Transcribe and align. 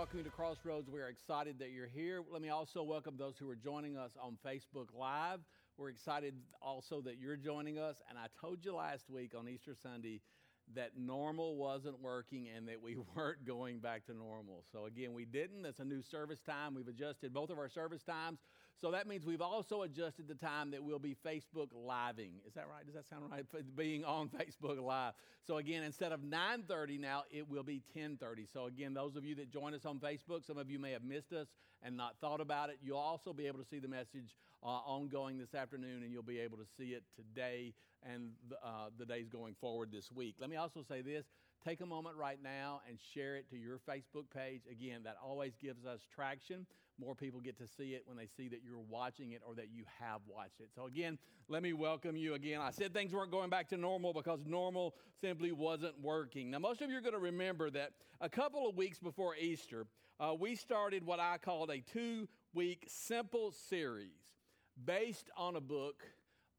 welcome 0.00 0.16
you 0.16 0.24
to 0.24 0.30
Crossroads. 0.30 0.88
We're 0.88 1.08
excited 1.08 1.58
that 1.58 1.72
you're 1.72 1.86
here. 1.86 2.22
Let 2.32 2.40
me 2.40 2.48
also 2.48 2.82
welcome 2.82 3.16
those 3.18 3.34
who 3.36 3.50
are 3.50 3.54
joining 3.54 3.98
us 3.98 4.12
on 4.18 4.38
Facebook 4.42 4.86
Live. 4.98 5.40
We're 5.76 5.90
excited 5.90 6.32
also 6.62 7.02
that 7.02 7.18
you're 7.18 7.36
joining 7.36 7.78
us. 7.78 7.96
And 8.08 8.18
I 8.18 8.28
told 8.40 8.64
you 8.64 8.74
last 8.74 9.10
week 9.10 9.34
on 9.38 9.46
Easter 9.46 9.74
Sunday 9.74 10.22
that 10.74 10.92
normal 10.96 11.56
wasn't 11.56 12.00
working 12.00 12.48
and 12.48 12.66
that 12.68 12.80
we 12.80 12.96
weren't 13.14 13.44
going 13.44 13.80
back 13.80 14.06
to 14.06 14.14
normal. 14.14 14.64
So, 14.72 14.86
again, 14.86 15.12
we 15.12 15.26
didn't. 15.26 15.64
That's 15.64 15.80
a 15.80 15.84
new 15.84 16.00
service 16.00 16.40
time. 16.40 16.74
We've 16.74 16.88
adjusted 16.88 17.34
both 17.34 17.50
of 17.50 17.58
our 17.58 17.68
service 17.68 18.02
times. 18.02 18.38
So 18.80 18.90
that 18.92 19.06
means 19.06 19.26
we've 19.26 19.42
also 19.42 19.82
adjusted 19.82 20.26
the 20.26 20.34
time 20.34 20.70
that 20.70 20.82
we'll 20.82 20.98
be 20.98 21.14
Facebook 21.14 21.68
living. 21.74 22.32
Is 22.46 22.54
that 22.54 22.66
right? 22.66 22.84
Does 22.86 22.94
that 22.94 23.06
sound 23.06 23.30
right? 23.30 23.44
Being 23.76 24.04
on 24.04 24.28
Facebook 24.38 24.82
Live. 24.82 25.12
So 25.46 25.58
again, 25.58 25.82
instead 25.82 26.12
of 26.12 26.20
9:30 26.20 26.98
now, 26.98 27.24
it 27.30 27.48
will 27.48 27.62
be 27.62 27.82
10:30. 27.94 28.46
So 28.50 28.66
again, 28.66 28.94
those 28.94 29.16
of 29.16 29.24
you 29.24 29.34
that 29.36 29.50
join 29.50 29.74
us 29.74 29.84
on 29.84 29.98
Facebook, 29.98 30.46
some 30.46 30.56
of 30.56 30.70
you 30.70 30.78
may 30.78 30.92
have 30.92 31.04
missed 31.04 31.32
us 31.32 31.48
and 31.82 31.96
not 31.96 32.16
thought 32.20 32.40
about 32.40 32.70
it. 32.70 32.78
You'll 32.82 32.98
also 32.98 33.34
be 33.34 33.46
able 33.46 33.58
to 33.58 33.66
see 33.66 33.80
the 33.80 33.88
message 33.88 34.36
uh, 34.62 34.66
ongoing 34.66 35.38
this 35.38 35.54
afternoon, 35.54 36.02
and 36.02 36.10
you'll 36.10 36.22
be 36.22 36.38
able 36.38 36.56
to 36.56 36.66
see 36.78 36.92
it 36.92 37.02
today 37.16 37.74
and 38.02 38.30
the, 38.48 38.56
uh, 38.66 38.88
the 38.98 39.04
days 39.04 39.28
going 39.28 39.54
forward 39.60 39.90
this 39.92 40.10
week. 40.10 40.36
Let 40.40 40.48
me 40.48 40.56
also 40.56 40.82
say 40.88 41.02
this 41.02 41.26
take 41.64 41.82
a 41.82 41.86
moment 41.86 42.16
right 42.16 42.38
now 42.42 42.80
and 42.88 42.98
share 43.12 43.36
it 43.36 43.50
to 43.50 43.56
your 43.56 43.78
Facebook 43.78 44.24
page. 44.34 44.62
Again, 44.70 45.02
that 45.04 45.16
always 45.22 45.52
gives 45.60 45.84
us 45.84 46.00
traction. 46.14 46.66
More 47.00 47.14
people 47.14 47.40
get 47.40 47.56
to 47.58 47.66
see 47.66 47.94
it 47.94 48.02
when 48.04 48.18
they 48.18 48.26
see 48.36 48.48
that 48.48 48.60
you're 48.62 48.84
watching 48.90 49.32
it 49.32 49.40
or 49.46 49.54
that 49.54 49.70
you 49.72 49.84
have 50.00 50.20
watched 50.26 50.60
it. 50.60 50.68
So, 50.74 50.86
again, 50.86 51.18
let 51.48 51.62
me 51.62 51.72
welcome 51.72 52.14
you 52.14 52.34
again. 52.34 52.60
I 52.60 52.70
said 52.70 52.92
things 52.92 53.12
weren't 53.12 53.30
going 53.30 53.48
back 53.48 53.68
to 53.70 53.78
normal 53.78 54.12
because 54.12 54.40
normal 54.44 54.94
simply 55.20 55.50
wasn't 55.50 55.98
working. 56.02 56.50
Now, 56.50 56.58
most 56.58 56.82
of 56.82 56.90
you 56.90 56.98
are 56.98 57.00
going 57.00 57.14
to 57.14 57.18
remember 57.18 57.70
that 57.70 57.92
a 58.20 58.28
couple 58.28 58.68
of 58.68 58.76
weeks 58.76 58.98
before 58.98 59.34
Easter, 59.34 59.86
uh, 60.20 60.34
we 60.38 60.54
started 60.54 61.06
what 61.06 61.20
I 61.20 61.38
called 61.38 61.70
a 61.70 61.80
two 61.80 62.28
week 62.52 62.84
simple 62.88 63.52
series 63.52 64.12
based 64.84 65.30
on 65.36 65.56
a 65.56 65.60
book 65.60 66.04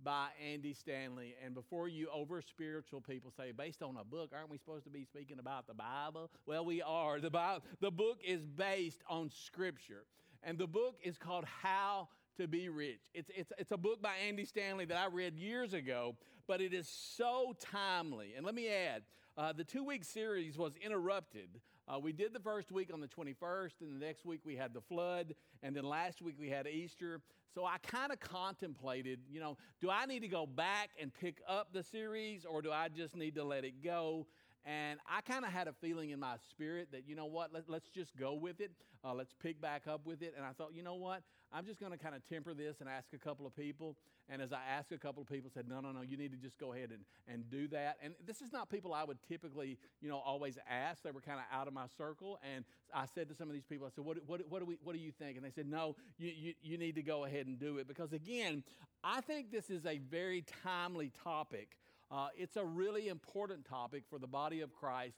by 0.03 0.27
Andy 0.51 0.73
Stanley. 0.73 1.35
And 1.43 1.53
before 1.53 1.87
you 1.87 2.07
over 2.13 2.41
spiritual 2.41 3.01
people 3.01 3.31
say, 3.35 3.51
based 3.51 3.81
on 3.81 3.97
a 3.97 4.03
book, 4.03 4.31
aren't 4.35 4.49
we 4.49 4.57
supposed 4.57 4.85
to 4.85 4.89
be 4.89 5.05
speaking 5.05 5.39
about 5.39 5.67
the 5.67 5.73
Bible? 5.73 6.31
Well, 6.45 6.65
we 6.65 6.81
are. 6.81 7.19
The, 7.19 7.29
Bible, 7.29 7.63
the 7.79 7.91
book 7.91 8.19
is 8.25 8.41
based 8.45 9.03
on 9.09 9.29
Scripture. 9.29 10.05
And 10.43 10.57
the 10.57 10.67
book 10.67 10.95
is 11.03 11.17
called 11.17 11.45
How 11.45 12.07
to 12.37 12.47
Be 12.47 12.69
Rich. 12.69 13.01
It's, 13.13 13.29
it's, 13.35 13.51
it's 13.57 13.71
a 13.71 13.77
book 13.77 14.01
by 14.01 14.13
Andy 14.27 14.45
Stanley 14.45 14.85
that 14.85 14.97
I 14.97 15.07
read 15.07 15.35
years 15.35 15.73
ago, 15.73 16.15
but 16.47 16.61
it 16.61 16.73
is 16.73 16.87
so 16.87 17.53
timely. 17.59 18.33
And 18.35 18.45
let 18.45 18.55
me 18.55 18.67
add, 18.67 19.03
uh, 19.37 19.53
the 19.53 19.63
two 19.63 19.83
week 19.83 20.03
series 20.03 20.57
was 20.57 20.73
interrupted. 20.83 21.61
Uh, 21.87 21.99
we 21.99 22.11
did 22.11 22.33
the 22.33 22.39
first 22.39 22.71
week 22.71 22.89
on 22.93 23.01
the 23.01 23.07
21st, 23.07 23.81
and 23.81 24.01
the 24.01 24.05
next 24.05 24.25
week 24.25 24.41
we 24.43 24.55
had 24.55 24.73
the 24.73 24.81
flood, 24.81 25.35
and 25.61 25.75
then 25.75 25.83
last 25.83 26.21
week 26.21 26.35
we 26.39 26.49
had 26.49 26.65
Easter. 26.67 27.21
So 27.53 27.65
I 27.65 27.77
kind 27.83 28.11
of 28.11 28.19
contemplated, 28.19 29.19
you 29.29 29.39
know, 29.39 29.57
do 29.79 29.89
I 29.89 30.05
need 30.05 30.21
to 30.21 30.27
go 30.27 30.45
back 30.45 30.91
and 30.99 31.13
pick 31.13 31.41
up 31.47 31.73
the 31.73 31.83
series, 31.83 32.45
or 32.45 32.61
do 32.61 32.71
I 32.71 32.87
just 32.87 33.15
need 33.15 33.35
to 33.35 33.43
let 33.43 33.65
it 33.65 33.83
go? 33.83 34.25
And 34.65 34.99
I 35.09 35.21
kind 35.21 35.43
of 35.43 35.51
had 35.51 35.67
a 35.67 35.73
feeling 35.73 36.11
in 36.11 36.19
my 36.19 36.35
spirit 36.49 36.89
that, 36.91 37.07
you 37.07 37.15
know 37.15 37.25
what, 37.25 37.51
let, 37.53 37.67
us 37.69 37.89
just 37.93 38.15
go 38.15 38.33
with 38.33 38.61
it. 38.61 38.71
Uh, 39.03 39.13
let's 39.13 39.33
pick 39.41 39.59
back 39.59 39.87
up 39.87 40.05
with 40.05 40.21
it. 40.21 40.35
And 40.37 40.45
I 40.45 40.51
thought, 40.51 40.75
you 40.75 40.83
know 40.83 40.95
what, 40.95 41.23
I'm 41.51 41.65
just 41.65 41.79
going 41.79 41.91
to 41.91 41.97
kind 41.97 42.15
of 42.15 42.21
temper 42.29 42.53
this 42.53 42.79
and 42.79 42.87
ask 42.87 43.07
a 43.13 43.17
couple 43.17 43.47
of 43.47 43.55
people. 43.55 43.97
And 44.29 44.41
as 44.41 44.53
I 44.53 44.59
asked 44.77 44.91
a 44.91 44.97
couple 44.97 45.21
of 45.21 45.27
people, 45.27 45.49
said, 45.53 45.67
no, 45.67 45.81
no, 45.81 45.91
no, 45.91 46.01
you 46.01 46.15
need 46.15 46.31
to 46.31 46.37
just 46.37 46.57
go 46.59 46.73
ahead 46.73 46.91
and, 46.91 47.01
and 47.27 47.49
do 47.49 47.67
that. 47.69 47.97
And 48.03 48.13
this 48.25 48.41
is 48.41 48.53
not 48.53 48.69
people 48.69 48.93
I 48.93 49.03
would 49.03 49.17
typically, 49.27 49.77
you 49.99 50.07
know, 50.07 50.21
always 50.23 50.57
ask. 50.69 51.01
They 51.03 51.11
were 51.11 51.21
kind 51.21 51.39
of 51.39 51.45
out 51.51 51.67
of 51.67 51.73
my 51.73 51.87
circle. 51.97 52.39
And 52.55 52.63
I 52.93 53.05
said 53.13 53.27
to 53.29 53.35
some 53.35 53.49
of 53.49 53.53
these 53.53 53.65
people, 53.65 53.87
I 53.87 53.89
said, 53.93 54.05
what, 54.05 54.17
what, 54.27 54.41
what, 54.47 54.59
do, 54.59 54.65
we, 54.65 54.77
what 54.83 54.93
do 54.93 54.99
you 54.99 55.11
think? 55.11 55.37
And 55.37 55.45
they 55.45 55.51
said, 55.51 55.67
no, 55.67 55.95
you, 56.17 56.31
you, 56.33 56.53
you 56.61 56.77
need 56.77 56.95
to 56.95 57.03
go 57.03 57.25
ahead 57.25 57.47
and 57.47 57.59
do 57.59 57.77
it. 57.79 57.87
Because 57.87 58.13
again, 58.13 58.63
I 59.03 59.21
think 59.21 59.51
this 59.51 59.69
is 59.69 59.85
a 59.85 59.97
very 59.97 60.45
timely 60.63 61.11
topic. 61.23 61.77
Uh, 62.11 62.27
it's 62.35 62.57
a 62.57 62.65
really 62.65 63.07
important 63.07 63.65
topic 63.65 64.03
for 64.09 64.19
the 64.19 64.27
body 64.27 64.61
of 64.61 64.73
Christ. 64.73 65.17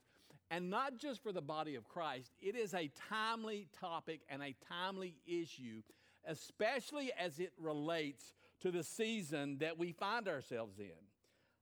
And 0.52 0.70
not 0.70 0.98
just 0.98 1.24
for 1.24 1.32
the 1.32 1.42
body 1.42 1.76
of 1.76 1.88
Christ, 1.88 2.32
it 2.40 2.56
is 2.56 2.74
a 2.76 2.92
timely 3.10 3.68
topic 3.80 4.22
and 4.30 4.44
a 4.44 4.56
timely 4.70 5.16
issue, 5.26 5.82
especially 6.26 7.12
as 7.18 7.40
it 7.40 7.54
relates 7.60 8.36
to 8.62 8.70
the 8.70 8.84
season 8.84 9.58
that 9.60 9.80
we 9.80 9.92
find 9.92 10.28
ourselves 10.28 10.78
in. 10.78 10.92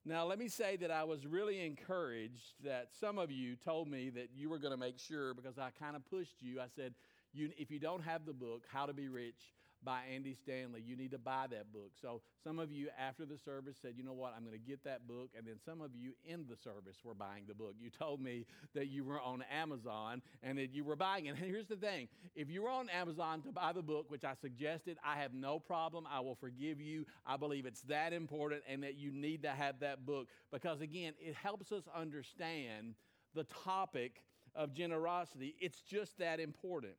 Now, 0.04 0.26
let 0.26 0.40
me 0.40 0.48
say 0.48 0.78
that 0.78 0.92
I 0.92 1.04
was 1.04 1.28
really 1.28 1.64
encouraged 1.64 2.56
that 2.66 2.90
some 3.00 3.18
of 3.18 3.32
you 3.32 3.56
told 3.56 3.88
me 3.88 4.10
that 4.10 4.30
you 4.36 4.50
were 4.50 4.58
going 4.58 4.72
to 4.72 4.78
make 4.78 4.98
sure 4.98 5.34
because 5.34 5.58
I 5.60 5.70
kind 5.80 5.96
of 5.96 6.04
pushed 6.10 6.42
you. 6.42 6.60
I 6.60 6.68
said, 6.76 6.96
you, 7.34 7.52
if 7.58 7.72
you 7.72 7.80
don't 7.80 8.04
have 8.04 8.26
the 8.26 8.34
book, 8.34 8.64
How 8.68 8.88
to 8.88 8.94
Be 8.94 9.08
Rich, 9.08 9.54
by 9.84 10.02
Andy 10.14 10.36
Stanley. 10.36 10.82
You 10.86 10.96
need 10.96 11.12
to 11.12 11.18
buy 11.18 11.46
that 11.52 11.72
book. 11.72 11.92
So 12.02 12.22
some 12.44 12.60
of 12.60 12.72
you 12.72 12.88
after 13.00 13.26
the 13.26 13.38
service 13.38 13.78
said, 13.82 13.94
you 13.98 14.04
know 14.04 14.14
what, 14.14 14.34
I'm 14.36 14.44
going 14.44 14.58
to 14.58 14.66
get 14.66 14.84
that 14.84 15.08
book. 15.08 15.30
And 15.38 15.46
then 15.46 15.56
some 15.66 15.82
of 15.82 15.96
you 15.96 16.14
in 16.24 16.46
the 16.50 16.56
service 16.56 16.98
were 17.04 17.14
buying 17.14 17.44
the 17.48 17.54
book. 17.54 17.76
You 17.80 17.90
told 17.90 18.22
me 18.22 18.46
that 18.74 18.88
you 18.88 19.04
were 19.04 19.20
on 19.20 19.44
Amazon 19.52 20.22
and 20.44 20.58
that 20.58 20.74
you 20.74 20.84
were 20.84 20.96
buying 20.96 21.26
it. 21.26 21.30
And 21.30 21.38
here's 21.38 21.68
the 21.68 21.76
thing 21.76 22.08
if 22.36 22.50
you 22.50 22.64
were 22.64 22.70
on 22.70 22.90
Amazon 22.90 23.42
to 23.44 23.52
buy 23.52 23.74
the 23.74 23.82
book, 23.82 24.06
which 24.10 24.24
I 24.24 24.34
suggested, 24.34 24.98
I 25.06 25.18
have 25.18 25.34
no 25.34 25.60
problem. 25.60 26.06
I 26.10 26.20
will 26.20 26.36
forgive 26.36 26.80
you. 26.80 27.06
I 27.26 27.38
believe 27.38 27.66
it's 27.66 27.82
that 27.84 28.14
important 28.14 28.64
and 28.68 28.84
that 28.84 28.96
you 28.96 29.12
need 29.12 29.44
to 29.44 29.50
have 29.50 29.80
that 29.80 30.06
book 30.06 30.28
because, 30.52 30.82
again, 30.82 31.14
it 31.20 31.36
helps 31.36 31.72
us 31.72 31.84
understand 31.96 32.96
the 33.34 33.44
topic 33.46 34.22
of 34.56 34.74
generosity. 34.74 35.56
It's 35.60 35.82
just 35.82 36.18
that 36.20 36.40
important. 36.40 36.94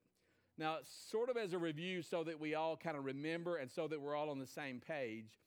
Now, 0.62 0.76
sort 1.10 1.28
of 1.28 1.36
as 1.36 1.54
a 1.54 1.58
review, 1.58 2.02
so 2.02 2.22
that 2.22 2.38
we 2.38 2.54
all 2.54 2.76
kind 2.76 2.96
of 2.96 3.04
remember 3.04 3.56
and 3.56 3.68
so 3.68 3.88
that 3.88 4.00
we're 4.00 4.14
all 4.14 4.30
on 4.30 4.38
the 4.38 4.46
same 4.46 4.78
page, 4.78 5.40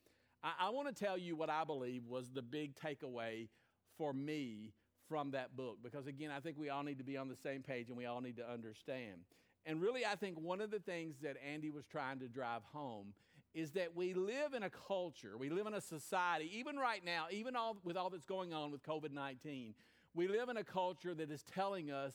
I, 0.44 0.66
I 0.66 0.68
want 0.68 0.94
to 0.94 1.04
tell 1.04 1.16
you 1.16 1.34
what 1.34 1.48
I 1.48 1.64
believe 1.64 2.04
was 2.06 2.28
the 2.28 2.42
big 2.42 2.74
takeaway 2.76 3.48
for 3.96 4.12
me 4.12 4.74
from 5.08 5.30
that 5.30 5.56
book. 5.56 5.78
Because 5.82 6.06
again, 6.06 6.30
I 6.30 6.40
think 6.40 6.58
we 6.58 6.68
all 6.68 6.82
need 6.82 6.98
to 6.98 7.04
be 7.04 7.16
on 7.16 7.28
the 7.28 7.36
same 7.36 7.62
page 7.62 7.88
and 7.88 7.96
we 7.96 8.04
all 8.04 8.20
need 8.20 8.36
to 8.36 8.46
understand. 8.46 9.22
And 9.64 9.80
really, 9.80 10.04
I 10.04 10.16
think 10.16 10.38
one 10.38 10.60
of 10.60 10.70
the 10.70 10.80
things 10.80 11.16
that 11.22 11.38
Andy 11.50 11.70
was 11.70 11.86
trying 11.86 12.18
to 12.18 12.28
drive 12.28 12.60
home 12.74 13.14
is 13.54 13.70
that 13.70 13.96
we 13.96 14.12
live 14.12 14.52
in 14.52 14.64
a 14.64 14.70
culture, 14.70 15.38
we 15.38 15.48
live 15.48 15.66
in 15.66 15.72
a 15.72 15.80
society, 15.80 16.50
even 16.58 16.76
right 16.76 17.02
now, 17.02 17.24
even 17.30 17.56
all, 17.56 17.78
with 17.84 17.96
all 17.96 18.10
that's 18.10 18.26
going 18.26 18.52
on 18.52 18.70
with 18.70 18.82
COVID 18.82 19.12
19, 19.12 19.72
we 20.12 20.28
live 20.28 20.50
in 20.50 20.58
a 20.58 20.64
culture 20.64 21.14
that 21.14 21.30
is 21.30 21.42
telling 21.42 21.90
us 21.90 22.12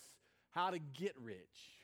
how 0.52 0.70
to 0.70 0.78
get 0.78 1.16
rich 1.20 1.81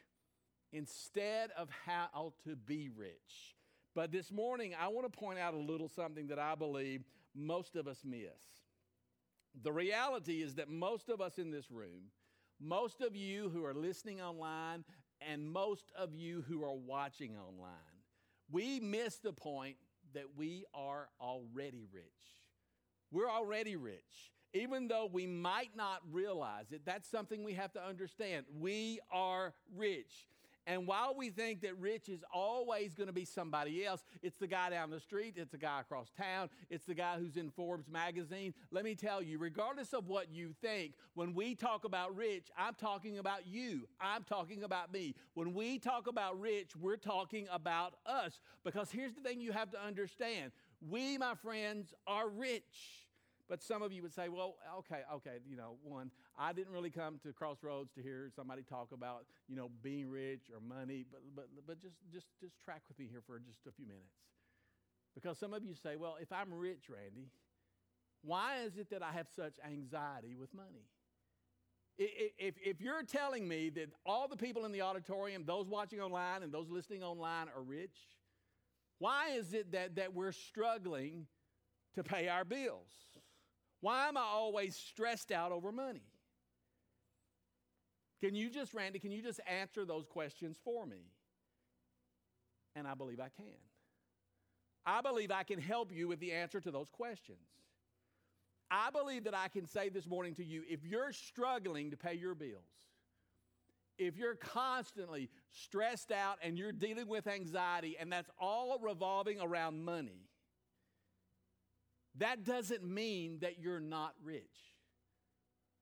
instead 0.71 1.51
of 1.57 1.69
how 1.85 2.33
to 2.43 2.55
be 2.55 2.89
rich. 2.89 3.55
But 3.95 4.11
this 4.11 4.31
morning, 4.31 4.75
I 4.79 4.89
want 4.89 5.11
to 5.11 5.19
point 5.19 5.39
out 5.39 5.53
a 5.53 5.57
little 5.59 5.89
something 5.89 6.27
that 6.27 6.39
I 6.39 6.55
believe 6.55 7.03
most 7.33 7.75
of 7.75 7.87
us 7.87 8.01
miss. 8.05 8.29
The 9.63 9.71
reality 9.71 10.43
is 10.43 10.55
that 10.55 10.69
most 10.69 11.09
of 11.09 11.19
us 11.19 11.39
in 11.39 11.49
this 11.49 11.71
room, 11.71 12.11
most 12.59 13.01
of 13.01 13.15
you 13.15 13.49
who 13.49 13.65
are 13.65 13.73
listening 13.73 14.21
online, 14.21 14.83
and 15.19 15.51
most 15.51 15.91
of 15.97 16.13
you 16.13 16.43
who 16.47 16.63
are 16.63 16.75
watching 16.75 17.37
online, 17.37 17.71
we 18.51 18.79
miss 18.79 19.17
the 19.17 19.33
point 19.33 19.77
that 20.13 20.25
we 20.35 20.65
are 20.73 21.09
already 21.19 21.85
rich. 21.91 22.03
We're 23.11 23.29
already 23.29 23.75
rich. 23.75 24.31
Even 24.53 24.87
though 24.87 25.09
we 25.11 25.27
might 25.27 25.75
not 25.75 26.01
realize 26.11 26.71
it, 26.71 26.81
that's 26.85 27.09
something 27.09 27.43
we 27.43 27.53
have 27.53 27.73
to 27.73 27.83
understand. 27.83 28.45
We 28.59 28.99
are 29.11 29.53
rich. 29.75 30.27
And 30.67 30.85
while 30.85 31.15
we 31.15 31.29
think 31.29 31.61
that 31.61 31.79
rich 31.79 32.09
is 32.09 32.25
always 32.31 32.93
going 32.93 33.07
to 33.07 33.13
be 33.13 33.23
somebody 33.23 33.85
else, 33.85 34.03
it's 34.21 34.35
the 34.37 34.47
guy 34.47 34.69
down 34.69 34.89
the 34.89 34.99
street, 34.99 35.35
it's 35.37 35.51
the 35.51 35.57
guy 35.57 35.79
across 35.79 36.11
town, 36.11 36.49
it's 36.69 36.85
the 36.85 36.93
guy 36.93 37.17
who's 37.17 37.37
in 37.37 37.49
Forbes 37.51 37.87
magazine. 37.89 38.53
Let 38.69 38.83
me 38.83 38.93
tell 38.93 39.23
you, 39.23 39.37
regardless 39.37 39.93
of 39.93 40.09
what 40.09 40.29
you 40.29 40.53
think, 40.61 40.95
when 41.13 41.33
we 41.33 41.55
talk 41.55 41.85
about 41.85 42.17
rich, 42.17 42.47
I'm 42.57 42.73
talking 42.73 43.17
about 43.17 43.47
you. 43.47 43.87
I'm 44.01 44.25
talking 44.25 44.63
about 44.63 44.91
me. 44.91 45.15
When 45.35 45.53
we 45.53 45.79
talk 45.79 46.07
about 46.07 46.39
rich, 46.39 46.75
we're 46.75 46.97
talking 46.97 47.47
about 47.49 47.93
us. 48.05 48.41
Because 48.65 48.91
here's 48.91 49.13
the 49.13 49.21
thing 49.21 49.39
you 49.39 49.53
have 49.53 49.71
to 49.71 49.81
understand 49.81 50.51
we, 50.89 51.17
my 51.17 51.35
friends, 51.35 51.93
are 52.05 52.27
rich. 52.27 53.06
But 53.49 53.63
some 53.63 53.81
of 53.81 53.93
you 53.93 54.01
would 54.01 54.13
say, 54.13 54.27
well, 54.27 54.55
okay, 54.79 55.01
okay, 55.15 55.37
you 55.49 55.55
know, 55.55 55.77
one, 55.83 56.11
I 56.37 56.51
didn't 56.51 56.73
really 56.73 56.89
come 56.89 57.17
to 57.23 57.31
Crossroads 57.31 57.93
to 57.93 58.01
hear 58.01 58.29
somebody 58.35 58.61
talk 58.61 58.91
about, 58.91 59.25
you 59.47 59.55
know, 59.55 59.69
being 59.81 60.09
rich 60.09 60.51
or 60.53 60.59
money, 60.59 61.05
but, 61.09 61.21
but, 61.33 61.47
but 61.65 61.81
just, 61.81 61.95
just, 62.11 62.27
just 62.41 62.59
track 62.63 62.81
with 62.89 62.99
me 62.99 63.07
here 63.09 63.21
for 63.25 63.39
just 63.39 63.59
a 63.67 63.71
few 63.71 63.85
minutes. 63.85 64.11
Because 65.15 65.39
some 65.39 65.53
of 65.53 65.63
you 65.63 65.73
say, 65.73 65.95
well, 65.95 66.17
if 66.21 66.31
I'm 66.31 66.53
rich, 66.53 66.89
Randy, 66.89 67.29
why 68.21 68.59
is 68.65 68.77
it 68.77 68.89
that 68.89 69.01
I 69.01 69.13
have 69.13 69.27
such 69.33 69.53
anxiety 69.65 70.35
with 70.35 70.53
money? 70.53 70.85
If, 71.97 72.55
if 72.63 72.81
you're 72.81 73.01
telling 73.01 73.47
me 73.47 73.69
that 73.71 73.89
all 74.05 74.27
the 74.27 74.37
people 74.37 74.65
in 74.65 74.71
the 74.71 74.81
auditorium, 74.81 75.43
those 75.45 75.67
watching 75.67 75.99
online 75.99 76.43
and 76.43 76.53
those 76.53 76.69
listening 76.69 77.01
online 77.01 77.47
are 77.55 77.63
rich, 77.63 77.97
why 78.99 79.29
is 79.31 79.53
it 79.53 79.71
that, 79.71 79.95
that 79.95 80.13
we're 80.13 80.31
struggling 80.31 81.25
to 81.95 82.03
pay 82.03 82.27
our 82.27 82.45
bills? 82.45 82.91
Why 83.81 84.07
am 84.07 84.17
I 84.17 84.21
always 84.21 84.75
stressed 84.75 85.31
out 85.31 85.51
over 85.51 85.71
money? 85.71 86.03
Can 88.19 88.33
you 88.33 88.49
just, 88.49 88.73
Randy, 88.73 88.99
can 88.99 89.11
you 89.11 89.21
just 89.21 89.39
answer 89.47 89.85
those 89.85 90.05
questions 90.05 90.57
for 90.63 90.85
me? 90.85 91.11
And 92.75 92.87
I 92.87 92.95
believe 92.95 93.19
I 93.19 93.29
can. 93.29 93.45
I 94.85 95.01
believe 95.01 95.31
I 95.31 95.43
can 95.43 95.59
help 95.59 95.91
you 95.91 96.07
with 96.07 96.19
the 96.19 96.31
answer 96.31 96.59
to 96.61 96.71
those 96.71 96.89
questions. 96.89 97.37
I 98.71 98.89
believe 98.89 99.25
that 99.25 99.35
I 99.35 99.47
can 99.47 99.65
say 99.65 99.89
this 99.89 100.07
morning 100.07 100.33
to 100.35 100.43
you 100.43 100.63
if 100.69 100.83
you're 100.83 101.11
struggling 101.11 101.91
to 101.91 101.97
pay 101.97 102.15
your 102.15 102.35
bills, 102.35 102.63
if 103.97 104.17
you're 104.17 104.35
constantly 104.35 105.29
stressed 105.49 106.11
out 106.11 106.37
and 106.41 106.57
you're 106.57 106.71
dealing 106.71 107.07
with 107.07 107.27
anxiety 107.27 107.97
and 107.99 108.11
that's 108.11 108.29
all 108.39 108.77
revolving 108.79 109.39
around 109.39 109.83
money, 109.83 110.26
that 112.19 112.43
doesn't 112.43 112.83
mean 112.83 113.39
that 113.41 113.59
you're 113.59 113.79
not 113.79 114.13
rich. 114.23 114.43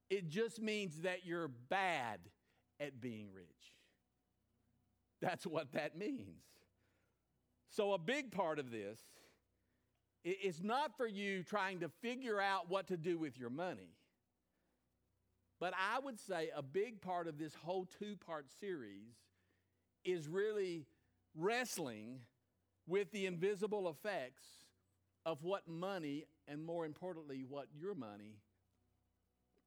It 0.09 0.27
just 0.29 0.61
means 0.61 1.01
that 1.01 1.25
you're 1.25 1.47
bad 1.47 2.19
at 2.79 3.01
being 3.01 3.27
rich. 3.33 3.47
That's 5.21 5.47
what 5.47 5.71
that 5.73 5.97
means. 5.97 6.43
So, 7.69 7.93
a 7.93 7.97
big 7.97 8.31
part 8.31 8.59
of 8.59 8.71
this 8.71 8.99
is 10.23 10.63
not 10.63 10.95
for 10.97 11.07
you 11.07 11.43
trying 11.43 11.79
to 11.81 11.89
figure 12.01 12.39
out 12.39 12.69
what 12.69 12.87
to 12.87 12.97
do 12.97 13.17
with 13.17 13.37
your 13.37 13.49
money. 13.49 13.95
But 15.59 15.73
I 15.73 15.99
would 15.99 16.19
say 16.19 16.49
a 16.55 16.61
big 16.61 17.01
part 17.01 17.27
of 17.27 17.37
this 17.37 17.55
whole 17.55 17.87
two 17.99 18.15
part 18.17 18.47
series 18.59 19.13
is 20.03 20.27
really 20.27 20.85
wrestling 21.35 22.19
with 22.87 23.11
the 23.11 23.25
invisible 23.25 23.89
effects 23.89 24.43
of 25.25 25.43
what 25.43 25.67
money, 25.67 26.25
and 26.47 26.63
more 26.63 26.85
importantly, 26.85 27.43
what 27.47 27.67
your 27.73 27.95
money 27.95 28.37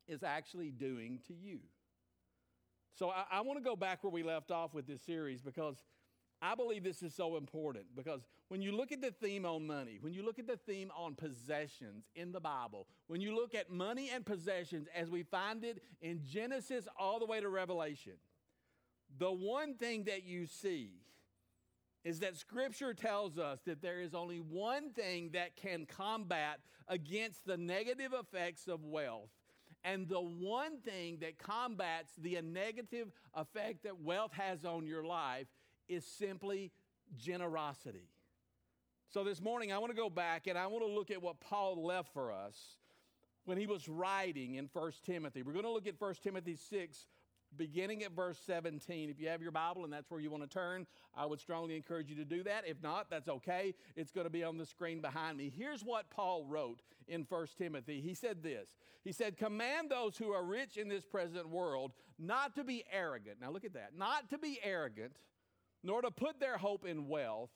is 0.06 0.22
actually 0.22 0.70
doing 0.70 1.20
to 1.26 1.34
you. 1.34 1.60
So 2.98 3.10
I, 3.10 3.24
I 3.30 3.40
want 3.42 3.58
to 3.58 3.64
go 3.64 3.76
back 3.76 4.02
where 4.02 4.12
we 4.12 4.22
left 4.22 4.50
off 4.50 4.74
with 4.74 4.86
this 4.86 5.02
series 5.02 5.40
because 5.40 5.82
I 6.40 6.54
believe 6.54 6.84
this 6.84 7.02
is 7.02 7.14
so 7.14 7.36
important 7.36 7.84
because 7.96 8.22
when 8.48 8.62
you 8.62 8.72
look 8.72 8.92
at 8.92 9.00
the 9.00 9.10
theme 9.10 9.44
on 9.44 9.66
money, 9.66 9.98
when 10.00 10.12
you 10.12 10.24
look 10.24 10.38
at 10.38 10.46
the 10.46 10.56
theme 10.56 10.90
on 10.96 11.14
possessions 11.14 12.04
in 12.14 12.32
the 12.32 12.40
Bible, 12.40 12.86
when 13.08 13.20
you 13.20 13.34
look 13.34 13.54
at 13.54 13.70
money 13.70 14.10
and 14.12 14.24
possessions 14.24 14.86
as 14.94 15.10
we 15.10 15.22
find 15.24 15.64
it 15.64 15.82
in 16.00 16.22
Genesis 16.24 16.86
all 16.98 17.18
the 17.18 17.26
way 17.26 17.40
to 17.40 17.48
Revelation, 17.48 18.14
the 19.18 19.30
one 19.30 19.74
thing 19.74 20.04
that 20.04 20.24
you 20.24 20.46
see 20.46 20.92
is 22.04 22.20
that 22.20 22.36
Scripture 22.36 22.94
tells 22.94 23.38
us 23.38 23.60
that 23.66 23.82
there 23.82 24.00
is 24.00 24.14
only 24.14 24.38
one 24.38 24.90
thing 24.90 25.30
that 25.32 25.56
can 25.56 25.86
combat 25.86 26.60
against 26.86 27.44
the 27.44 27.56
negative 27.56 28.12
effects 28.12 28.68
of 28.68 28.84
wealth. 28.84 29.30
And 29.84 30.08
the 30.08 30.20
one 30.20 30.80
thing 30.80 31.18
that 31.20 31.38
combats 31.38 32.12
the 32.18 32.40
negative 32.42 33.12
effect 33.34 33.84
that 33.84 34.00
wealth 34.00 34.32
has 34.32 34.64
on 34.64 34.86
your 34.86 35.04
life 35.04 35.46
is 35.88 36.04
simply 36.04 36.72
generosity. 37.16 38.08
So 39.10 39.24
this 39.24 39.40
morning, 39.40 39.72
I 39.72 39.78
want 39.78 39.90
to 39.90 39.96
go 39.96 40.10
back 40.10 40.46
and 40.46 40.58
I 40.58 40.66
want 40.66 40.84
to 40.84 40.90
look 40.90 41.10
at 41.10 41.22
what 41.22 41.40
Paul 41.40 41.84
left 41.84 42.12
for 42.12 42.30
us 42.30 42.76
when 43.44 43.56
he 43.56 43.66
was 43.66 43.88
writing 43.88 44.56
in 44.56 44.68
1 44.70 44.92
Timothy. 45.06 45.42
We're 45.42 45.54
going 45.54 45.64
to 45.64 45.70
look 45.70 45.86
at 45.86 45.98
1 45.98 46.14
Timothy 46.22 46.56
6, 46.56 47.06
beginning 47.56 48.02
at 48.02 48.12
verse 48.12 48.38
17. 48.46 49.10
If 49.10 49.20
you 49.20 49.28
have 49.28 49.42
your 49.42 49.52
Bible 49.52 49.84
and 49.84 49.92
that's 49.92 50.10
where 50.10 50.20
you 50.20 50.30
want 50.30 50.42
to 50.42 50.48
turn, 50.48 50.86
I 51.16 51.26
would 51.26 51.40
strongly 51.40 51.76
encourage 51.76 52.08
you 52.10 52.16
to 52.16 52.24
do 52.24 52.42
that. 52.44 52.64
If 52.66 52.82
not, 52.82 53.10
that's 53.10 53.28
okay. 53.28 53.74
It's 53.96 54.12
going 54.12 54.26
to 54.26 54.30
be 54.30 54.44
on 54.44 54.58
the 54.58 54.66
screen 54.66 55.00
behind 55.00 55.38
me. 55.38 55.52
Here's 55.56 55.82
what 55.82 56.10
Paul 56.10 56.44
wrote 56.44 56.82
in 57.06 57.26
1 57.28 57.46
Timothy. 57.56 58.00
He 58.00 58.14
said 58.14 58.42
this 58.42 58.68
He 59.04 59.12
said, 59.12 59.36
Command 59.36 59.90
those 59.90 60.16
who 60.16 60.32
are 60.32 60.44
rich 60.44 60.76
in 60.76 60.88
this 60.88 61.04
present 61.04 61.48
world 61.48 61.92
not 62.18 62.54
to 62.56 62.64
be 62.64 62.84
arrogant. 62.92 63.36
Now 63.40 63.50
look 63.50 63.64
at 63.64 63.74
that. 63.74 63.90
Not 63.96 64.30
to 64.30 64.38
be 64.38 64.58
arrogant, 64.62 65.16
nor 65.82 66.02
to 66.02 66.10
put 66.10 66.40
their 66.40 66.58
hope 66.58 66.84
in 66.84 67.08
wealth, 67.08 67.50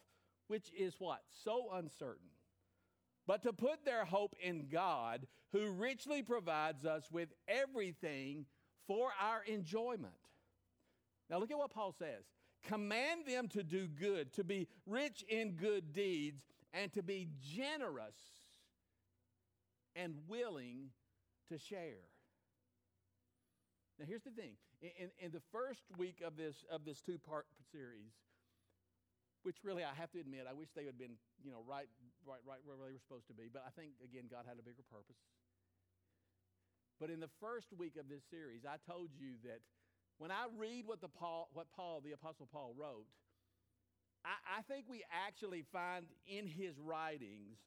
which 0.49 0.71
is 0.77 0.95
what? 0.99 1.21
So 1.45 1.69
uncertain. 1.75 2.29
But 3.27 3.43
to 3.45 3.53
put 3.53 3.85
their 3.85 4.05
hope 4.05 4.35
in 4.43 4.67
God, 4.71 5.27
who 5.53 5.71
richly 5.71 6.23
provides 6.23 6.85
us 6.85 7.09
with 7.11 7.29
everything 7.47 8.47
for 8.87 9.11
our 9.21 9.43
enjoyment. 9.47 10.13
Now, 11.31 11.39
look 11.39 11.51
at 11.51 11.59
what 11.59 11.71
Paul 11.71 11.95
says 11.99 12.25
command 12.65 13.27
them 13.27 13.49
to 13.49 13.65
do 13.65 13.89
good, 13.89 14.33
to 14.35 14.45
be 14.45 14.69
rich 14.87 15.25
in 15.29 15.53
good 15.53 15.93
deeds, 15.93 16.45
and 16.73 16.93
to 16.93 17.03
be 17.03 17.29
generous 17.41 18.17
and 19.97 20.15
willing 20.29 20.91
to 21.49 21.59
share. 21.59 22.07
Now, 23.99 24.07
here's 24.09 24.23
the 24.23 24.31
thing 24.31 24.53
in, 24.81 25.11
in 25.19 25.31
the 25.33 25.43
first 25.53 25.83
week 25.97 26.23
of 26.25 26.37
this, 26.37 26.65
of 26.71 26.85
this 26.85 27.01
two 27.01 27.19
part 27.19 27.47
series, 27.71 28.13
which 29.43 29.57
really 29.65 29.85
I 29.85 29.95
have 29.95 30.11
to 30.13 30.21
admit, 30.21 30.47
I 30.49 30.55
wish 30.55 30.69
they 30.75 30.87
had 30.87 30.99
been, 30.99 31.19
you 31.43 31.51
know, 31.51 31.63
right, 31.67 31.89
right, 32.27 32.41
right 32.47 32.59
where 32.65 32.77
they 32.77 32.93
were 32.93 33.03
supposed 33.03 33.27
to 33.29 33.35
be. 33.35 33.51
But 33.53 33.65
I 33.67 33.71
think, 33.75 33.93
again, 34.03 34.31
God 34.31 34.45
had 34.47 34.59
a 34.59 34.63
bigger 34.63 34.87
purpose. 34.91 35.19
But 37.03 37.11
in 37.11 37.19
the 37.19 37.35
first 37.41 37.67
week 37.77 37.99
of 37.99 38.09
this 38.09 38.23
series, 38.31 38.63
I 38.63 38.79
told 38.89 39.11
you 39.19 39.35
that 39.43 39.59
when 40.19 40.31
I 40.31 40.47
read 40.57 40.87
what, 40.87 41.01
the 41.01 41.09
Paul, 41.09 41.51
what 41.53 41.67
Paul, 41.75 42.01
the 42.01 42.13
Apostle 42.13 42.47
Paul, 42.47 42.77
wrote, 42.79 43.11
I, 44.25 44.61
I 44.61 44.63
think 44.71 44.87
we 44.89 45.03
actually 45.11 45.65
find 45.73 46.07
in 46.29 46.47
his 46.47 46.79
writings 46.79 47.59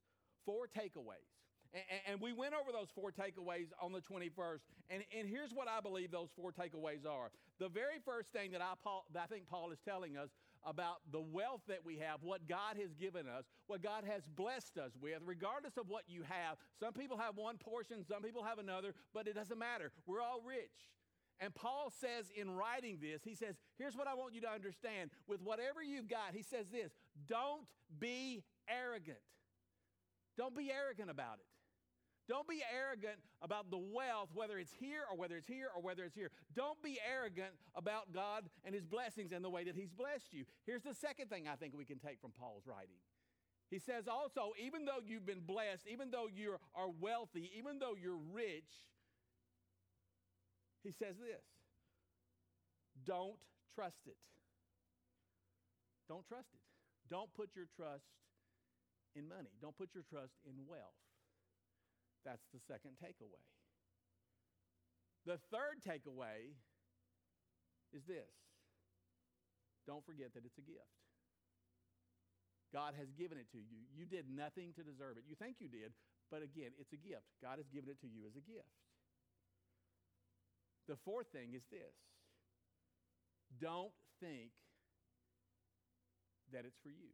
four 0.46 0.72
takeaways. 0.72 1.28
And, 1.74 2.16
and, 2.16 2.22
we 2.22 2.32
went 2.32 2.54
over 2.54 2.72
those 2.72 2.88
four 2.96 3.12
takeaways 3.12 3.68
on 3.82 3.92
the 3.92 4.00
21st. 4.00 4.64
And, 4.90 5.04
and 5.12 5.28
here's 5.28 5.52
what 5.52 5.68
I 5.68 5.82
believe 5.82 6.12
those 6.12 6.30
four 6.34 6.54
takeaways 6.54 7.06
are. 7.06 7.28
The 7.60 7.68
very 7.68 8.00
first 8.06 8.32
thing 8.32 8.52
that 8.52 8.62
I, 8.62 8.80
Paul, 8.82 9.04
that 9.12 9.24
I 9.24 9.26
think 9.26 9.50
Paul 9.50 9.70
is 9.72 9.80
telling 9.84 10.16
us 10.16 10.30
about 10.66 10.98
the 11.12 11.22
wealth 11.22 11.62
that 11.68 11.86
we 11.86 11.98
have, 11.98 12.24
what 12.24 12.48
God 12.48 12.78
has 12.82 12.94
given 12.94 13.28
us, 13.28 13.46
what 13.68 13.82
God 13.82 14.04
has 14.06 14.24
blessed 14.36 14.78
us 14.78 14.92
with, 15.00 15.20
regardless 15.26 15.78
of 15.78 15.88
what 15.90 16.04
you 16.08 16.24
have. 16.24 16.58
Some 16.80 16.94
people 16.94 17.18
have 17.18 17.38
one 17.38 17.58
portion, 17.58 18.04
some 18.04 18.22
people 18.22 18.44
have 18.44 18.60
another, 18.60 18.94
but 19.14 19.28
it 19.28 19.36
doesn't 19.36 19.60
matter. 19.60 19.92
We're 20.06 20.22
all 20.22 20.42
rich. 20.46 20.90
And 21.40 21.54
Paul 21.54 21.92
says 22.00 22.32
in 22.36 22.50
writing 22.50 22.98
this, 23.02 23.22
he 23.24 23.36
says, 23.36 23.56
Here's 23.78 23.96
what 23.96 24.08
I 24.08 24.14
want 24.14 24.34
you 24.34 24.42
to 24.42 24.50
understand. 24.50 25.12
With 25.28 25.42
whatever 25.42 25.84
you've 25.84 26.08
got, 26.08 26.34
he 26.34 26.42
says 26.42 26.70
this 26.70 26.92
don't 27.28 27.64
be 28.00 28.44
arrogant. 28.70 29.18
Don't 30.38 30.56
be 30.56 30.72
arrogant 30.72 31.10
about 31.10 31.40
it. 31.40 31.46
Don't 32.28 32.48
be 32.48 32.62
arrogant 32.74 33.20
about 33.42 33.70
the 33.70 33.78
wealth, 33.78 34.30
whether 34.34 34.58
it's 34.58 34.74
here 34.80 35.04
or 35.10 35.18
whether 35.18 35.38
it's 35.38 35.48
here 35.48 35.70
or 35.76 35.82
whether 35.82 36.04
it's 36.04 36.16
here. 36.16 36.32
Don't 36.56 36.82
be 36.82 37.00
arrogant 37.08 37.54
about 37.76 38.12
God 38.14 38.46
and 38.64 38.74
His 38.74 38.86
blessings 38.86 39.32
and 39.32 39.46
the 39.46 39.50
way 39.50 39.64
that 39.64 39.76
He's 39.76 39.92
blessed 39.92 40.34
you. 40.34 40.46
Here's 40.66 40.82
the 40.82 40.96
second 40.96 41.30
thing 41.30 41.48
I 41.48 41.56
think 41.56 41.74
we 41.78 41.86
can 41.86 42.00
take 42.00 42.20
from 42.20 42.32
Paul's 42.32 42.64
writing. 42.66 42.98
He 43.70 43.80
says 43.80 44.08
also, 44.08 44.54
even 44.60 44.86
though 44.86 45.00
you've 45.06 45.26
been 45.26 45.42
blessed, 45.46 45.88
even 45.92 46.12
though 46.12 46.28
you 46.34 46.58
are 46.76 46.90
wealthy, 47.00 47.52
even 47.58 47.80
though 47.80 47.96
you're 48.00 48.22
rich, 48.32 48.70
he 50.84 50.92
says 50.92 51.16
this 51.18 51.46
don't 53.06 53.38
trust 53.74 54.02
it. 54.08 54.18
Don't 56.08 56.26
trust 56.28 56.50
it. 56.54 56.62
Don't 57.10 57.34
put 57.34 57.50
your 57.56 57.66
trust 57.76 58.06
in 59.16 59.28
money. 59.28 59.50
Don't 59.62 59.78
put 59.78 59.90
your 59.94 60.04
trust 60.10 60.34
in 60.46 60.54
wealth. 60.68 61.05
That's 62.26 62.44
the 62.52 62.60
second 62.60 62.98
takeaway. 62.98 63.46
The 65.26 65.38
third 65.54 65.86
takeaway 65.86 66.58
is 67.94 68.04
this 68.06 68.34
don't 69.86 70.04
forget 70.06 70.34
that 70.34 70.44
it's 70.46 70.58
a 70.58 70.66
gift. 70.66 70.98
God 72.74 72.98
has 72.98 73.14
given 73.14 73.38
it 73.38 73.48
to 73.54 73.62
you. 73.62 73.86
You 73.94 74.10
did 74.10 74.26
nothing 74.28 74.74
to 74.76 74.84
deserve 74.84 75.22
it. 75.22 75.24
You 75.30 75.38
think 75.38 75.62
you 75.62 75.70
did, 75.70 75.94
but 76.34 76.42
again, 76.42 76.74
it's 76.82 76.92
a 76.92 77.00
gift. 77.00 77.30
God 77.40 77.62
has 77.62 77.70
given 77.70 77.94
it 77.94 78.02
to 78.02 78.10
you 78.10 78.26
as 78.26 78.36
a 78.36 78.44
gift. 78.44 78.74
The 80.90 80.98
fourth 81.06 81.30
thing 81.32 81.54
is 81.54 81.64
this 81.70 81.96
don't 83.62 83.94
think 84.20 84.52
that 86.52 86.66
it's 86.66 86.78
for 86.82 86.90
you. 86.90 87.14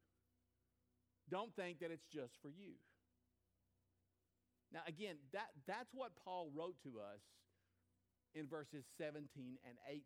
Don't 1.30 1.56
think 1.56 1.80
that 1.80 1.92
it's 1.92 2.08
just 2.12 2.36
for 2.42 2.50
you. 2.50 2.80
Now, 4.74 4.82
again, 4.88 5.16
that, 5.34 5.52
that's 5.68 5.92
what 5.94 6.12
Paul 6.24 6.50
wrote 6.56 6.76
to 6.84 7.00
us 7.00 7.22
in 8.34 8.48
verses 8.48 8.86
17 8.98 9.28
and 9.68 9.76
18. 9.88 10.02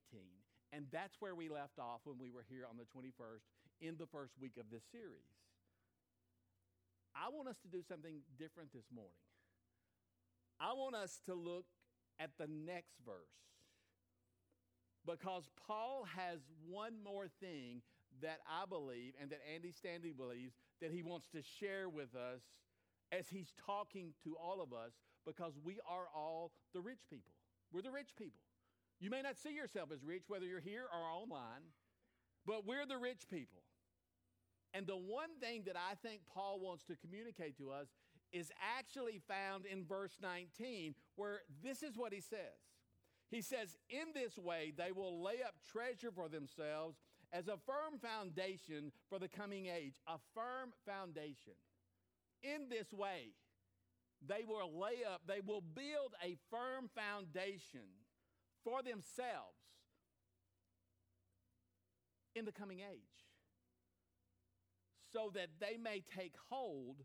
And 0.74 0.86
that's 0.92 1.16
where 1.20 1.36
we 1.36 1.50
left 1.50 1.78
off 1.80 2.02
when 2.04 2.18
we 2.18 2.32
were 2.32 2.46
here 2.50 2.66
on 2.68 2.78
the 2.78 2.90
21st 2.90 3.46
in 3.82 3.96
the 3.98 4.08
first 4.08 4.34
week 4.42 4.58
of 4.60 4.66
this 4.72 4.84
series. 4.92 5.30
I 7.16 7.30
want 7.30 7.48
us 7.48 7.58
to 7.62 7.70
do 7.70 7.82
something 7.88 8.22
different 8.38 8.74
this 8.74 8.86
morning. 8.94 9.14
I 10.60 10.74
want 10.74 10.96
us 10.96 11.20
to 11.28 11.34
look 11.34 11.66
at 12.20 12.32
the 12.38 12.48
next 12.48 12.96
verse 13.06 13.36
because 15.06 15.50
Paul 15.68 16.08
has 16.16 16.40
one 16.68 16.96
more 17.04 17.28
thing 17.40 17.82
that 18.22 18.40
I 18.50 18.66
believe 18.66 19.14
and 19.22 19.30
that 19.30 19.40
Andy 19.54 19.72
Stanley 19.72 20.14
believes 20.16 20.56
that 20.82 20.92
he 20.92 21.04
wants 21.04 21.28
to 21.30 21.42
share 21.60 21.90
with 21.90 22.16
us 22.16 22.42
as 23.12 23.30
he's 23.30 23.54
talking 23.66 24.14
to 24.24 24.36
all 24.36 24.62
of 24.62 24.74
us 24.74 24.94
because 25.26 25.54
we 25.64 25.80
are 25.90 26.08
all 26.16 26.52
the 26.74 26.82
rich 26.82 27.02
people. 27.10 27.34
We're 27.72 27.82
the 27.82 27.92
rich 27.92 28.16
people. 28.18 28.42
You 29.00 29.10
may 29.10 29.22
not 29.22 29.38
see 29.38 29.54
yourself 29.54 29.90
as 29.94 30.04
rich, 30.04 30.24
whether 30.28 30.46
you're 30.46 30.60
here 30.60 30.86
or 30.92 31.00
online, 31.00 31.74
but 32.46 32.66
we're 32.66 32.86
the 32.86 32.98
rich 32.98 33.28
people. 33.30 33.62
And 34.74 34.88
the 34.88 34.98
one 34.98 35.40
thing 35.40 35.64
that 35.66 35.76
I 35.76 35.96
think 35.96 36.22
Paul 36.34 36.60
wants 36.60 36.84
to 36.86 36.96
communicate 36.96 37.58
to 37.58 37.72
us 37.72 37.88
is 38.32 38.52
actually 38.78 39.22
found 39.28 39.66
in 39.66 39.86
verse 39.86 40.18
19, 40.22 40.96
where 41.16 41.40
this 41.64 41.84
is 41.84 41.98
what 41.98 42.14
he 42.14 42.22
says. 42.22 42.60
He 43.32 43.42
says, 43.42 43.78
In 43.90 44.14
this 44.14 44.38
way, 44.38 44.74
they 44.78 44.92
will 44.92 45.24
lay 45.24 45.42
up 45.46 45.56
treasure 45.72 46.12
for 46.12 46.28
themselves 46.30 46.98
as 47.32 47.48
a 47.48 47.58
firm 47.66 48.00
foundation 48.02 48.92
for 49.10 49.20
the 49.20 49.28
coming 49.28 49.68
age. 49.68 49.96
A 50.08 50.18
firm 50.34 50.72
foundation. 50.86 51.54
In 52.46 52.70
this 52.70 52.94
way, 52.94 53.34
they 54.26 54.46
will 54.48 54.80
lay 54.80 55.04
up, 55.04 55.22
they 55.28 55.42
will 55.46 55.62
build 55.62 56.14
a 56.24 56.38
firm 56.52 56.90
foundation 56.94 58.06
for 58.64 58.84
themselves 58.84 59.58
in 62.36 62.46
the 62.46 62.52
coming 62.52 62.80
age 62.80 63.26
so 65.12 65.32
that 65.34 65.48
they 65.60 65.78
may 65.78 66.04
take 66.16 66.34
hold 66.50 66.98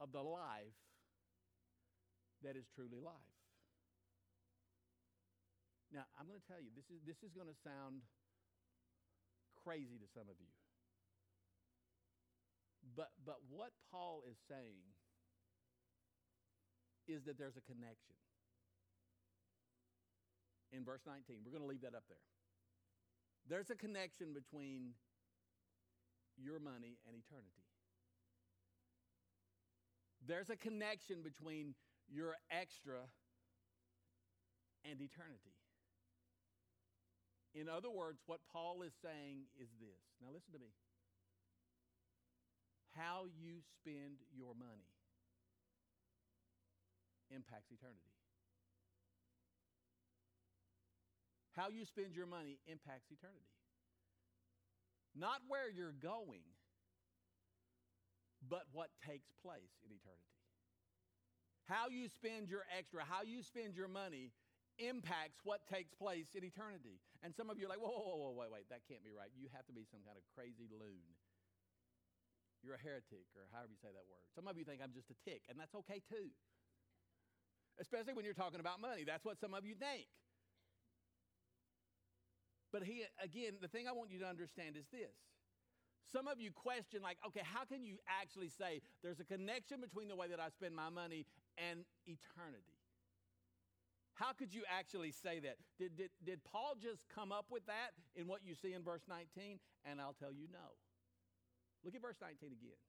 of 0.00 0.12
the 0.12 0.20
life 0.20 0.76
that 2.42 2.56
is 2.56 2.66
truly 2.74 3.00
life. 3.00 3.14
Now, 5.92 6.04
I'm 6.18 6.26
going 6.26 6.40
to 6.40 6.48
tell 6.50 6.60
you, 6.60 6.74
this 6.74 6.90
is, 6.90 7.00
this 7.06 7.22
is 7.22 7.32
going 7.32 7.46
to 7.46 7.54
sound 7.62 8.02
crazy 9.62 9.96
to 10.02 10.08
some 10.12 10.26
of 10.28 10.34
you. 10.42 10.50
But, 12.96 13.10
but 13.24 13.40
what 13.48 13.72
Paul 13.90 14.22
is 14.28 14.36
saying 14.48 14.84
is 17.08 17.24
that 17.24 17.38
there's 17.38 17.56
a 17.56 17.64
connection. 17.64 18.16
In 20.72 20.84
verse 20.84 21.02
19, 21.06 21.40
we're 21.44 21.52
going 21.52 21.62
to 21.62 21.68
leave 21.68 21.82
that 21.82 21.94
up 21.94 22.04
there. 22.08 22.20
There's 23.48 23.70
a 23.70 23.76
connection 23.76 24.32
between 24.32 24.92
your 26.36 26.58
money 26.58 26.98
and 27.06 27.14
eternity. 27.16 27.64
There's 30.26 30.50
a 30.50 30.56
connection 30.56 31.22
between 31.22 31.74
your 32.08 32.36
extra 32.50 33.06
and 34.84 35.00
eternity. 35.00 35.56
In 37.54 37.68
other 37.68 37.90
words, 37.90 38.18
what 38.26 38.40
Paul 38.50 38.82
is 38.82 38.92
saying 39.00 39.46
is 39.60 39.68
this. 39.78 40.02
Now, 40.20 40.32
listen 40.34 40.52
to 40.52 40.58
me. 40.58 40.72
How 42.96 43.26
you 43.38 43.58
spend 43.78 44.22
your 44.30 44.54
money 44.54 44.86
impacts 47.30 47.70
eternity. 47.70 48.14
How 51.56 51.68
you 51.70 51.84
spend 51.84 52.14
your 52.14 52.26
money 52.26 52.58
impacts 52.66 53.10
eternity. 53.10 53.50
Not 55.14 55.38
where 55.46 55.70
you're 55.70 55.94
going, 55.94 56.42
but 58.42 58.66
what 58.72 58.90
takes 59.06 59.30
place 59.42 59.78
in 59.86 59.94
eternity. 59.94 60.34
How 61.66 61.88
you 61.88 62.10
spend 62.10 62.50
your 62.50 62.66
extra, 62.76 63.06
how 63.06 63.22
you 63.22 63.42
spend 63.42 63.74
your 63.74 63.88
money 63.88 64.34
impacts 64.78 65.38
what 65.46 65.62
takes 65.70 65.94
place 65.94 66.34
in 66.34 66.42
eternity. 66.42 66.98
And 67.22 67.32
some 67.32 67.48
of 67.48 67.56
you 67.58 67.66
are 67.66 67.72
like, 67.72 67.80
whoa, 67.80 67.94
whoa, 67.94 68.18
whoa, 68.18 68.34
wait, 68.34 68.50
wait, 68.50 68.66
that 68.68 68.82
can't 68.90 69.06
be 69.06 69.14
right. 69.14 69.30
You 69.38 69.46
have 69.54 69.64
to 69.66 69.72
be 69.72 69.86
some 69.86 70.02
kind 70.02 70.18
of 70.18 70.26
crazy 70.34 70.66
loon. 70.68 71.06
You're 72.64 72.80
a 72.80 72.82
heretic, 72.82 73.28
or 73.36 73.44
however 73.52 73.68
you 73.70 73.76
say 73.76 73.92
that 73.92 74.08
word. 74.08 74.24
Some 74.32 74.48
of 74.48 74.56
you 74.56 74.64
think 74.64 74.80
I'm 74.80 74.96
just 74.96 75.12
a 75.12 75.18
tick, 75.20 75.44
and 75.52 75.60
that's 75.60 75.76
okay 75.84 76.00
too. 76.00 76.32
Especially 77.76 78.16
when 78.16 78.24
you're 78.24 78.32
talking 78.32 78.60
about 78.60 78.80
money. 78.80 79.04
That's 79.04 79.24
what 79.24 79.36
some 79.36 79.52
of 79.52 79.68
you 79.68 79.76
think. 79.76 80.08
But 82.72 82.82
he, 82.82 83.04
again, 83.22 83.60
the 83.60 83.68
thing 83.68 83.86
I 83.86 83.92
want 83.92 84.10
you 84.10 84.18
to 84.20 84.26
understand 84.26 84.76
is 84.80 84.88
this. 84.90 85.14
Some 86.10 86.26
of 86.26 86.40
you 86.40 86.50
question, 86.50 87.02
like, 87.02 87.18
okay, 87.26 87.42
how 87.44 87.64
can 87.64 87.84
you 87.84 87.98
actually 88.08 88.48
say 88.48 88.80
there's 89.02 89.20
a 89.20 89.24
connection 89.24 89.80
between 89.80 90.08
the 90.08 90.16
way 90.16 90.28
that 90.28 90.40
I 90.40 90.48
spend 90.48 90.74
my 90.74 90.90
money 90.90 91.26
and 91.58 91.84
eternity? 92.06 92.80
How 94.14 94.32
could 94.32 94.54
you 94.54 94.62
actually 94.70 95.10
say 95.10 95.40
that? 95.40 95.56
Did, 95.78 95.96
did, 95.96 96.10
did 96.24 96.44
Paul 96.44 96.74
just 96.80 97.02
come 97.12 97.32
up 97.32 97.46
with 97.50 97.66
that 97.66 97.98
in 98.14 98.26
what 98.26 98.40
you 98.44 98.54
see 98.54 98.72
in 98.72 98.82
verse 98.82 99.02
19? 99.08 99.58
And 99.84 100.00
I'll 100.00 100.14
tell 100.14 100.32
you 100.32 100.46
no. 100.52 100.78
Look 101.84 101.94
at 101.94 102.02
verse 102.02 102.18
19 102.20 102.50
again. 102.50 102.80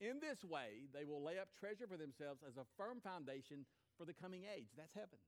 In 0.00 0.20
this 0.20 0.42
way, 0.44 0.88
they 0.94 1.04
will 1.04 1.22
lay 1.22 1.38
up 1.38 1.48
treasure 1.58 1.86
for 1.86 1.98
themselves 1.98 2.40
as 2.46 2.56
a 2.56 2.64
firm 2.78 3.00
foundation 3.02 3.66
for 3.98 4.06
the 4.06 4.14
coming 4.14 4.42
age. 4.48 4.70
That's 4.76 4.94
heaven 4.94 5.18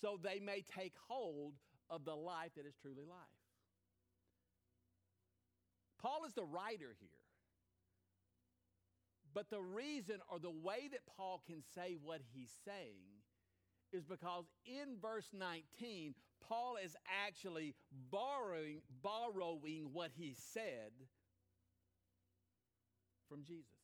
so 0.00 0.18
they 0.22 0.40
may 0.40 0.62
take 0.62 0.94
hold 1.08 1.54
of 1.88 2.04
the 2.04 2.14
life 2.14 2.52
that 2.56 2.66
is 2.66 2.74
truly 2.80 3.04
life. 3.08 3.18
Paul 6.00 6.24
is 6.26 6.34
the 6.34 6.44
writer 6.44 6.94
here. 7.00 7.08
But 9.34 9.50
the 9.50 9.60
reason 9.60 10.16
or 10.30 10.38
the 10.38 10.50
way 10.50 10.88
that 10.90 11.00
Paul 11.16 11.42
can 11.46 11.62
say 11.74 11.96
what 12.02 12.20
he's 12.32 12.52
saying 12.64 13.22
is 13.92 14.04
because 14.04 14.44
in 14.64 14.96
verse 15.00 15.28
19, 15.32 16.14
Paul 16.40 16.76
is 16.82 16.94
actually 17.26 17.74
borrowing, 18.10 18.82
borrowing 19.02 19.90
what 19.92 20.10
he 20.16 20.34
said 20.52 20.92
from 23.28 23.42
Jesus. 23.44 23.78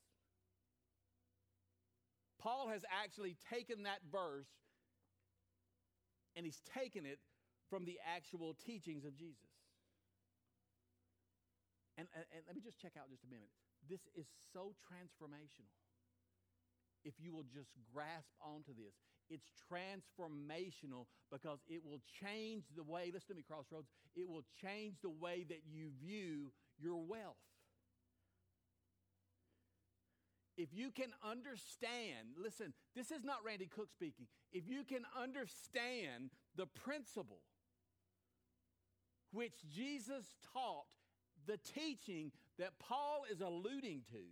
Paul 2.38 2.68
has 2.68 2.84
actually 2.90 3.36
taken 3.50 3.84
that 3.84 4.00
verse 4.10 4.50
and 6.34 6.44
he's 6.44 6.60
taken 6.74 7.06
it 7.06 7.18
from 7.70 7.84
the 7.84 7.98
actual 8.02 8.56
teachings 8.66 9.04
of 9.04 9.14
Jesus. 9.14 9.48
And, 11.96 12.08
and, 12.16 12.24
and, 12.34 12.42
let 12.46 12.56
me 12.56 12.62
just 12.62 12.80
check 12.80 12.92
out 12.98 13.10
just 13.10 13.24
a 13.24 13.30
minute. 13.30 13.52
This 13.88 14.00
is 14.16 14.26
so 14.52 14.72
transformational. 14.80 15.76
If 17.04 17.14
you 17.20 17.34
will 17.34 17.44
just 17.44 17.70
grasp 17.92 18.32
onto 18.40 18.72
this, 18.72 18.96
it's 19.32 19.48
transformational 19.72 21.06
because 21.30 21.58
it 21.68 21.82
will 21.84 22.00
change 22.20 22.64
the 22.76 22.82
way, 22.82 23.10
listen 23.12 23.28
to 23.28 23.34
me, 23.34 23.44
Crossroads, 23.46 23.88
it 24.14 24.28
will 24.28 24.44
change 24.60 24.96
the 25.02 25.10
way 25.10 25.44
that 25.48 25.62
you 25.66 25.90
view 26.00 26.52
your 26.78 27.02
wealth. 27.02 27.36
if 30.56 30.68
you 30.72 30.90
can 30.90 31.12
understand, 31.28 32.36
listen, 32.36 32.72
this 32.94 33.10
is 33.10 33.24
not 33.24 33.38
Randy 33.44 33.66
Cook 33.66 33.88
speaking. 33.90 34.26
If 34.52 34.68
you 34.68 34.84
can 34.84 35.02
understand 35.20 36.30
the 36.56 36.66
principle 36.66 37.40
which 39.32 39.54
Jesus 39.74 40.36
taught, 40.52 40.86
the 41.46 41.58
teaching 41.74 42.32
that 42.58 42.78
Paul 42.78 43.24
is 43.30 43.40
alluding 43.40 44.02
to, 44.12 44.22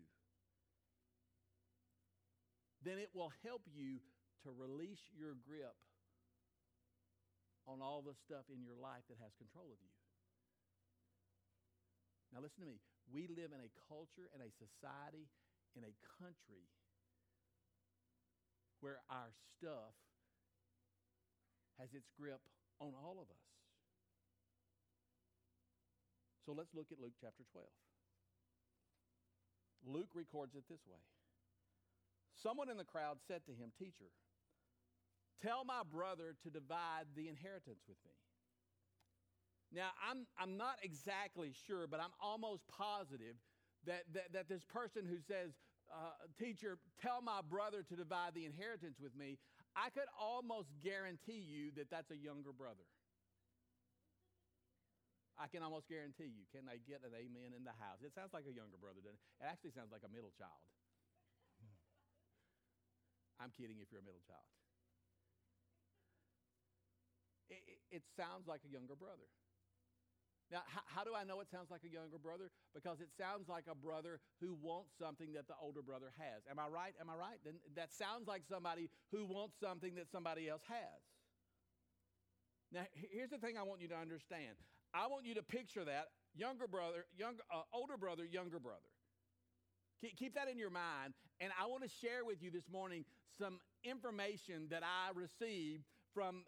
then 2.85 2.99
it 2.99 3.11
will 3.15 3.33
help 3.45 3.63
you 3.75 3.99
to 4.45 4.51
release 4.53 5.03
your 5.13 5.37
grip 5.41 5.77
on 7.69 7.85
all 7.85 8.01
the 8.01 8.17
stuff 8.17 8.49
in 8.49 8.65
your 8.65 8.77
life 8.77 9.05
that 9.13 9.21
has 9.21 9.31
control 9.37 9.69
of 9.69 9.79
you. 9.79 9.95
Now, 12.33 12.41
listen 12.41 12.63
to 12.63 12.71
me. 12.71 12.79
We 13.11 13.27
live 13.27 13.51
in 13.51 13.61
a 13.61 13.71
culture 13.91 14.31
and 14.31 14.41
a 14.41 14.51
society 14.55 15.27
in 15.75 15.83
a 15.83 15.95
country 16.23 16.71
where 18.81 19.03
our 19.11 19.35
stuff 19.59 19.95
has 21.79 21.93
its 21.93 22.09
grip 22.17 22.41
on 22.79 22.95
all 22.97 23.19
of 23.21 23.29
us. 23.29 23.47
So 26.47 26.57
let's 26.57 26.73
look 26.73 26.89
at 26.91 26.99
Luke 27.03 27.19
chapter 27.21 27.45
12. 27.53 27.67
Luke 29.87 30.13
records 30.15 30.55
it 30.55 30.65
this 30.69 30.85
way 30.87 31.01
Someone 32.37 32.71
in 32.73 32.81
the 32.81 32.89
crowd 32.89 33.21
said 33.29 33.45
to 33.45 33.53
him, 33.53 33.73
Teacher, 33.77 34.09
tell 35.43 35.65
my 35.65 35.83
brother 35.83 36.37
to 36.45 36.51
divide 36.51 37.09
the 37.17 37.29
inheritance 37.29 37.81
with 37.89 37.99
me. 38.05 38.17
Now, 39.73 39.91
I'm, 40.03 40.27
I'm 40.39 40.57
not 40.57 40.83
exactly 40.83 41.53
sure, 41.67 41.87
but 41.87 42.01
I'm 42.01 42.15
almost 42.21 42.67
positive 42.67 43.39
that, 43.87 44.03
that, 44.13 44.33
that 44.33 44.49
this 44.49 44.65
person 44.65 45.07
who 45.07 45.23
says, 45.23 45.55
uh, 45.91 46.15
Teacher, 46.39 46.79
tell 46.99 47.23
my 47.23 47.41
brother 47.43 47.83
to 47.87 47.95
divide 47.95 48.35
the 48.35 48.47
inheritance 48.47 48.99
with 48.99 49.15
me, 49.15 49.39
I 49.79 49.91
could 49.95 50.11
almost 50.19 50.75
guarantee 50.83 51.39
you 51.39 51.71
that 51.79 51.91
that's 51.91 52.11
a 52.11 52.19
younger 52.19 52.51
brother. 52.51 52.83
I 55.39 55.47
can 55.47 55.63
almost 55.63 55.89
guarantee 55.89 56.29
you. 56.29 56.45
Can 56.53 56.69
they 56.69 56.83
get 56.85 57.01
an 57.07 57.17
amen 57.17 57.57
in 57.57 57.65
the 57.65 57.73
house? 57.81 58.05
It 58.05 58.13
sounds 58.13 58.35
like 58.37 58.45
a 58.45 58.53
younger 58.53 58.77
brother, 58.77 59.01
doesn't 59.01 59.17
it? 59.17 59.41
It 59.41 59.49
actually 59.49 59.73
sounds 59.73 59.89
like 59.89 60.05
a 60.05 60.13
middle 60.13 60.35
child. 60.37 60.61
I'm 63.41 63.55
kidding 63.55 63.81
if 63.81 63.89
you're 63.89 64.05
a 64.05 64.07
middle 64.07 64.21
child. 64.27 64.45
It, 67.51 67.63
it, 67.91 68.03
sounds 68.17 68.47
like 68.47 68.63
a 68.63 68.71
younger 68.71 68.95
brother. 68.95 69.27
Now, 70.51 70.63
how, 70.67 70.83
how, 70.87 71.03
do 71.05 71.15
I 71.15 71.23
know 71.23 71.41
it 71.43 71.51
sounds 71.51 71.71
like 71.71 71.83
a 71.83 71.91
younger 71.91 72.19
brother? 72.19 72.51
Because 72.75 73.01
it 73.01 73.11
sounds 73.19 73.49
like 73.49 73.67
a 73.71 73.75
brother 73.75 74.19
who 74.41 74.55
wants 74.55 74.95
something 74.99 75.35
that 75.35 75.47
the 75.47 75.55
older 75.61 75.83
brother 75.83 76.15
has. 76.19 76.43
Am 76.51 76.59
I 76.59 76.67
right? 76.67 76.95
Am 77.01 77.11
I 77.11 77.15
right? 77.15 77.39
Then 77.45 77.55
that 77.75 77.93
sounds 77.93 78.27
like 78.27 78.43
somebody 78.49 78.91
who 79.11 79.27
wants 79.27 79.59
something 79.59 79.95
that 79.95 80.11
somebody 80.11 80.49
else 80.49 80.63
has. 80.67 81.03
Now, 82.73 82.87
here's 82.95 83.31
the 83.31 83.39
thing 83.39 83.59
I 83.59 83.63
want 83.63 83.81
you 83.81 83.89
to 83.89 83.99
understand. 83.99 84.55
I 84.95 85.07
want 85.07 85.27
you 85.27 85.35
to 85.35 85.43
picture 85.43 85.85
that 85.85 86.11
younger 86.35 86.67
brother, 86.67 87.07
younger, 87.17 87.43
uh, 87.53 87.63
older 87.73 87.97
brother, 87.97 88.25
younger 88.25 88.59
brother. 88.59 88.87
Keep 90.01 90.35
that 90.35 90.49
in 90.49 90.59
your 90.59 90.71
mind. 90.71 91.13
And 91.41 91.53
I 91.61 91.67
want 91.67 91.83
to 91.83 91.91
share 92.01 92.25
with 92.25 92.43
you 92.43 92.51
this 92.51 92.69
morning 92.71 93.05
some 93.39 93.61
information 93.85 94.69
that 94.71 94.83
I 94.83 95.11
received 95.15 95.85
from 96.15 96.45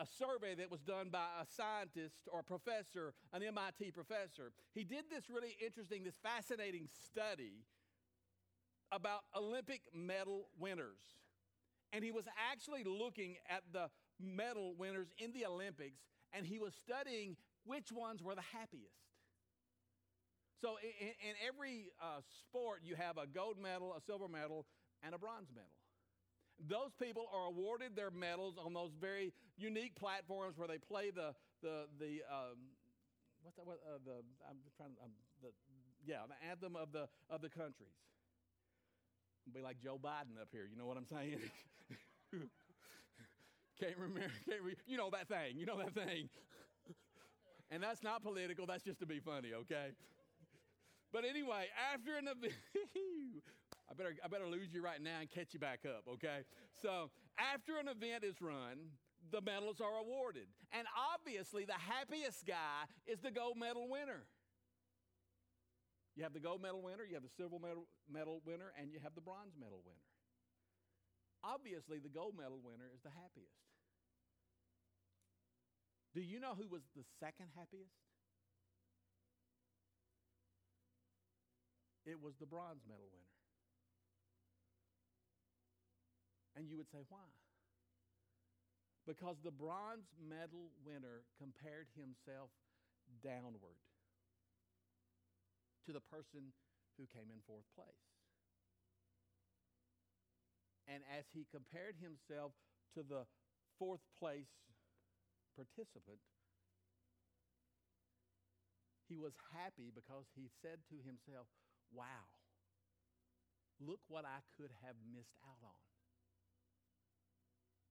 a 0.00 0.06
survey 0.06 0.54
that 0.56 0.70
was 0.70 0.80
done 0.80 1.08
by 1.10 1.26
a 1.40 1.46
scientist 1.46 2.28
or 2.32 2.40
a 2.40 2.44
professor, 2.44 3.14
an 3.32 3.42
MIT 3.42 3.92
professor. 3.92 4.52
He 4.74 4.84
did 4.84 5.04
this 5.10 5.30
really 5.30 5.56
interesting, 5.64 6.04
this 6.04 6.18
fascinating 6.22 6.88
study 7.06 7.64
about 8.90 9.20
Olympic 9.36 9.82
medal 9.94 10.48
winners. 10.58 11.00
And 11.92 12.04
he 12.04 12.10
was 12.10 12.26
actually 12.50 12.84
looking 12.84 13.36
at 13.48 13.62
the 13.72 13.88
medal 14.20 14.74
winners 14.76 15.08
in 15.18 15.32
the 15.32 15.46
Olympics 15.46 16.00
and 16.32 16.46
he 16.46 16.58
was 16.58 16.74
studying 16.74 17.36
which 17.64 17.92
ones 17.92 18.22
were 18.22 18.34
the 18.34 18.48
happiest. 18.52 18.96
So, 20.60 20.76
in, 21.00 21.08
in 21.08 21.34
every 21.46 21.90
uh, 22.00 22.20
sport, 22.40 22.80
you 22.84 22.94
have 22.94 23.18
a 23.18 23.26
gold 23.26 23.58
medal, 23.60 23.94
a 23.96 24.00
silver 24.00 24.28
medal, 24.28 24.66
and 25.02 25.14
a 25.14 25.18
bronze 25.18 25.48
medal. 25.52 25.81
Those 26.68 26.94
people 27.00 27.26
are 27.32 27.46
awarded 27.46 27.96
their 27.96 28.10
medals 28.10 28.54
on 28.62 28.72
those 28.72 28.92
very 29.00 29.32
unique 29.56 29.96
platforms 29.96 30.56
where 30.56 30.68
they 30.68 30.78
play 30.78 31.10
the 31.10 31.34
the 31.62 31.86
the 31.98 32.22
um, 32.30 32.58
what's 33.42 33.56
that? 33.56 33.66
What, 33.66 33.78
uh, 33.86 33.98
the 34.04 34.22
I'm 34.48 34.58
trying 34.76 34.94
um, 35.02 35.10
the 35.42 35.50
yeah 36.06 36.22
the 36.28 36.38
anthem 36.48 36.76
of 36.76 36.92
the 36.92 37.08
of 37.30 37.42
the 37.42 37.48
countries. 37.48 37.98
Be 39.52 39.60
like 39.60 39.80
Joe 39.80 39.98
Biden 40.00 40.40
up 40.40 40.48
here. 40.52 40.68
You 40.70 40.76
know 40.78 40.86
what 40.86 40.96
I'm 40.96 41.06
saying? 41.06 41.38
can't 43.80 43.98
remember. 43.98 44.30
Can't 44.48 44.62
re- 44.62 44.76
you 44.86 44.96
know 44.96 45.10
that 45.10 45.26
thing. 45.28 45.56
You 45.56 45.66
know 45.66 45.78
that 45.78 45.94
thing. 45.94 46.28
and 47.70 47.82
that's 47.82 48.02
not 48.04 48.22
political. 48.22 48.66
That's 48.66 48.84
just 48.84 49.00
to 49.00 49.06
be 49.06 49.18
funny. 49.18 49.52
Okay. 49.52 49.88
But 51.12 51.24
anyway, 51.24 51.66
after 51.92 52.16
an 52.16 52.28
event, 52.28 52.54
I 53.92 53.94
better, 53.94 54.16
I 54.24 54.28
better 54.28 54.48
lose 54.48 54.72
you 54.72 54.80
right 54.80 55.02
now 55.04 55.20
and 55.20 55.28
catch 55.28 55.52
you 55.52 55.60
back 55.60 55.84
up, 55.84 56.08
okay? 56.16 56.48
So 56.80 57.12
after 57.36 57.76
an 57.76 57.92
event 57.92 58.24
is 58.24 58.40
run, 58.40 58.96
the 59.28 59.44
medals 59.44 59.84
are 59.84 60.00
awarded. 60.00 60.48
And 60.72 60.88
obviously, 60.96 61.68
the 61.68 61.76
happiest 61.76 62.48
guy 62.48 62.88
is 63.04 63.20
the 63.20 63.30
gold 63.30 63.60
medal 63.60 63.84
winner. 63.92 64.24
You 66.16 66.24
have 66.24 66.32
the 66.32 66.40
gold 66.40 66.62
medal 66.64 66.80
winner, 66.80 67.04
you 67.04 67.20
have 67.20 67.22
the 67.22 67.36
silver 67.36 67.60
medal, 67.60 67.84
medal 68.08 68.40
winner, 68.48 68.72
and 68.80 68.88
you 68.90 68.98
have 69.04 69.14
the 69.14 69.20
bronze 69.20 69.52
medal 69.60 69.84
winner. 69.84 70.08
Obviously, 71.44 72.00
the 72.00 72.08
gold 72.08 72.32
medal 72.32 72.64
winner 72.64 72.88
is 72.96 73.04
the 73.04 73.12
happiest. 73.12 73.60
Do 76.16 76.24
you 76.24 76.40
know 76.40 76.56
who 76.56 76.68
was 76.68 76.80
the 76.96 77.04
second 77.20 77.52
happiest? 77.56 77.92
It 82.08 82.16
was 82.20 82.40
the 82.40 82.46
bronze 82.46 82.84
medal 82.88 83.08
winner. 83.12 83.41
And 86.56 86.68
you 86.68 86.76
would 86.76 86.90
say, 86.92 87.00
why? 87.08 87.28
Because 89.06 89.36
the 89.42 89.50
bronze 89.50 90.06
medal 90.20 90.70
winner 90.86 91.26
compared 91.40 91.90
himself 91.98 92.50
downward 93.24 93.80
to 95.86 95.90
the 95.92 96.04
person 96.06 96.54
who 96.96 97.10
came 97.10 97.26
in 97.32 97.42
fourth 97.42 97.66
place. 97.74 98.06
And 100.86 101.02
as 101.18 101.26
he 101.34 101.46
compared 101.50 101.98
himself 101.98 102.52
to 102.94 103.02
the 103.02 103.26
fourth 103.78 104.02
place 104.18 104.50
participant, 105.56 106.22
he 109.08 109.18
was 109.18 109.34
happy 109.52 109.90
because 109.90 110.26
he 110.34 110.48
said 110.62 110.78
to 110.90 110.96
himself, 111.02 111.46
Wow, 111.92 112.30
look 113.76 114.00
what 114.08 114.24
I 114.24 114.40
could 114.56 114.72
have 114.80 114.96
missed 115.12 115.36
out 115.44 115.60
on. 115.60 115.91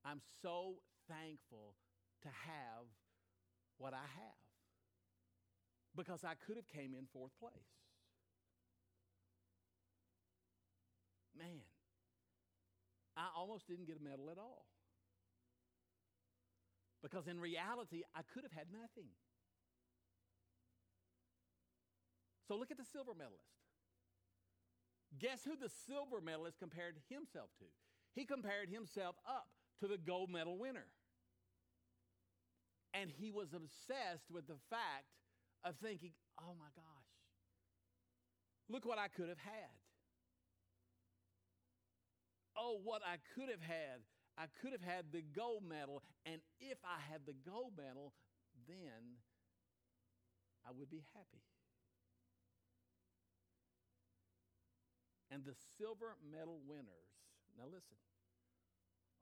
I'm 0.05 0.21
so 0.41 0.75
thankful 1.07 1.75
to 2.23 2.29
have 2.29 2.85
what 3.77 3.93
I 3.93 4.05
have 4.15 4.41
because 5.95 6.23
I 6.23 6.33
could 6.45 6.55
have 6.55 6.67
came 6.67 6.93
in 6.97 7.05
fourth 7.11 7.31
place. 7.39 7.53
Man, 11.37 11.65
I 13.17 13.27
almost 13.35 13.67
didn't 13.67 13.87
get 13.87 13.97
a 13.99 14.03
medal 14.03 14.29
at 14.29 14.37
all. 14.37 14.65
Because 17.01 17.27
in 17.27 17.39
reality, 17.39 18.03
I 18.15 18.21
could 18.33 18.43
have 18.43 18.51
had 18.51 18.67
nothing. 18.71 19.09
So 22.47 22.55
look 22.55 22.69
at 22.69 22.77
the 22.77 22.85
silver 22.85 23.13
medalist. 23.17 23.57
Guess 25.17 25.43
who 25.43 25.55
the 25.55 25.69
silver 25.87 26.21
medalist 26.21 26.59
compared 26.59 26.95
himself 27.09 27.49
to? 27.59 27.65
He 28.13 28.25
compared 28.25 28.69
himself 28.69 29.15
up 29.27 29.47
to 29.81 29.87
the 29.87 29.97
gold 29.97 30.29
medal 30.29 30.57
winner. 30.57 30.85
And 32.93 33.09
he 33.09 33.31
was 33.31 33.53
obsessed 33.53 34.29
with 34.31 34.47
the 34.47 34.59
fact 34.69 35.09
of 35.63 35.75
thinking, 35.81 36.11
oh 36.39 36.53
my 36.57 36.69
gosh, 36.75 37.11
look 38.69 38.85
what 38.85 38.97
I 38.97 39.07
could 39.07 39.29
have 39.29 39.39
had. 39.39 39.75
Oh, 42.57 42.79
what 42.83 43.01
I 43.05 43.17
could 43.33 43.49
have 43.49 43.61
had. 43.61 44.03
I 44.37 44.45
could 44.61 44.71
have 44.71 44.81
had 44.81 45.05
the 45.11 45.23
gold 45.35 45.63
medal. 45.67 46.03
And 46.25 46.41
if 46.59 46.77
I 46.83 46.99
had 47.11 47.21
the 47.25 47.35
gold 47.49 47.73
medal, 47.77 48.13
then 48.67 49.17
I 50.67 50.71
would 50.77 50.89
be 50.89 51.03
happy. 51.13 51.43
And 55.31 55.45
the 55.45 55.55
silver 55.77 56.19
medal 56.29 56.59
winners, 56.67 57.07
now 57.57 57.63
listen, 57.65 57.95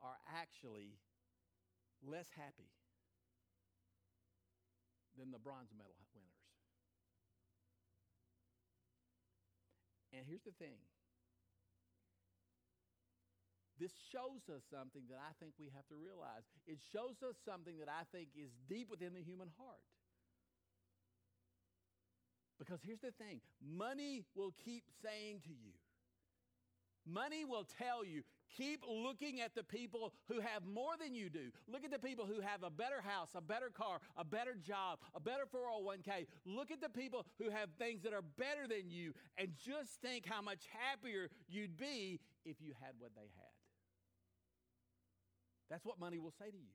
are 0.02 0.18
actually 0.28 0.96
less 2.04 2.28
happy 2.36 2.72
than 5.18 5.32
the 5.32 5.40
bronze 5.40 5.70
medal 5.76 6.00
winners. 6.16 6.40
And 10.16 10.24
here's 10.28 10.44
the 10.44 10.56
thing 10.58 10.80
this 13.80 13.96
shows 14.12 14.44
us 14.52 14.64
something 14.68 15.04
that 15.08 15.20
I 15.24 15.32
think 15.40 15.54
we 15.60 15.72
have 15.76 15.88
to 15.88 15.96
realize. 15.96 16.44
It 16.68 16.80
shows 16.92 17.24
us 17.24 17.40
something 17.48 17.80
that 17.80 17.88
I 17.88 18.04
think 18.12 18.36
is 18.36 18.52
deep 18.68 18.92
within 18.92 19.14
the 19.14 19.24
human 19.24 19.48
heart. 19.56 19.84
Because 22.60 22.84
here's 22.84 23.00
the 23.00 23.16
thing 23.16 23.40
money 23.64 24.28
will 24.36 24.52
keep 24.64 24.84
saying 25.02 25.40
to 25.48 25.56
you, 25.56 25.80
Money 27.08 27.46
will 27.46 27.66
tell 27.80 28.06
you, 28.06 28.24
keep 28.56 28.84
looking 28.88 29.42
at 29.42 29.56
the 29.56 29.64
people 29.64 30.14
who 30.28 30.40
have 30.40 30.66
more 30.66 30.94
than 31.00 31.16
you 31.16 31.30
do. 31.30 31.52
Look 31.68 31.84
at 31.84 31.92
the 31.92 32.00
people 32.00 32.26
who 32.26 32.42
have 32.42 32.64
a 32.64 32.70
better 32.70 33.02
house, 33.02 33.30
a 33.36 33.42
better 33.42 33.70
car, 33.70 34.00
a 34.18 34.24
better 34.24 34.56
job, 34.56 35.00
a 35.16 35.20
better 35.20 35.44
401k. 35.46 36.28
Look 36.46 36.72
at 36.72 36.82
the 36.82 36.90
people 36.90 37.26
who 37.38 37.50
have 37.50 37.70
things 37.78 38.04
that 38.04 38.14
are 38.14 38.24
better 38.38 38.68
than 38.68 38.90
you 38.90 39.14
and 39.38 39.50
just 39.66 40.02
think 40.02 40.26
how 40.28 40.42
much 40.42 40.68
happier 40.72 41.30
you'd 41.48 41.78
be 41.78 42.20
if 42.46 42.58
you 42.62 42.74
had 42.82 42.94
what 43.00 43.12
they 43.16 43.22
had. 43.22 43.54
That's 45.70 45.86
what 45.86 46.00
money 46.00 46.18
will 46.20 46.34
say 46.38 46.50
to 46.50 46.58
you. 46.58 46.74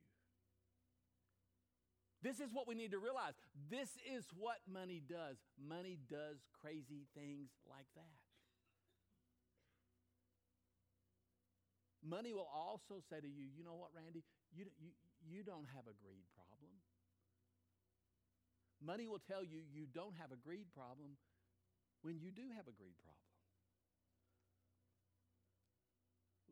This 2.22 2.40
is 2.40 2.54
what 2.54 2.66
we 2.66 2.74
need 2.74 2.92
to 2.92 2.98
realize. 2.98 3.34
This 3.68 3.90
is 4.10 4.24
what 4.34 4.56
money 4.72 5.02
does. 5.06 5.36
Money 5.68 5.98
does 6.08 6.38
crazy 6.62 7.06
things 7.14 7.50
like 7.68 7.86
that. 7.96 8.23
Money 12.04 12.36
will 12.36 12.48
also 12.52 13.00
say 13.08 13.16
to 13.16 13.26
you, 13.26 13.48
you 13.48 13.64
know 13.64 13.80
what, 13.80 13.88
Randy? 13.96 14.20
You, 14.52 14.68
you, 14.76 14.92
you 15.24 15.40
don't 15.40 15.64
have 15.72 15.88
a 15.88 15.96
greed 16.04 16.28
problem. 16.36 16.76
Money 18.84 19.08
will 19.08 19.24
tell 19.24 19.40
you 19.40 19.64
you 19.72 19.88
don't 19.88 20.12
have 20.20 20.28
a 20.28 20.36
greed 20.36 20.68
problem 20.76 21.16
when 22.04 22.20
you 22.20 22.28
do 22.28 22.52
have 22.52 22.68
a 22.68 22.76
greed 22.76 23.00
problem. 23.00 23.24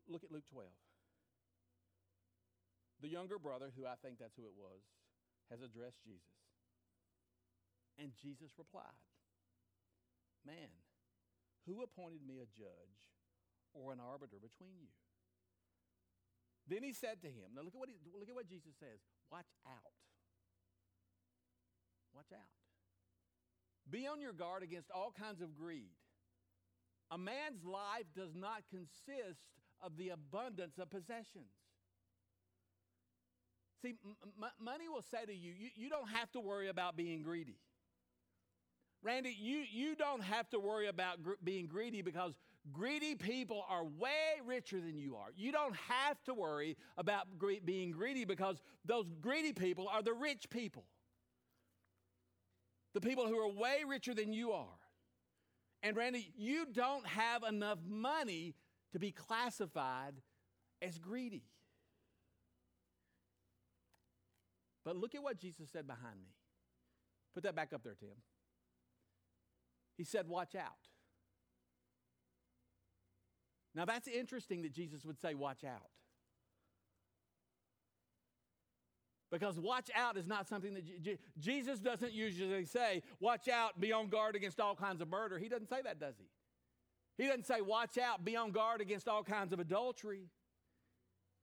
Look 0.09 0.25
at 0.25 0.33
Luke 0.33 0.49
12. 0.49 0.65
The 3.05 3.13
younger 3.13 3.37
brother, 3.37 3.69
who 3.77 3.85
I 3.85 3.93
think 4.01 4.17
that's 4.17 4.33
who 4.33 4.49
it 4.49 4.57
was, 4.57 4.81
has 5.53 5.61
addressed 5.61 6.01
Jesus. 6.01 6.33
And 8.01 8.09
Jesus 8.17 8.49
replied, 8.57 8.97
Man, 10.41 10.73
who 11.69 11.85
appointed 11.85 12.25
me 12.25 12.41
a 12.41 12.49
judge 12.57 12.97
or 13.77 13.93
an 13.93 14.01
arbiter 14.01 14.41
between 14.41 14.73
you? 14.81 14.89
Then 16.67 16.83
he 16.83 16.93
said 16.93 17.21
to 17.21 17.27
him, 17.27 17.51
now 17.55 17.61
look 17.61 17.73
at 17.73 17.79
what, 17.79 17.89
he, 17.89 17.95
look 18.17 18.29
at 18.29 18.35
what 18.35 18.47
Jesus 18.47 18.73
says 18.79 18.99
watch 19.31 19.47
out. 19.67 19.93
Watch 22.15 22.31
out. 22.31 22.47
Be 23.89 24.07
on 24.07 24.21
your 24.21 24.33
guard 24.33 24.63
against 24.63 24.89
all 24.91 25.11
kinds 25.11 25.41
of 25.41 25.55
greed. 25.55 25.91
A 27.11 27.17
man's 27.17 27.63
life 27.65 28.05
does 28.15 28.33
not 28.35 28.63
consist 28.69 29.41
of 29.81 29.97
the 29.97 30.09
abundance 30.09 30.77
of 30.77 30.89
possessions. 30.89 31.51
See, 33.81 33.95
m- 34.05 34.15
m- 34.41 34.63
money 34.63 34.87
will 34.87 35.01
say 35.01 35.25
to 35.25 35.33
you, 35.33 35.51
you, 35.51 35.69
you 35.75 35.89
don't 35.89 36.09
have 36.09 36.31
to 36.31 36.39
worry 36.39 36.69
about 36.69 36.95
being 36.95 37.21
greedy. 37.21 37.57
Randy, 39.01 39.35
you, 39.37 39.63
you 39.69 39.95
don't 39.95 40.23
have 40.23 40.49
to 40.51 40.59
worry 40.59 40.87
about 40.87 41.21
gr- 41.21 41.33
being 41.43 41.67
greedy 41.67 42.01
because 42.01 42.33
greedy 42.71 43.15
people 43.15 43.65
are 43.69 43.83
way 43.83 44.39
richer 44.45 44.79
than 44.79 44.97
you 44.97 45.15
are. 45.15 45.29
You 45.35 45.51
don't 45.51 45.75
have 45.75 46.21
to 46.23 46.33
worry 46.33 46.77
about 46.97 47.27
being 47.65 47.91
greedy 47.91 48.25
because 48.25 48.61
those 48.85 49.05
greedy 49.21 49.53
people 49.53 49.87
are 49.87 50.01
the 50.01 50.13
rich 50.13 50.49
people. 50.49 50.85
The 52.93 53.01
people 53.01 53.27
who 53.27 53.37
are 53.37 53.49
way 53.51 53.83
richer 53.87 54.13
than 54.13 54.33
you 54.33 54.51
are. 54.51 54.79
And 55.81 55.97
Randy, 55.97 56.31
you 56.37 56.65
don't 56.71 57.05
have 57.05 57.43
enough 57.43 57.79
money 57.85 58.55
to 58.93 58.99
be 58.99 59.11
classified 59.11 60.13
as 60.81 60.97
greedy. 60.97 61.43
But 64.85 64.95
look 64.95 65.15
at 65.15 65.23
what 65.23 65.37
Jesus 65.37 65.69
said 65.71 65.87
behind 65.87 66.21
me. 66.21 66.29
Put 67.33 67.43
that 67.43 67.55
back 67.55 67.73
up 67.73 67.83
there, 67.83 67.95
Tim. 67.99 68.09
He 69.97 70.03
said, 70.03 70.27
Watch 70.27 70.55
out. 70.55 70.92
Now 73.75 73.85
that's 73.85 74.07
interesting 74.07 74.61
that 74.63 74.73
Jesus 74.73 75.05
would 75.05 75.19
say, 75.19 75.33
Watch 75.33 75.63
out. 75.63 75.89
Because 79.31 79.59
watch 79.59 79.89
out 79.95 80.15
is 80.15 80.27
not 80.27 80.47
something 80.47 80.75
that 80.75 81.01
J- 81.01 81.17
Jesus 81.39 81.79
doesn't 81.79 82.13
usually 82.13 82.65
say, 82.65 83.01
Watch 83.19 83.47
out, 83.47 83.79
be 83.79 83.91
on 83.91 84.09
guard 84.09 84.35
against 84.35 84.59
all 84.59 84.75
kinds 84.75 85.01
of 85.01 85.09
murder. 85.09 85.39
He 85.39 85.49
doesn't 85.49 85.69
say 85.69 85.81
that, 85.83 85.99
does 85.99 86.15
he? 86.19 86.27
He 87.17 87.27
doesn't 87.27 87.47
say, 87.47 87.61
Watch 87.61 87.97
out, 87.97 88.23
be 88.23 88.35
on 88.35 88.51
guard 88.51 88.79
against 88.79 89.07
all 89.07 89.23
kinds 89.23 89.51
of 89.51 89.59
adultery. 89.59 90.29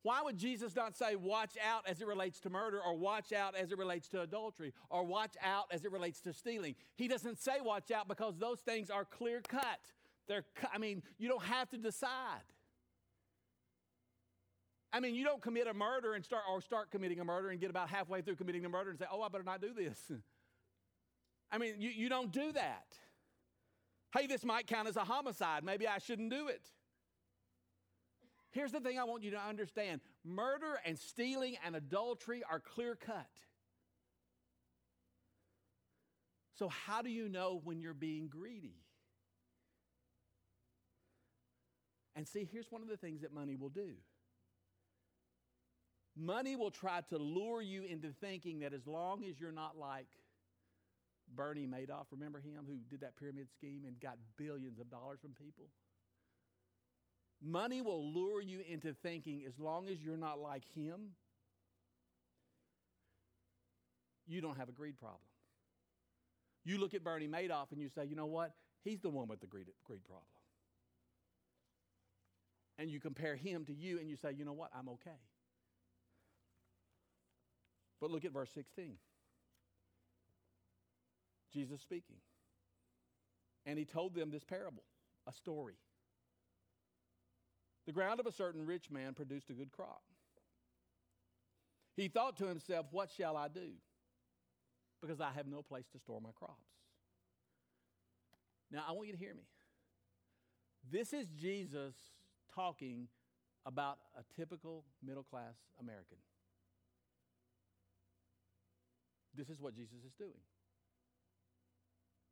Why 0.02 0.22
would 0.22 0.38
Jesus 0.38 0.74
not 0.74 0.96
say, 0.96 1.14
watch 1.14 1.56
out 1.62 1.86
as 1.86 2.00
it 2.00 2.06
relates 2.06 2.40
to 2.40 2.50
murder, 2.50 2.80
or 2.80 2.96
watch 2.96 3.32
out 3.32 3.54
as 3.54 3.70
it 3.70 3.76
relates 3.76 4.08
to 4.08 4.22
adultery, 4.22 4.72
or 4.88 5.04
watch 5.04 5.34
out 5.42 5.66
as 5.70 5.84
it 5.84 5.92
relates 5.92 6.20
to 6.22 6.32
stealing? 6.32 6.74
He 6.96 7.06
doesn't 7.06 7.38
say 7.38 7.60
watch 7.62 7.90
out 7.90 8.08
because 8.08 8.38
those 8.38 8.60
things 8.60 8.88
are 8.88 9.04
clear 9.04 9.42
cut. 9.46 9.80
They're, 10.30 10.44
I 10.72 10.78
mean, 10.78 11.02
you 11.18 11.28
don't 11.28 11.42
have 11.42 11.68
to 11.70 11.76
decide. 11.76 12.44
I 14.92 15.00
mean, 15.00 15.16
you 15.16 15.24
don't 15.24 15.42
commit 15.42 15.66
a 15.66 15.74
murder 15.74 16.14
and 16.14 16.24
start, 16.24 16.44
or 16.48 16.60
start 16.60 16.92
committing 16.92 17.18
a 17.18 17.24
murder 17.24 17.48
and 17.48 17.60
get 17.60 17.68
about 17.68 17.90
halfway 17.90 18.22
through 18.22 18.36
committing 18.36 18.62
the 18.62 18.68
murder 18.68 18.90
and 18.90 18.98
say, 18.98 19.06
oh, 19.10 19.22
I 19.22 19.28
better 19.28 19.42
not 19.42 19.60
do 19.60 19.74
this. 19.74 19.98
I 21.50 21.58
mean, 21.58 21.80
you, 21.80 21.90
you 21.90 22.08
don't 22.08 22.30
do 22.30 22.52
that. 22.52 22.96
Hey, 24.16 24.28
this 24.28 24.44
might 24.44 24.68
count 24.68 24.86
as 24.86 24.94
a 24.94 25.02
homicide. 25.02 25.64
Maybe 25.64 25.88
I 25.88 25.98
shouldn't 25.98 26.30
do 26.30 26.46
it. 26.46 26.62
Here's 28.52 28.70
the 28.70 28.78
thing 28.78 29.00
I 29.00 29.04
want 29.04 29.24
you 29.24 29.32
to 29.32 29.40
understand 29.40 30.00
murder 30.24 30.78
and 30.84 30.96
stealing 30.96 31.56
and 31.66 31.74
adultery 31.74 32.44
are 32.48 32.60
clear 32.60 32.94
cut. 32.94 33.26
So, 36.56 36.68
how 36.68 37.02
do 37.02 37.10
you 37.10 37.28
know 37.28 37.60
when 37.64 37.80
you're 37.80 37.94
being 37.94 38.28
greedy? 38.28 38.79
And 42.16 42.26
see, 42.26 42.48
here's 42.50 42.70
one 42.70 42.82
of 42.82 42.88
the 42.88 42.96
things 42.96 43.22
that 43.22 43.32
money 43.32 43.56
will 43.56 43.68
do 43.68 43.94
money 46.16 46.56
will 46.56 46.70
try 46.70 47.00
to 47.08 47.18
lure 47.18 47.62
you 47.62 47.84
into 47.84 48.10
thinking 48.20 48.60
that 48.60 48.72
as 48.72 48.86
long 48.86 49.24
as 49.24 49.40
you're 49.40 49.52
not 49.52 49.78
like 49.78 50.06
Bernie 51.34 51.66
Madoff, 51.66 52.06
remember 52.10 52.38
him 52.40 52.64
who 52.66 52.78
did 52.88 53.00
that 53.00 53.16
pyramid 53.16 53.48
scheme 53.54 53.84
and 53.86 53.98
got 54.00 54.16
billions 54.36 54.78
of 54.78 54.90
dollars 54.90 55.20
from 55.20 55.30
people? 55.30 55.66
Money 57.42 57.80
will 57.80 58.12
lure 58.12 58.42
you 58.42 58.60
into 58.68 58.92
thinking 58.92 59.44
as 59.46 59.58
long 59.58 59.88
as 59.88 60.02
you're 60.02 60.16
not 60.16 60.38
like 60.38 60.64
him, 60.74 61.12
you 64.26 64.40
don't 64.40 64.58
have 64.58 64.68
a 64.68 64.72
greed 64.72 64.98
problem. 64.98 65.20
You 66.64 66.78
look 66.78 66.92
at 66.92 67.02
Bernie 67.02 67.28
Madoff 67.28 67.72
and 67.72 67.80
you 67.80 67.88
say, 67.88 68.04
you 68.04 68.14
know 68.14 68.26
what? 68.26 68.52
He's 68.84 69.00
the 69.00 69.08
one 69.08 69.28
with 69.28 69.40
the 69.40 69.46
greed, 69.46 69.66
greed 69.84 70.04
problem. 70.04 70.26
And 72.80 72.90
you 72.90 72.98
compare 72.98 73.36
him 73.36 73.66
to 73.66 73.74
you 73.74 73.98
and 73.98 74.08
you 74.08 74.16
say, 74.16 74.32
you 74.32 74.46
know 74.46 74.54
what? 74.54 74.70
I'm 74.74 74.88
okay. 74.88 75.20
But 78.00 78.10
look 78.10 78.24
at 78.24 78.32
verse 78.32 78.48
16. 78.54 78.96
Jesus 81.52 81.82
speaking. 81.82 82.16
And 83.66 83.78
he 83.78 83.84
told 83.84 84.14
them 84.14 84.30
this 84.30 84.44
parable, 84.44 84.84
a 85.28 85.32
story. 85.32 85.74
The 87.84 87.92
ground 87.92 88.18
of 88.18 88.24
a 88.24 88.32
certain 88.32 88.64
rich 88.64 88.90
man 88.90 89.12
produced 89.12 89.50
a 89.50 89.52
good 89.52 89.72
crop. 89.72 90.00
He 91.96 92.08
thought 92.08 92.38
to 92.38 92.46
himself, 92.46 92.86
What 92.92 93.10
shall 93.14 93.36
I 93.36 93.48
do? 93.48 93.72
Because 95.02 95.20
I 95.20 95.32
have 95.36 95.46
no 95.46 95.60
place 95.60 95.84
to 95.92 95.98
store 95.98 96.20
my 96.22 96.30
crops. 96.34 96.54
Now, 98.70 98.84
I 98.88 98.92
want 98.92 99.08
you 99.08 99.12
to 99.12 99.18
hear 99.18 99.34
me. 99.34 99.42
This 100.90 101.12
is 101.12 101.26
Jesus 101.38 101.94
talking 102.54 103.08
about 103.66 103.98
a 104.18 104.22
typical 104.38 104.84
middle 105.04 105.22
class 105.22 105.54
American. 105.80 106.18
This 109.34 109.48
is 109.48 109.60
what 109.60 109.74
Jesus 109.74 110.04
is 110.06 110.12
doing. 110.18 110.40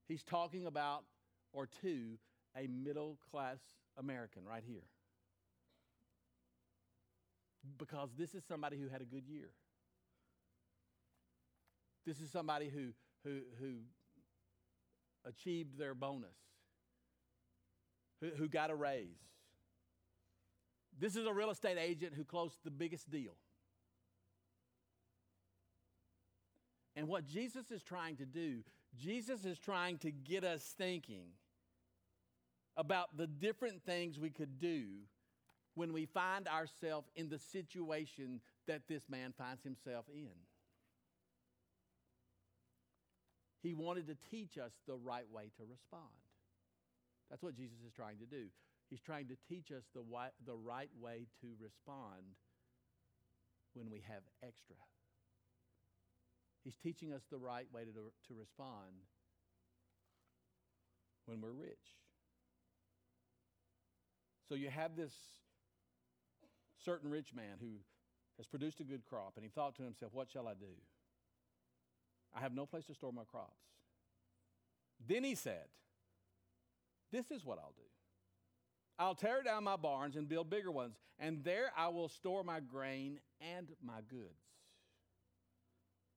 He's 0.08 0.22
talking 0.22 0.66
about, 0.66 1.04
or 1.52 1.68
to, 1.82 2.18
a 2.56 2.66
middle 2.66 3.18
class 3.30 3.58
American 3.98 4.44
right 4.44 4.62
here 4.66 4.84
because 7.76 8.10
this 8.16 8.34
is 8.34 8.42
somebody 8.44 8.78
who 8.78 8.88
had 8.88 9.02
a 9.02 9.04
good 9.04 9.24
year. 9.26 9.50
This 12.06 12.20
is 12.20 12.30
somebody 12.30 12.70
who, 12.70 12.92
who, 13.24 13.40
who 13.60 13.74
achieved 15.26 15.78
their 15.78 15.94
bonus, 15.94 16.36
who, 18.20 18.30
who 18.36 18.48
got 18.48 18.70
a 18.70 18.74
raise. 18.74 19.18
This 20.98 21.16
is 21.16 21.26
a 21.26 21.32
real 21.32 21.50
estate 21.50 21.78
agent 21.78 22.14
who 22.14 22.24
closed 22.24 22.56
the 22.64 22.70
biggest 22.70 23.10
deal. 23.10 23.34
And 26.96 27.06
what 27.06 27.24
Jesus 27.24 27.70
is 27.70 27.82
trying 27.82 28.16
to 28.16 28.26
do, 28.26 28.64
Jesus 28.96 29.44
is 29.44 29.58
trying 29.58 29.98
to 29.98 30.10
get 30.10 30.42
us 30.42 30.74
thinking 30.76 31.28
about 32.76 33.16
the 33.16 33.26
different 33.26 33.84
things 33.84 34.18
we 34.18 34.30
could 34.30 34.58
do 34.58 34.86
when 35.74 35.92
we 35.92 36.06
find 36.06 36.48
ourselves 36.48 37.08
in 37.14 37.28
the 37.28 37.38
situation 37.38 38.40
that 38.66 38.82
this 38.88 39.08
man 39.08 39.32
finds 39.38 39.62
himself 39.62 40.06
in. 40.12 40.34
He 43.62 43.74
wanted 43.74 44.08
to 44.08 44.16
teach 44.30 44.58
us 44.58 44.72
the 44.88 44.96
right 44.96 45.30
way 45.32 45.50
to 45.56 45.64
respond. 45.70 46.02
That's 47.30 47.42
what 47.42 47.54
Jesus 47.54 47.78
is 47.86 47.92
trying 47.92 48.18
to 48.18 48.26
do. 48.26 48.46
He's 48.90 49.00
trying 49.00 49.28
to 49.28 49.36
teach 49.48 49.70
us 49.70 49.84
the, 49.94 50.00
wi- 50.00 50.32
the 50.46 50.54
right 50.54 50.90
way 51.00 51.26
to 51.42 51.48
respond 51.60 52.36
when 53.74 53.90
we 53.90 54.02
have 54.08 54.22
extra. 54.42 54.76
He's 56.64 56.76
teaching 56.76 57.12
us 57.12 57.22
the 57.30 57.38
right 57.38 57.66
way 57.72 57.82
to, 57.84 57.90
to 57.90 58.34
respond 58.38 59.04
when 61.26 61.40
we're 61.40 61.52
rich. 61.52 61.96
So 64.48 64.54
you 64.54 64.70
have 64.70 64.96
this 64.96 65.12
certain 66.82 67.10
rich 67.10 67.34
man 67.34 67.58
who 67.60 67.80
has 68.38 68.46
produced 68.46 68.80
a 68.80 68.84
good 68.84 69.04
crop, 69.04 69.32
and 69.36 69.44
he 69.44 69.50
thought 69.50 69.76
to 69.76 69.82
himself, 69.82 70.14
What 70.14 70.30
shall 70.30 70.48
I 70.48 70.54
do? 70.54 70.72
I 72.34 72.40
have 72.40 72.54
no 72.54 72.66
place 72.66 72.86
to 72.86 72.94
store 72.94 73.12
my 73.12 73.24
crops. 73.24 73.60
Then 75.06 75.24
he 75.24 75.34
said, 75.34 75.66
This 77.12 77.30
is 77.30 77.44
what 77.44 77.58
I'll 77.58 77.74
do. 77.76 77.97
I'll 78.98 79.14
tear 79.14 79.42
down 79.42 79.64
my 79.64 79.76
barns 79.76 80.16
and 80.16 80.28
build 80.28 80.50
bigger 80.50 80.72
ones, 80.72 80.96
and 81.18 81.44
there 81.44 81.70
I 81.76 81.88
will 81.88 82.08
store 82.08 82.42
my 82.42 82.60
grain 82.60 83.20
and 83.40 83.68
my 83.84 84.00
goods. 84.10 84.42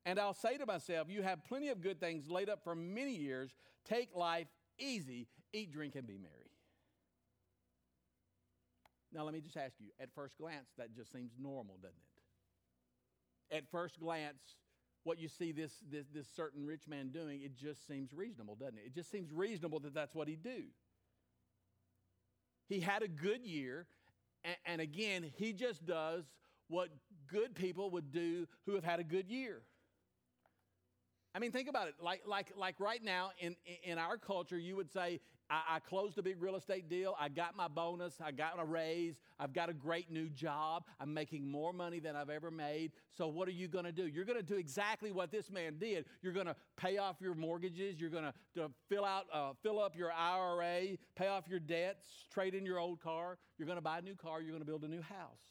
And 0.05 0.19
I'll 0.19 0.33
say 0.33 0.57
to 0.57 0.65
myself, 0.65 1.07
You 1.09 1.21
have 1.21 1.43
plenty 1.45 1.69
of 1.69 1.81
good 1.81 1.99
things 1.99 2.29
laid 2.29 2.49
up 2.49 2.63
for 2.63 2.73
many 2.73 3.15
years. 3.15 3.51
Take 3.85 4.15
life 4.15 4.47
easy, 4.79 5.27
eat, 5.53 5.71
drink, 5.71 5.95
and 5.95 6.07
be 6.07 6.17
merry. 6.17 6.51
Now, 9.13 9.23
let 9.23 9.33
me 9.33 9.41
just 9.41 9.57
ask 9.57 9.75
you 9.79 9.89
at 9.99 10.09
first 10.15 10.37
glance, 10.37 10.69
that 10.77 10.95
just 10.95 11.11
seems 11.11 11.33
normal, 11.39 11.75
doesn't 11.81 11.97
it? 13.51 13.57
At 13.57 13.69
first 13.69 13.99
glance, 13.99 14.55
what 15.03 15.19
you 15.19 15.27
see 15.27 15.51
this, 15.51 15.73
this, 15.91 16.05
this 16.13 16.27
certain 16.35 16.65
rich 16.65 16.87
man 16.87 17.09
doing, 17.09 17.41
it 17.41 17.57
just 17.57 17.85
seems 17.87 18.13
reasonable, 18.13 18.55
doesn't 18.55 18.77
it? 18.77 18.83
It 18.87 18.95
just 18.95 19.11
seems 19.11 19.31
reasonable 19.33 19.79
that 19.81 19.93
that's 19.93 20.15
what 20.15 20.27
he'd 20.27 20.43
do. 20.43 20.63
He 22.67 22.79
had 22.79 23.03
a 23.03 23.07
good 23.07 23.45
year, 23.45 23.87
and, 24.65 24.81
again, 24.81 25.31
he 25.35 25.53
just 25.53 25.85
does 25.85 26.23
what 26.67 26.89
good 27.27 27.53
people 27.55 27.89
would 27.91 28.11
do 28.11 28.47
who 28.65 28.75
have 28.75 28.83
had 28.83 28.99
a 28.99 29.03
good 29.03 29.29
year. 29.29 29.61
I 31.33 31.39
mean, 31.39 31.51
think 31.51 31.69
about 31.69 31.87
it. 31.87 31.95
Like, 32.01 32.23
like, 32.27 32.51
like 32.57 32.79
right 32.79 33.03
now 33.03 33.31
in, 33.39 33.55
in 33.83 33.97
our 33.97 34.17
culture, 34.17 34.57
you 34.57 34.75
would 34.75 34.91
say, 34.91 35.21
I, 35.49 35.75
I, 35.75 35.79
closed 35.79 36.17
a 36.17 36.21
big 36.21 36.41
real 36.41 36.55
estate 36.55 36.89
deal. 36.89 37.15
I 37.19 37.27
got 37.27 37.57
my 37.57 37.67
bonus. 37.67 38.19
I 38.23 38.31
got 38.31 38.57
a 38.57 38.63
raise. 38.63 39.15
I've 39.39 39.53
got 39.53 39.69
a 39.69 39.73
great 39.73 40.09
new 40.09 40.29
job. 40.29 40.85
I'm 40.99 41.13
making 41.13 41.49
more 41.49 41.73
money 41.73 41.99
than 41.99 42.15
I've 42.15 42.29
ever 42.29 42.49
made. 42.49 42.93
So, 43.11 43.27
what 43.27 43.49
are 43.49 43.51
you 43.51 43.67
going 43.67 43.83
to 43.83 43.91
do? 43.91 44.07
You're 44.07 44.25
going 44.25 44.37
to 44.37 44.43
do 44.43 44.55
exactly 44.55 45.11
what 45.11 45.29
this 45.31 45.51
man 45.51 45.77
did. 45.77 46.05
You're 46.21 46.33
going 46.33 46.45
to 46.45 46.55
pay 46.77 46.97
off 46.97 47.17
your 47.19 47.35
mortgages. 47.35 47.99
You're 47.99 48.09
going 48.09 48.31
to 48.55 48.71
fill 48.87 49.03
out, 49.03 49.25
uh, 49.33 49.51
fill 49.61 49.79
up 49.81 49.95
your 49.95 50.11
IRA, 50.11 50.97
pay 51.15 51.27
off 51.27 51.47
your 51.49 51.59
debts, 51.59 52.07
trade 52.33 52.55
in 52.55 52.65
your 52.65 52.79
old 52.79 53.01
car. 53.01 53.37
You're 53.57 53.67
going 53.67 53.77
to 53.77 53.81
buy 53.81 53.99
a 53.99 54.01
new 54.01 54.15
car. 54.15 54.41
You're 54.41 54.51
going 54.51 54.63
to 54.63 54.67
build 54.67 54.83
a 54.83 54.89
new 54.89 55.01
house. 55.01 55.41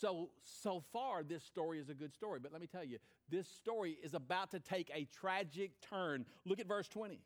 So, 0.00 0.30
so 0.42 0.82
far, 0.92 1.22
this 1.22 1.42
story 1.44 1.78
is 1.78 1.88
a 1.88 1.94
good 1.94 2.12
story. 2.12 2.40
But 2.40 2.52
let 2.52 2.60
me 2.60 2.66
tell 2.66 2.84
you, 2.84 2.98
this 3.28 3.48
story 3.48 3.98
is 4.02 4.14
about 4.14 4.50
to 4.52 4.60
take 4.60 4.90
a 4.94 5.06
tragic 5.20 5.72
turn. 5.88 6.24
Look 6.44 6.60
at 6.60 6.66
verse 6.66 6.88
20. 6.88 7.20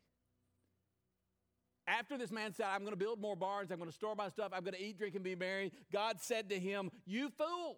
After 1.87 2.17
this 2.17 2.31
man 2.31 2.53
said, 2.53 2.65
I'm 2.69 2.81
going 2.81 2.91
to 2.91 2.97
build 2.97 3.21
more 3.21 3.35
barns, 3.35 3.71
I'm 3.71 3.77
going 3.77 3.89
to 3.89 3.95
store 3.95 4.15
my 4.15 4.27
stuff, 4.29 4.51
I'm 4.53 4.63
going 4.63 4.73
to 4.73 4.83
eat, 4.83 4.97
drink, 4.97 5.15
and 5.15 5.23
be 5.23 5.35
merry, 5.35 5.71
God 5.91 6.19
said 6.19 6.49
to 6.49 6.59
him, 6.59 6.91
You 7.05 7.29
fool! 7.29 7.77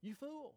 You 0.00 0.14
fool. 0.14 0.54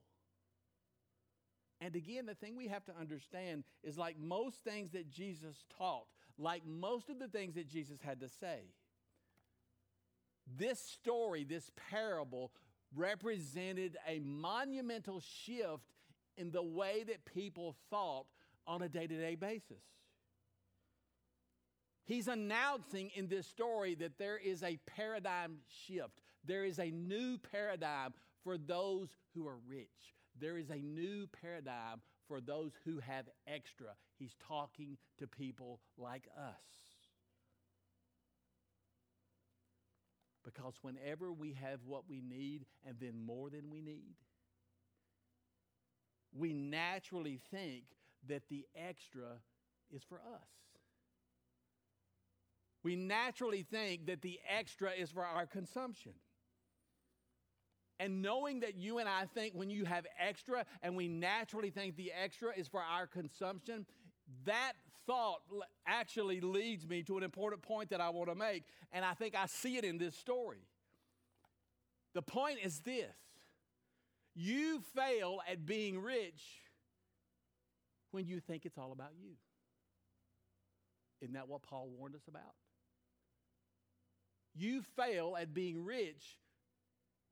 And 1.81 1.95
again, 1.95 2.25
the 2.25 2.35
thing 2.35 2.55
we 2.55 2.67
have 2.67 2.85
to 2.85 2.93
understand 2.99 3.63
is 3.83 3.97
like 3.97 4.17
most 4.19 4.63
things 4.63 4.91
that 4.91 5.09
Jesus 5.09 5.65
taught, 5.77 6.05
like 6.37 6.65
most 6.65 7.09
of 7.09 7.19
the 7.19 7.27
things 7.27 7.55
that 7.55 7.67
Jesus 7.67 7.99
had 8.01 8.19
to 8.21 8.29
say, 8.29 8.59
this 10.57 10.79
story, 10.79 11.43
this 11.43 11.71
parable, 11.89 12.51
represented 12.95 13.97
a 14.07 14.19
monumental 14.19 15.21
shift 15.45 15.93
in 16.37 16.51
the 16.51 16.63
way 16.63 17.03
that 17.07 17.25
people 17.25 17.75
thought 17.89 18.25
on 18.65 18.81
a 18.81 18.89
day 18.89 19.07
to 19.07 19.17
day 19.19 19.35
basis. 19.35 19.83
He's 22.05 22.27
announcing 22.27 23.11
in 23.15 23.27
this 23.27 23.45
story 23.45 23.93
that 23.95 24.17
there 24.17 24.37
is 24.37 24.63
a 24.63 24.79
paradigm 24.87 25.57
shift. 25.85 26.21
There 26.43 26.65
is 26.65 26.79
a 26.79 26.89
new 26.89 27.37
paradigm 27.37 28.13
for 28.43 28.57
those 28.57 29.09
who 29.35 29.47
are 29.47 29.57
rich. 29.67 30.15
There 30.39 30.57
is 30.57 30.71
a 30.71 30.77
new 30.77 31.27
paradigm 31.27 32.01
for 32.27 32.41
those 32.41 32.71
who 32.85 32.99
have 32.99 33.25
extra. 33.45 33.89
He's 34.17 34.35
talking 34.47 34.97
to 35.19 35.27
people 35.27 35.81
like 35.97 36.27
us. 36.35 36.88
Because 40.43 40.75
whenever 40.81 41.31
we 41.31 41.53
have 41.53 41.79
what 41.85 42.03
we 42.09 42.21
need 42.21 42.65
and 42.87 42.95
then 42.99 43.25
more 43.25 43.49
than 43.49 43.69
we 43.69 43.81
need, 43.81 44.15
we 46.33 46.53
naturally 46.53 47.39
think 47.51 47.83
that 48.27 48.43
the 48.49 48.65
extra 48.75 49.41
is 49.93 50.03
for 50.03 50.15
us. 50.15 50.47
We 52.83 52.95
naturally 52.95 53.63
think 53.63 54.05
that 54.05 54.21
the 54.21 54.39
extra 54.47 54.91
is 54.91 55.11
for 55.11 55.25
our 55.25 55.45
consumption. 55.45 56.13
And 57.99 58.21
knowing 58.21 58.61
that 58.61 58.77
you 58.77 58.99
and 58.99 59.09
I 59.09 59.25
think 59.25 59.53
when 59.53 59.69
you 59.69 59.83
have 59.83 60.05
extra 60.17 60.65
and 60.81 60.95
we 60.95 61.09
naturally 61.09 61.69
think 61.69 61.97
the 61.97 62.13
extra 62.13 62.53
is 62.55 62.67
for 62.69 62.81
our 62.81 63.05
consumption, 63.07 63.85
that 64.45 64.73
thought 65.05 65.41
actually 65.85 66.41
leads 66.41 66.87
me 66.87 67.03
to 67.03 67.17
an 67.17 67.23
important 67.23 67.61
point 67.61 67.89
that 67.89 68.01
I 68.01 68.09
want 68.09 68.29
to 68.29 68.35
make, 68.35 68.63
and 68.91 69.03
I 69.03 69.13
think 69.13 69.35
I 69.35 69.45
see 69.45 69.77
it 69.77 69.83
in 69.83 69.97
this 69.97 70.15
story. 70.15 70.65
The 72.13 72.21
point 72.21 72.59
is 72.63 72.79
this 72.79 73.15
you 74.35 74.81
fail 74.95 75.39
at 75.49 75.65
being 75.65 75.99
rich 75.99 76.41
when 78.11 78.25
you 78.25 78.39
think 78.39 78.65
it's 78.65 78.77
all 78.77 78.91
about 78.91 79.11
you. 79.21 79.31
Isn't 81.21 81.33
that 81.33 81.47
what 81.47 81.61
Paul 81.61 81.89
warned 81.97 82.15
us 82.15 82.27
about? 82.27 82.55
You 84.55 84.81
fail 84.95 85.37
at 85.39 85.53
being 85.53 85.83
rich 85.83 86.37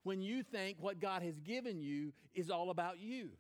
when 0.04 0.22
you 0.22 0.44
think 0.44 0.78
what 0.80 1.00
God 1.00 1.24
has 1.24 1.40
given 1.40 1.82
you 1.82 2.14
is 2.34 2.50
all 2.50 2.70
about 2.70 3.00
you. 3.00 3.32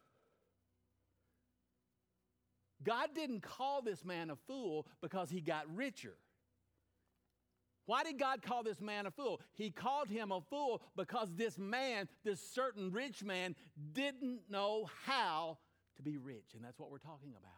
God 2.83 3.09
didn't 3.15 3.41
call 3.41 3.81
this 3.81 4.05
man 4.05 4.29
a 4.29 4.35
fool 4.35 4.87
because 5.01 5.29
he 5.29 5.41
got 5.41 5.63
richer. 5.75 6.15
Why 7.85 8.03
did 8.03 8.19
God 8.19 8.41
call 8.41 8.63
this 8.63 8.81
man 8.81 9.05
a 9.05 9.11
fool? 9.11 9.39
He 9.53 9.71
called 9.71 10.09
him 10.09 10.31
a 10.31 10.41
fool 10.41 10.81
because 10.95 11.29
this 11.35 11.57
man, 11.57 12.09
this 12.25 12.41
certain 12.41 12.91
rich 12.91 13.23
man, 13.23 13.55
didn't 13.93 14.41
know 14.49 14.89
how 15.05 15.57
to 15.95 16.03
be 16.03 16.17
rich. 16.17 16.53
And 16.53 16.63
that's 16.63 16.77
what 16.77 16.91
we're 16.91 16.97
talking 16.97 17.31
about. 17.31 17.53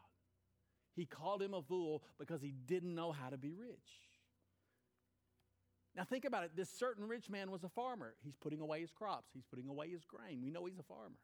He 0.95 1.05
called 1.05 1.41
him 1.41 1.53
a 1.55 1.62
fool 1.62 2.03
because 2.19 2.41
he 2.41 2.53
didn't 2.67 2.93
know 2.93 3.12
how 3.12 3.29
to 3.29 3.38
be 3.38 3.53
rich. 3.53 3.77
Now, 5.95 6.03
think 6.03 6.25
about 6.25 6.43
it. 6.43 6.51
This 6.55 6.69
certain 6.69 7.08
rich 7.08 7.29
man 7.29 7.49
was 7.49 7.63
a 7.63 7.69
farmer. 7.69 8.13
He's 8.23 8.36
putting 8.36 8.62
away 8.62 8.82
his 8.82 8.91
crops, 8.91 9.32
he's 9.34 9.45
putting 9.45 9.67
away 9.67 9.89
his 9.89 10.05
grain. 10.05 10.41
We 10.43 10.51
know 10.51 10.65
he's 10.65 10.77
a 10.77 10.84
farmer. 10.84 11.17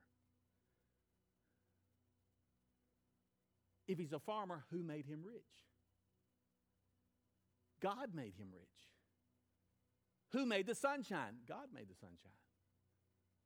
If 3.87 3.97
he's 3.97 4.13
a 4.13 4.19
farmer, 4.19 4.63
who 4.71 4.83
made 4.83 5.05
him 5.05 5.21
rich? 5.23 5.43
God 7.81 8.15
made 8.15 8.33
him 8.37 8.47
rich. 8.51 8.63
Who 10.31 10.45
made 10.45 10.67
the 10.67 10.75
sunshine? 10.75 11.35
God 11.47 11.67
made 11.73 11.87
the 11.87 11.95
sunshine. 11.95 12.31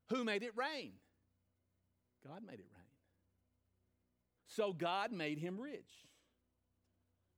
Who 0.10 0.24
made 0.24 0.44
it 0.44 0.54
rain? 0.56 0.94
God 2.26 2.42
made 2.46 2.60
it 2.60 2.68
rain. 2.74 2.86
So 4.48 4.74
God 4.74 5.12
made 5.12 5.38
him 5.38 5.60
rich. 5.60 5.90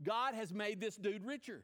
God 0.01 0.33
has 0.33 0.53
made 0.53 0.79
this 0.79 0.95
dude 0.95 1.25
richer. 1.25 1.63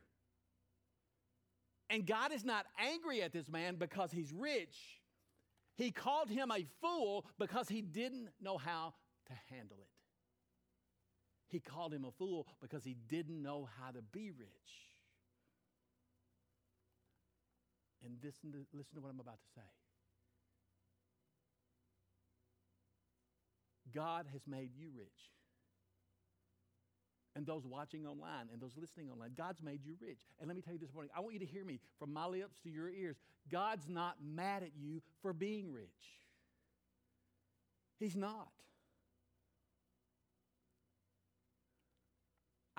And 1.89 2.05
God 2.05 2.31
is 2.33 2.43
not 2.43 2.65
angry 2.77 3.21
at 3.21 3.31
this 3.31 3.47
man 3.47 3.75
because 3.75 4.11
he's 4.11 4.33
rich. 4.33 4.75
He 5.77 5.91
called 5.91 6.29
him 6.29 6.51
a 6.51 6.65
fool 6.81 7.25
because 7.39 7.69
he 7.69 7.81
didn't 7.81 8.29
know 8.41 8.57
how 8.57 8.93
to 9.27 9.33
handle 9.55 9.77
it. 9.79 9.96
He 11.49 11.59
called 11.59 11.93
him 11.93 12.05
a 12.05 12.11
fool 12.11 12.47
because 12.61 12.83
he 12.83 12.95
didn't 13.07 13.41
know 13.41 13.67
how 13.79 13.91
to 13.91 14.01
be 14.01 14.31
rich. 14.31 14.49
And 18.03 18.17
listen 18.23 18.51
to, 18.51 18.59
listen 18.73 18.95
to 18.95 19.01
what 19.01 19.09
I'm 19.09 19.19
about 19.19 19.39
to 19.39 19.49
say. 19.55 19.67
God 23.93 24.27
has 24.31 24.41
made 24.47 24.71
you 24.77 24.89
rich. 24.95 25.07
And 27.35 27.45
those 27.45 27.65
watching 27.65 28.05
online 28.07 28.49
and 28.51 28.61
those 28.61 28.75
listening 28.75 29.09
online, 29.11 29.31
God's 29.37 29.61
made 29.61 29.85
you 29.85 29.95
rich. 30.01 30.19
And 30.39 30.47
let 30.47 30.55
me 30.55 30.61
tell 30.61 30.73
you 30.73 30.79
this 30.79 30.93
morning, 30.93 31.11
I 31.15 31.19
want 31.19 31.33
you 31.33 31.39
to 31.39 31.45
hear 31.45 31.63
me 31.63 31.79
from 31.99 32.11
my 32.11 32.25
lips 32.25 32.59
to 32.63 32.69
your 32.69 32.89
ears. 32.89 33.15
God's 33.51 33.87
not 33.87 34.15
mad 34.23 34.63
at 34.63 34.71
you 34.75 35.01
for 35.21 35.33
being 35.33 35.71
rich. 35.71 35.85
He's 37.99 38.15
not. 38.15 38.49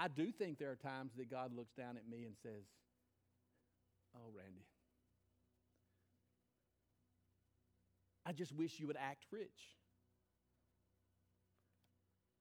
I 0.01 0.07
do 0.07 0.31
think 0.31 0.59
there 0.59 0.71
are 0.71 0.77
times 0.77 1.13
that 1.17 1.29
God 1.29 1.53
looks 1.53 1.73
down 1.73 1.97
at 1.97 2.09
me 2.09 2.25
and 2.25 2.37
says, 2.41 2.63
Oh, 4.15 4.31
Randy, 4.35 4.65
I 8.25 8.33
just 8.33 8.55
wish 8.55 8.79
you 8.79 8.87
would 8.87 8.97
act 8.97 9.25
rich. 9.33 9.77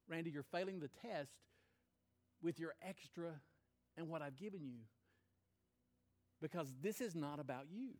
Randy, 0.07 0.29
you're 0.29 0.43
failing 0.43 0.79
the 0.79 0.89
test 1.01 1.31
with 2.41 2.59
your 2.59 2.75
extra 2.87 3.31
and 3.97 4.07
what 4.07 4.21
I've 4.21 4.37
given 4.37 4.61
you 4.63 4.81
because 6.41 6.73
this 6.81 7.01
is 7.01 7.15
not 7.15 7.39
about 7.39 7.65
you. 7.69 7.95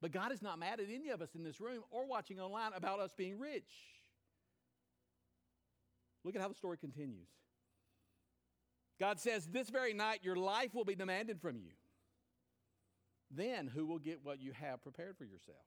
But 0.00 0.10
God 0.10 0.32
is 0.32 0.42
not 0.42 0.58
mad 0.58 0.80
at 0.80 0.86
any 0.92 1.10
of 1.10 1.22
us 1.22 1.34
in 1.36 1.44
this 1.44 1.60
room 1.60 1.82
or 1.90 2.06
watching 2.06 2.40
online 2.40 2.72
about 2.74 2.98
us 2.98 3.12
being 3.16 3.38
rich. 3.38 3.70
Look 6.24 6.36
at 6.36 6.40
how 6.40 6.48
the 6.48 6.54
story 6.54 6.76
continues. 6.76 7.28
God 9.00 9.18
says, 9.18 9.46
This 9.46 9.70
very 9.70 9.94
night 9.94 10.20
your 10.22 10.36
life 10.36 10.74
will 10.74 10.84
be 10.84 10.94
demanded 10.94 11.40
from 11.40 11.56
you. 11.56 11.72
Then 13.30 13.66
who 13.66 13.86
will 13.86 13.98
get 13.98 14.20
what 14.22 14.40
you 14.40 14.52
have 14.52 14.82
prepared 14.82 15.16
for 15.16 15.24
yourself? 15.24 15.64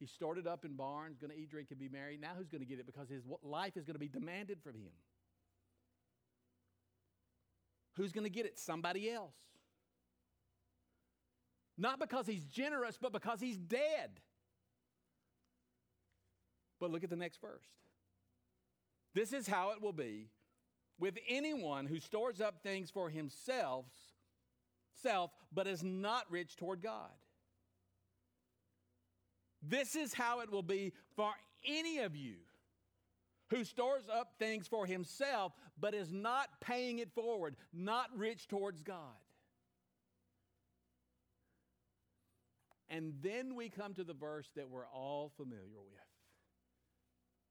He 0.00 0.06
started 0.06 0.46
up 0.46 0.64
in 0.64 0.74
barns, 0.74 1.18
going 1.18 1.30
to 1.30 1.38
eat, 1.38 1.50
drink, 1.50 1.68
and 1.70 1.78
be 1.78 1.88
merry. 1.88 2.18
Now 2.20 2.32
who's 2.36 2.48
going 2.48 2.60
to 2.60 2.66
get 2.66 2.80
it? 2.80 2.86
Because 2.86 3.08
his 3.08 3.22
life 3.42 3.76
is 3.76 3.84
going 3.84 3.94
to 3.94 4.00
be 4.00 4.08
demanded 4.08 4.58
from 4.62 4.74
him. 4.74 4.92
Who's 7.96 8.12
going 8.12 8.24
to 8.24 8.30
get 8.30 8.44
it? 8.44 8.58
Somebody 8.58 9.10
else. 9.10 9.36
Not 11.78 12.00
because 12.00 12.26
he's 12.26 12.44
generous, 12.44 12.98
but 13.00 13.12
because 13.12 13.40
he's 13.40 13.56
dead. 13.56 14.20
But 16.80 16.90
look 16.90 17.04
at 17.04 17.10
the 17.10 17.16
next 17.16 17.40
verse. 17.40 17.64
This 19.14 19.32
is 19.32 19.46
how 19.46 19.70
it 19.70 19.80
will 19.80 19.92
be 19.92 20.28
with 20.98 21.18
anyone 21.28 21.86
who 21.86 22.00
stores 22.00 22.40
up 22.40 22.62
things 22.62 22.90
for 22.90 23.08
himself 23.08 23.86
self, 25.02 25.30
but 25.52 25.66
is 25.66 25.82
not 25.82 26.30
rich 26.30 26.56
toward 26.56 26.82
God. 26.82 27.10
This 29.62 29.96
is 29.96 30.12
how 30.12 30.40
it 30.40 30.50
will 30.50 30.62
be 30.62 30.92
for 31.16 31.32
any 31.66 31.98
of 31.98 32.14
you 32.14 32.36
who 33.50 33.64
stores 33.64 34.04
up 34.12 34.34
things 34.38 34.66
for 34.66 34.86
himself, 34.86 35.52
but 35.78 35.94
is 35.94 36.12
not 36.12 36.48
paying 36.60 36.98
it 36.98 37.10
forward, 37.12 37.56
not 37.72 38.08
rich 38.16 38.48
towards 38.48 38.82
God. 38.82 38.98
And 42.88 43.14
then 43.22 43.54
we 43.54 43.70
come 43.70 43.94
to 43.94 44.04
the 44.04 44.14
verse 44.14 44.48
that 44.56 44.68
we're 44.68 44.86
all 44.86 45.32
familiar 45.36 45.80
with. 45.80 46.00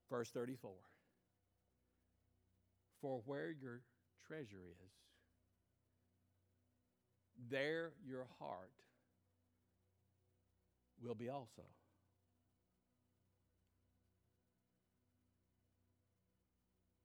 Verse 0.10 0.30
34 0.30 0.72
For 3.04 3.22
where 3.26 3.52
your 3.52 3.82
treasure 4.26 4.64
is, 4.82 4.92
there 7.52 7.92
your 8.08 8.26
heart 8.40 8.72
will 11.04 11.14
be 11.14 11.28
also. 11.28 11.64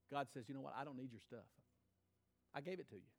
God 0.08 0.28
says, 0.32 0.44
you 0.46 0.54
know 0.54 0.60
what? 0.60 0.74
I 0.80 0.84
don't 0.84 0.96
need 0.96 1.10
your 1.10 1.20
stuff. 1.20 1.50
I 2.54 2.60
gave 2.60 2.78
it 2.78 2.88
to 2.90 2.94
you. 2.94 3.10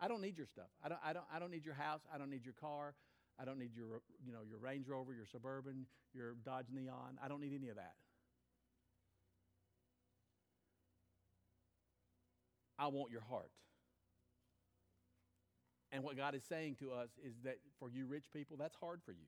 I 0.00 0.06
don't 0.06 0.22
need 0.22 0.38
your 0.38 0.46
stuff. 0.46 0.70
I 0.84 0.90
don't, 0.90 1.00
I 1.04 1.12
don't, 1.12 1.24
I 1.34 1.40
don't 1.40 1.50
need 1.50 1.66
your 1.66 1.74
house. 1.74 2.02
I 2.14 2.18
don't 2.18 2.30
need 2.30 2.44
your 2.44 2.54
car. 2.54 2.94
I 3.36 3.44
don't 3.44 3.58
need 3.58 3.74
your, 3.74 4.00
you 4.24 4.32
know, 4.32 4.42
your 4.48 4.60
Range 4.60 4.86
Rover, 4.86 5.12
your 5.12 5.26
Suburban, 5.26 5.86
your 6.14 6.34
Dodge 6.44 6.66
Neon. 6.72 7.18
I 7.20 7.26
don't 7.26 7.40
need 7.40 7.52
any 7.52 7.68
of 7.68 7.76
that. 7.76 7.94
I 12.80 12.86
want 12.86 13.12
your 13.12 13.20
heart. 13.20 13.50
And 15.92 16.02
what 16.02 16.16
God 16.16 16.34
is 16.34 16.42
saying 16.48 16.76
to 16.76 16.92
us 16.92 17.10
is 17.22 17.34
that 17.44 17.56
for 17.78 17.90
you 17.90 18.06
rich 18.06 18.26
people, 18.32 18.56
that's 18.56 18.76
hard 18.76 19.00
for 19.04 19.12
you. 19.12 19.26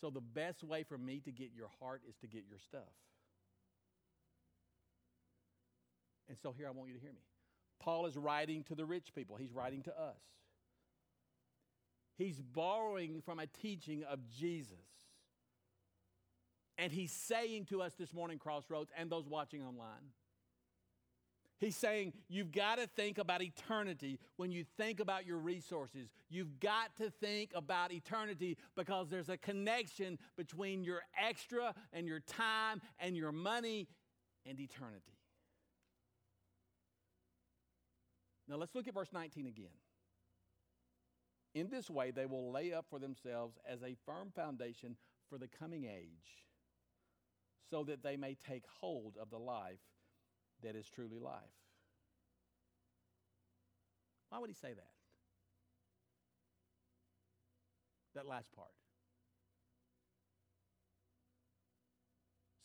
So 0.00 0.08
the 0.08 0.20
best 0.20 0.64
way 0.64 0.84
for 0.84 0.96
me 0.96 1.20
to 1.20 1.30
get 1.30 1.50
your 1.54 1.68
heart 1.80 2.00
is 2.08 2.16
to 2.22 2.26
get 2.26 2.44
your 2.48 2.58
stuff. 2.58 2.80
And 6.28 6.38
so 6.42 6.52
here 6.56 6.66
I 6.68 6.70
want 6.70 6.88
you 6.88 6.94
to 6.94 7.00
hear 7.00 7.12
me. 7.12 7.20
Paul 7.80 8.06
is 8.06 8.16
writing 8.16 8.62
to 8.64 8.74
the 8.74 8.86
rich 8.86 9.12
people, 9.14 9.36
he's 9.36 9.52
writing 9.52 9.82
to 9.82 9.90
us. 9.90 10.20
He's 12.16 12.40
borrowing 12.40 13.22
from 13.24 13.38
a 13.38 13.46
teaching 13.46 14.04
of 14.04 14.20
Jesus. 14.28 14.76
And 16.76 16.92
he's 16.92 17.12
saying 17.12 17.66
to 17.66 17.80
us 17.82 17.94
this 17.98 18.12
morning, 18.12 18.38
Crossroads, 18.38 18.90
and 18.96 19.10
those 19.10 19.26
watching 19.26 19.62
online, 19.62 20.12
He's 21.60 21.76
saying 21.76 22.14
you've 22.28 22.52
got 22.52 22.78
to 22.78 22.86
think 22.86 23.18
about 23.18 23.42
eternity 23.42 24.18
when 24.36 24.50
you 24.50 24.64
think 24.78 24.98
about 24.98 25.26
your 25.26 25.36
resources. 25.36 26.08
You've 26.30 26.58
got 26.58 26.96
to 26.96 27.10
think 27.10 27.50
about 27.54 27.92
eternity 27.92 28.56
because 28.76 29.10
there's 29.10 29.28
a 29.28 29.36
connection 29.36 30.18
between 30.38 30.82
your 30.84 31.02
extra 31.22 31.74
and 31.92 32.08
your 32.08 32.20
time 32.20 32.80
and 32.98 33.14
your 33.14 33.30
money 33.30 33.88
and 34.46 34.58
eternity. 34.58 35.18
Now 38.48 38.56
let's 38.56 38.74
look 38.74 38.88
at 38.88 38.94
verse 38.94 39.12
19 39.12 39.46
again. 39.46 39.66
In 41.54 41.68
this 41.68 41.90
way, 41.90 42.10
they 42.10 42.26
will 42.26 42.50
lay 42.50 42.72
up 42.72 42.86
for 42.88 42.98
themselves 42.98 43.58
as 43.68 43.82
a 43.82 43.96
firm 44.06 44.30
foundation 44.34 44.96
for 45.28 45.36
the 45.36 45.48
coming 45.48 45.84
age, 45.84 46.46
so 47.70 47.84
that 47.84 48.02
they 48.02 48.16
may 48.16 48.34
take 48.34 48.64
hold 48.80 49.16
of 49.20 49.30
the 49.30 49.38
life 49.38 49.80
that 50.62 50.76
is 50.76 50.88
truly 50.88 51.18
life. 51.18 51.56
Why 54.30 54.38
would 54.38 54.50
he 54.50 54.54
say 54.54 54.72
that? 54.72 54.92
That 58.14 58.26
last 58.26 58.52
part. 58.54 58.70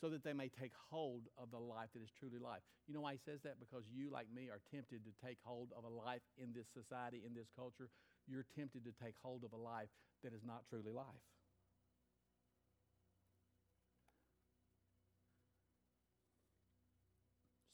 so 0.05 0.13
that 0.13 0.23
they 0.23 0.37
may 0.37 0.53
take 0.53 0.69
hold 0.91 1.25
of 1.33 1.49
the 1.49 1.57
life 1.57 1.89
that 1.97 2.03
is 2.03 2.13
truly 2.13 2.37
life. 2.37 2.61
You 2.85 2.93
know 2.93 3.01
why 3.01 3.13
he 3.13 3.21
says 3.25 3.41
that? 3.41 3.57
Because 3.57 3.89
you, 3.89 4.13
like 4.13 4.27
me, 4.29 4.53
are 4.53 4.61
tempted 4.69 5.01
to 5.01 5.13
take 5.17 5.41
hold 5.41 5.73
of 5.73 5.83
a 5.83 5.89
life 5.89 6.21
in 6.37 6.53
this 6.53 6.69
society, 6.69 7.23
in 7.25 7.33
this 7.33 7.49
culture. 7.57 7.89
You're 8.29 8.45
tempted 8.53 8.85
to 8.85 8.93
take 9.01 9.15
hold 9.23 9.41
of 9.41 9.53
a 9.53 9.57
life 9.57 9.89
that 10.21 10.29
is 10.29 10.45
not 10.45 10.61
truly 10.69 10.93
life. 10.93 11.25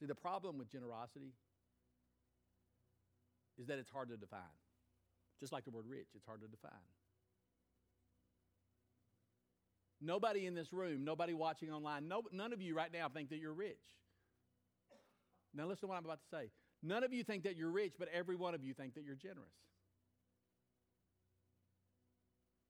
See, 0.02 0.08
the 0.08 0.16
problem 0.16 0.58
with 0.58 0.68
generosity 0.68 1.36
is 3.60 3.68
that 3.68 3.78
it's 3.78 3.92
hard 3.92 4.10
to 4.10 4.18
define. 4.18 4.40
Just 5.40 5.54
like 5.54 5.64
the 5.64 5.70
word 5.70 5.86
rich, 5.88 6.08
it's 6.16 6.26
hard 6.26 6.42
to 6.42 6.48
define. 6.48 6.72
Nobody 10.02 10.48
in 10.48 10.56
this 10.56 10.74
room, 10.74 11.04
nobody 11.06 11.34
watching 11.34 11.72
online, 11.72 12.08
no, 12.08 12.24
none 12.32 12.52
of 12.52 12.62
you 12.64 12.76
right 12.76 12.92
now 12.92 13.10
think 13.10 13.30
that 13.30 13.38
you're 13.38 13.54
rich. 13.54 13.78
Now, 15.54 15.68
listen 15.68 15.82
to 15.82 15.88
what 15.88 15.98
I'm 15.98 16.06
about 16.06 16.22
to 16.22 16.36
say. 16.36 16.50
None 16.82 17.04
of 17.04 17.14
you 17.14 17.24
think 17.24 17.44
that 17.44 17.56
you're 17.56 17.70
rich, 17.70 17.94
but 18.00 18.08
every 18.12 18.36
one 18.36 18.56
of 18.56 18.64
you 18.64 18.74
think 18.74 18.96
that 18.96 19.04
you're 19.04 19.16
generous. 19.16 19.54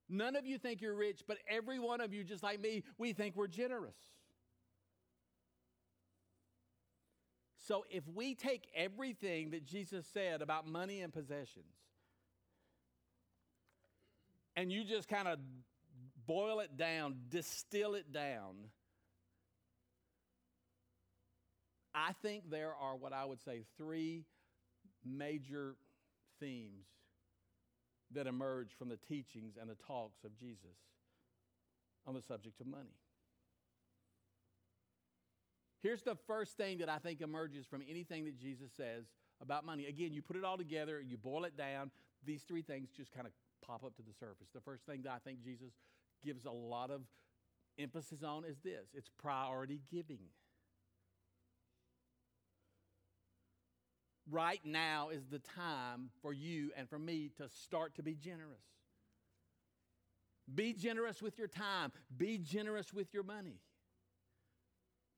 None 0.10 0.36
of 0.36 0.46
you 0.46 0.58
think 0.58 0.82
you're 0.82 0.96
rich, 0.96 1.22
but 1.26 1.38
every 1.48 1.80
one 1.80 2.02
of 2.02 2.14
you, 2.14 2.26
just 2.26 2.44
like 2.44 2.60
me, 2.60 2.84
we 2.98 3.14
think 3.14 3.38
we're 3.38 3.48
generous. 3.48 3.96
So 7.72 7.86
if 7.90 8.04
we 8.06 8.36
take 8.36 8.68
everything 8.76 9.52
that 9.52 9.64
Jesus 9.66 10.06
said 10.14 10.42
about 10.42 10.68
money 10.68 11.00
and 11.00 11.14
possessions, 11.14 11.74
and 14.58 14.70
you 14.70 14.84
just 14.84 15.08
kind 15.08 15.26
of 15.26 15.40
boil 16.28 16.60
it 16.60 16.76
down, 16.76 17.16
distill 17.30 17.96
it 17.96 18.12
down, 18.12 18.56
I 21.96 22.12
think 22.22 22.50
there 22.52 22.74
are 22.78 22.98
what 22.98 23.14
I 23.14 23.24
would 23.24 23.42
say 23.42 23.64
three 23.78 24.26
major 25.06 25.76
themes 26.42 26.88
that 28.14 28.28
emerge 28.28 28.74
from 28.78 28.90
the 28.90 28.98
teachings 28.98 29.54
and 29.58 29.70
the 29.70 29.78
talks 29.88 30.26
of 30.26 30.38
Jesus 30.38 30.76
on 32.06 32.16
the 32.16 32.22
subject 32.22 32.60
of 32.60 32.68
money. 32.68 32.98
Here's 35.82 36.04
the 36.04 36.16
first 36.28 36.58
thing 36.58 36.78
that 36.80 36.90
I 36.90 37.00
think 37.00 37.22
emerges 37.22 37.66
from 37.66 37.82
anything 37.90 38.26
that 38.26 38.38
Jesus 38.38 38.72
says 38.76 39.06
about 39.42 39.66
money. 39.66 39.88
Again, 39.88 40.14
you 40.14 40.22
put 40.22 40.36
it 40.36 40.44
all 40.44 40.58
together, 40.58 41.02
you 41.02 41.18
boil 41.18 41.46
it 41.46 41.58
down, 41.58 41.90
these 42.24 42.44
three 42.44 42.62
things 42.62 42.90
just 42.96 43.12
kind 43.12 43.26
of 43.26 43.34
pop 43.66 43.84
up 43.84 43.96
to 43.96 44.04
the 44.04 44.14
surface. 44.14 44.50
The 44.54 44.62
first 44.62 44.86
thing 44.86 45.02
that 45.04 45.12
I 45.12 45.18
think 45.18 45.44
Jesus 45.44 45.72
gives 46.24 46.46
a 46.46 46.52
lot 46.52 46.92
of 46.92 47.02
emphasis 47.80 48.22
on 48.24 48.46
is 48.46 48.58
this 48.64 48.90
it's 48.94 49.10
priority 49.22 49.82
giving. 49.92 50.20
Right 54.30 54.62
now 54.64 55.10
is 55.10 55.26
the 55.26 55.40
time 55.40 56.12
for 56.22 56.32
you 56.32 56.72
and 56.78 56.88
for 56.88 57.00
me 57.00 57.32
to 57.38 57.50
start 57.50 57.96
to 57.96 58.04
be 58.04 58.16
generous. 58.16 58.62
Be 60.54 60.74
generous 60.74 61.22
with 61.22 61.38
your 61.38 61.48
time, 61.48 61.92
be 62.16 62.38
generous 62.38 62.94
with 62.94 63.14
your 63.14 63.24
money. 63.24 63.60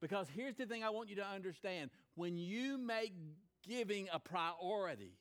Because 0.04 0.28
here's 0.36 0.56
the 0.56 0.66
thing 0.66 0.84
I 0.84 0.90
want 0.90 1.08
you 1.08 1.16
to 1.16 1.26
understand 1.26 1.90
when 2.16 2.38
you 2.38 2.78
make 2.78 3.14
giving 3.66 4.10
a 4.12 4.20
priority, 4.20 5.14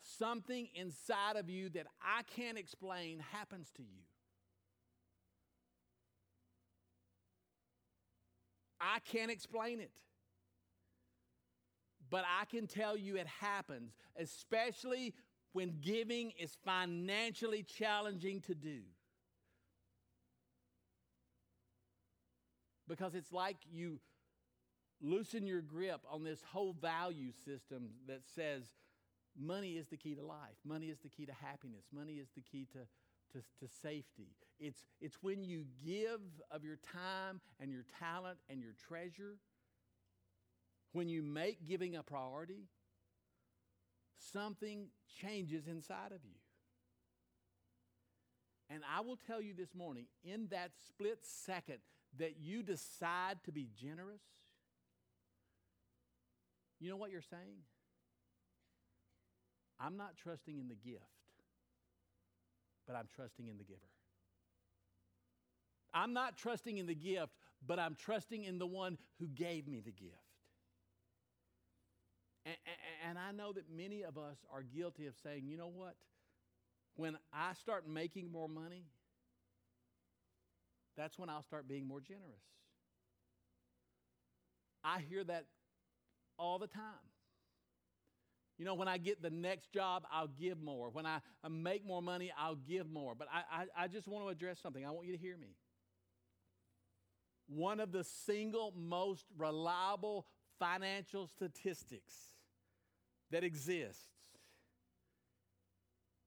something 0.00 0.66
inside 0.74 1.36
of 1.36 1.50
you 1.50 1.68
that 1.68 1.88
I 2.02 2.22
can't 2.22 2.56
explain 2.56 3.22
happens 3.32 3.70
to 3.76 3.82
you. 3.82 4.00
I 8.80 9.00
can't 9.12 9.30
explain 9.30 9.80
it. 9.80 9.90
But 12.08 12.24
I 12.40 12.46
can 12.46 12.66
tell 12.66 12.96
you 12.96 13.16
it 13.16 13.26
happens, 13.26 13.92
especially 14.18 15.12
when 15.52 15.74
giving 15.82 16.32
is 16.40 16.56
financially 16.64 17.62
challenging 17.62 18.40
to 18.46 18.54
do. 18.54 18.80
Because 22.90 23.14
it's 23.14 23.32
like 23.32 23.56
you 23.70 24.00
loosen 25.00 25.46
your 25.46 25.62
grip 25.62 26.00
on 26.10 26.24
this 26.24 26.42
whole 26.52 26.72
value 26.72 27.30
system 27.44 27.90
that 28.08 28.22
says 28.34 28.64
money 29.40 29.74
is 29.74 29.86
the 29.86 29.96
key 29.96 30.16
to 30.16 30.22
life, 30.26 30.58
money 30.64 30.86
is 30.86 30.98
the 30.98 31.08
key 31.08 31.24
to 31.24 31.32
happiness, 31.32 31.84
money 31.94 32.14
is 32.14 32.26
the 32.34 32.42
key 32.42 32.66
to, 32.72 32.80
to, 33.32 33.44
to 33.60 33.72
safety. 33.80 34.34
It's, 34.58 34.80
it's 35.00 35.16
when 35.22 35.44
you 35.44 35.66
give 35.86 36.20
of 36.50 36.64
your 36.64 36.78
time 36.92 37.40
and 37.60 37.70
your 37.70 37.84
talent 38.00 38.38
and 38.48 38.60
your 38.60 38.72
treasure, 38.88 39.36
when 40.92 41.08
you 41.08 41.22
make 41.22 41.64
giving 41.68 41.94
a 41.94 42.02
priority, 42.02 42.64
something 44.32 44.88
changes 45.22 45.68
inside 45.68 46.10
of 46.10 46.24
you. 46.24 46.34
And 48.68 48.82
I 48.92 49.00
will 49.00 49.18
tell 49.28 49.40
you 49.40 49.54
this 49.54 49.76
morning, 49.76 50.06
in 50.24 50.48
that 50.50 50.72
split 50.88 51.20
second 51.22 51.78
that 52.18 52.36
you 52.40 52.62
decide 52.62 53.38
to 53.44 53.52
be 53.52 53.68
generous, 53.80 54.22
you 56.80 56.88
know 56.88 56.96
what 56.96 57.10
you're 57.10 57.20
saying? 57.22 57.62
I'm 59.78 59.96
not 59.96 60.16
trusting 60.16 60.58
in 60.58 60.68
the 60.68 60.74
gift, 60.74 61.04
but 62.86 62.96
I'm 62.96 63.06
trusting 63.14 63.48
in 63.48 63.56
the 63.56 63.64
giver. 63.64 63.80
I'm 65.92 66.12
not 66.12 66.36
trusting 66.36 66.78
in 66.78 66.86
the 66.86 66.94
gift, 66.94 67.32
but 67.66 67.78
I'm 67.78 67.94
trusting 67.94 68.44
in 68.44 68.58
the 68.58 68.66
one 68.66 68.98
who 69.18 69.26
gave 69.28 69.66
me 69.66 69.80
the 69.80 69.90
gift. 69.90 70.14
And, 72.46 72.56
and, 73.08 73.18
I 73.18 73.32
know 73.32 73.52
that 73.52 73.64
many 73.70 74.02
of 74.02 74.16
us 74.16 74.38
are 74.50 74.62
guilty 74.62 75.06
of 75.06 75.14
saying, 75.22 75.46
you 75.46 75.58
know 75.58 75.68
what? 75.68 75.94
When 76.96 77.18
I 77.34 77.52
start 77.52 77.86
making 77.86 78.32
more 78.32 78.48
money, 78.48 78.86
that's 81.00 81.18
when 81.18 81.30
I'll 81.30 81.42
start 81.42 81.66
being 81.66 81.88
more 81.88 82.00
generous. 82.00 82.44
I 84.84 85.00
hear 85.00 85.24
that 85.24 85.46
all 86.38 86.58
the 86.58 86.66
time. 86.66 86.82
You 88.58 88.66
know, 88.66 88.74
when 88.74 88.88
I 88.88 88.98
get 88.98 89.22
the 89.22 89.30
next 89.30 89.72
job, 89.72 90.04
I'll 90.12 90.28
give 90.28 90.60
more. 90.60 90.90
When 90.90 91.06
I, 91.06 91.20
make 91.48 91.86
more 91.86 92.02
money, 92.02 92.30
I'll 92.38 92.56
give 92.56 92.90
more. 92.90 93.14
But 93.14 93.28
I, 93.32 93.62
I, 93.62 93.84
I 93.84 93.88
just 93.88 94.06
want 94.06 94.26
to 94.26 94.28
address 94.28 94.60
something. 94.60 94.84
I 94.84 94.90
want 94.90 95.06
you 95.06 95.16
to 95.16 95.18
hear 95.18 95.38
me. 95.38 95.56
One 97.48 97.80
of 97.80 97.92
the 97.92 98.04
single 98.04 98.74
most 98.76 99.24
reliable 99.38 100.26
financial 100.58 101.26
statistics 101.26 102.14
that 103.30 103.42
exists 103.42 104.04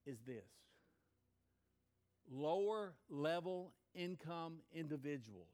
is 0.04 0.18
this 0.26 0.50
lower 2.28 2.94
level 3.08 3.72
income 3.94 4.58
individuals 4.74 5.48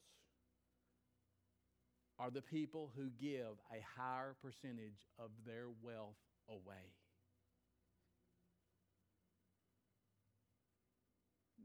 are 2.19 2.31
the 2.31 2.43
people 2.43 2.91
who 2.97 3.09
give 3.21 3.57
a 3.73 3.83
higher 3.99 4.35
percentage 4.43 5.09
of 5.19 5.31
their 5.47 5.67
wealth 5.83 6.19
away. 6.49 6.93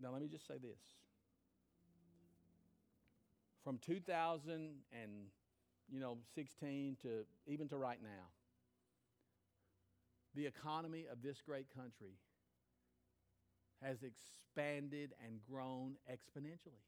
Now, 0.01 0.11
let 0.11 0.21
me 0.21 0.27
just 0.27 0.47
say 0.47 0.55
this. 0.61 0.79
From 3.63 3.79
2000 3.79 4.51
and 4.51 5.11
you 5.89 5.99
know 5.99 6.17
16 6.35 6.97
to 7.01 7.25
even 7.47 7.67
to 7.69 7.77
right 7.77 8.01
now, 8.01 8.29
the 10.35 10.45
economy 10.45 11.05
of 11.11 11.23
this 11.23 11.41
great 11.41 11.67
country 11.75 12.19
has 13.81 13.97
expanded 14.03 15.13
and 15.25 15.39
grown 15.49 15.95
exponentially. 16.11 16.83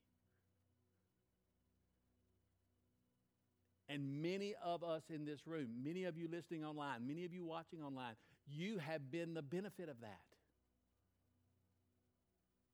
And 3.90 4.22
many 4.22 4.54
of 4.64 4.84
us 4.84 5.04
in 5.10 5.26
this 5.26 5.48
room, 5.48 5.68
many 5.84 6.04
of 6.04 6.18
you 6.18 6.28
listening 6.30 6.66
online, 6.66 7.08
many 7.08 7.24
of 7.24 7.34
you 7.34 7.46
watching 7.46 7.82
online, 7.82 8.16
you 8.46 8.80
have 8.80 9.10
been 9.10 9.34
the 9.34 9.42
benefit 9.42 9.88
of 9.88 10.02
that. 10.02 10.20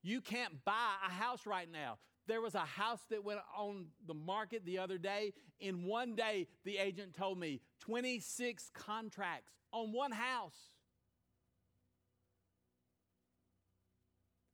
You 0.02 0.22
can't 0.22 0.66
buy 0.66 0.96
a 1.08 1.12
house 1.12 1.46
right 1.46 1.72
now. 1.72 1.98
There 2.28 2.42
was 2.42 2.56
a 2.56 2.60
house 2.60 3.02
that 3.10 3.24
went 3.24 3.40
on 3.58 3.88
the 4.06 4.14
market 4.14 4.66
the 4.66 4.80
other 4.80 4.98
day. 4.98 5.34
In 5.60 5.86
one 5.86 6.16
day, 6.16 6.48
the 6.66 6.78
agent 6.78 7.14
told 7.16 7.38
me 7.38 7.62
26 7.82 8.72
contracts 8.74 9.52
on 9.72 9.92
one 9.92 10.12
house. 10.12 10.73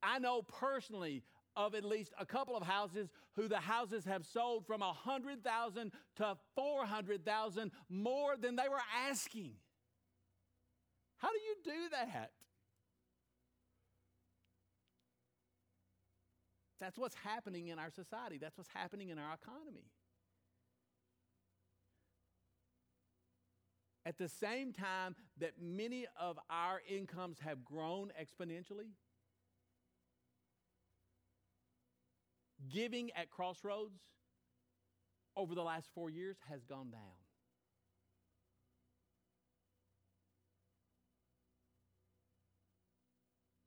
I 0.02 0.18
know 0.18 0.42
personally 0.42 1.22
of 1.56 1.74
at 1.74 1.84
least 1.84 2.12
a 2.18 2.24
couple 2.24 2.56
of 2.56 2.62
houses 2.62 3.10
who 3.36 3.48
the 3.48 3.58
houses 3.58 4.04
have 4.04 4.24
sold 4.24 4.66
from 4.66 4.80
100,000 4.80 5.92
to 6.16 6.36
400,000 6.54 7.70
more 7.88 8.36
than 8.36 8.56
they 8.56 8.68
were 8.68 8.80
asking. 9.08 9.52
How 11.18 11.28
do 11.28 11.38
you 11.38 11.56
do 11.64 11.88
that? 11.92 12.30
That's 16.80 16.96
what's 16.96 17.16
happening 17.16 17.68
in 17.68 17.78
our 17.78 17.90
society. 17.90 18.38
That's 18.38 18.56
what's 18.56 18.70
happening 18.72 19.10
in 19.10 19.18
our 19.18 19.34
economy. 19.34 19.84
At 24.06 24.16
the 24.16 24.30
same 24.30 24.72
time 24.72 25.14
that 25.38 25.52
many 25.60 26.06
of 26.18 26.38
our 26.48 26.80
incomes 26.88 27.38
have 27.40 27.64
grown 27.64 28.12
exponentially, 28.18 28.92
giving 32.68 33.10
at 33.16 33.30
Crossroads 33.30 34.00
over 35.36 35.54
the 35.54 35.62
last 35.62 35.88
four 35.94 36.10
years 36.10 36.36
has 36.48 36.64
gone 36.64 36.90
down. 36.90 37.00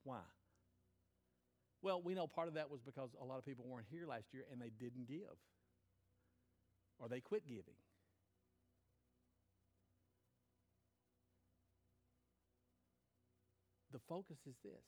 Why? 0.04 0.20
Well, 1.82 2.02
we 2.02 2.14
know 2.14 2.28
part 2.28 2.48
of 2.48 2.54
that 2.56 2.70
was 2.70 2.82
because 2.82 3.10
a 3.22 3.26
lot 3.26 3.38
of 3.38 3.46
people 3.46 3.66
weren't 3.68 3.88
here 3.90 4.06
last 4.06 4.34
year 4.34 4.44
and 4.52 4.62
they 4.62 4.72
didn't 4.80 5.08
give, 5.08 5.38
or 7.00 7.08
they 7.08 7.20
quit 7.20 7.48
giving. 7.48 7.76
The 13.92 14.00
focus 14.00 14.40
is 14.50 14.56
this, 14.64 14.86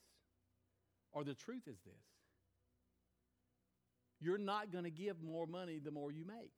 or 1.12 1.22
the 1.22 1.34
truth 1.34 1.68
is 1.68 1.78
this 1.84 2.15
you're 4.20 4.38
not 4.38 4.72
going 4.72 4.84
to 4.84 4.90
give 4.90 5.22
more 5.22 5.46
money 5.46 5.78
the 5.78 5.90
more 5.90 6.10
you 6.10 6.24
make. 6.24 6.52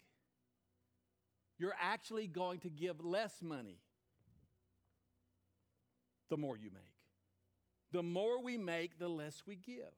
You're 1.58 1.74
actually 1.80 2.26
going 2.26 2.60
to 2.60 2.70
give 2.70 3.04
less 3.04 3.42
money 3.42 3.80
the 6.30 6.36
more 6.36 6.56
you 6.56 6.70
make. 6.72 6.82
The 7.92 8.02
more 8.02 8.42
we 8.42 8.58
make, 8.58 8.98
the 8.98 9.08
less 9.08 9.42
we 9.46 9.56
give. 9.56 9.94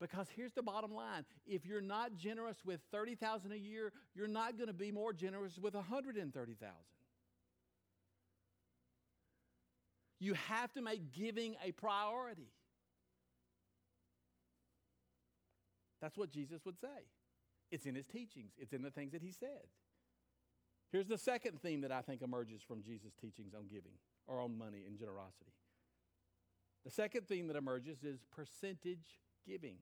Because 0.00 0.28
here's 0.34 0.52
the 0.52 0.62
bottom 0.62 0.94
line. 0.94 1.26
If 1.46 1.66
you're 1.66 1.82
not 1.82 2.16
generous 2.16 2.56
with 2.64 2.80
30,000 2.90 3.52
a 3.52 3.56
year, 3.56 3.92
you're 4.14 4.28
not 4.28 4.56
going 4.56 4.68
to 4.68 4.74
be 4.74 4.90
more 4.90 5.12
generous 5.12 5.58
with 5.58 5.74
130,000. 5.74 6.74
You 10.18 10.34
have 10.34 10.72
to 10.72 10.82
make 10.82 11.12
giving 11.12 11.54
a 11.64 11.72
priority. 11.72 12.50
That's 16.00 16.16
what 16.16 16.30
Jesus 16.30 16.64
would 16.64 16.78
say. 16.78 17.08
It's 17.70 17.86
in 17.86 17.94
his 17.94 18.06
teachings, 18.06 18.52
it's 18.58 18.72
in 18.72 18.82
the 18.82 18.90
things 18.90 19.12
that 19.12 19.22
he 19.22 19.32
said. 19.32 19.68
Here's 20.90 21.06
the 21.06 21.18
second 21.18 21.60
theme 21.60 21.82
that 21.82 21.92
I 21.92 22.00
think 22.00 22.20
emerges 22.20 22.62
from 22.62 22.82
Jesus' 22.82 23.14
teachings 23.20 23.54
on 23.54 23.68
giving 23.68 23.92
or 24.26 24.40
on 24.40 24.58
money 24.58 24.82
and 24.86 24.98
generosity. 24.98 25.52
The 26.84 26.90
second 26.90 27.28
theme 27.28 27.46
that 27.46 27.56
emerges 27.56 28.02
is 28.02 28.24
percentage 28.34 29.20
giving. 29.46 29.76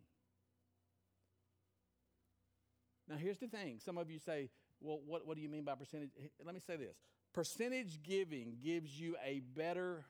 Now, 3.08 3.16
here's 3.16 3.38
the 3.38 3.46
thing. 3.46 3.78
Some 3.82 3.96
of 3.96 4.10
you 4.10 4.18
say, 4.18 4.50
well, 4.80 5.00
what, 5.06 5.26
what 5.26 5.36
do 5.36 5.42
you 5.42 5.48
mean 5.48 5.64
by 5.64 5.76
percentage? 5.76 6.10
Let 6.44 6.54
me 6.54 6.60
say 6.60 6.76
this 6.76 6.96
percentage 7.32 8.02
giving 8.02 8.56
gives 8.62 8.98
you 8.98 9.16
a 9.24 9.40
better 9.40 10.04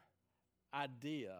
idea 0.73 1.35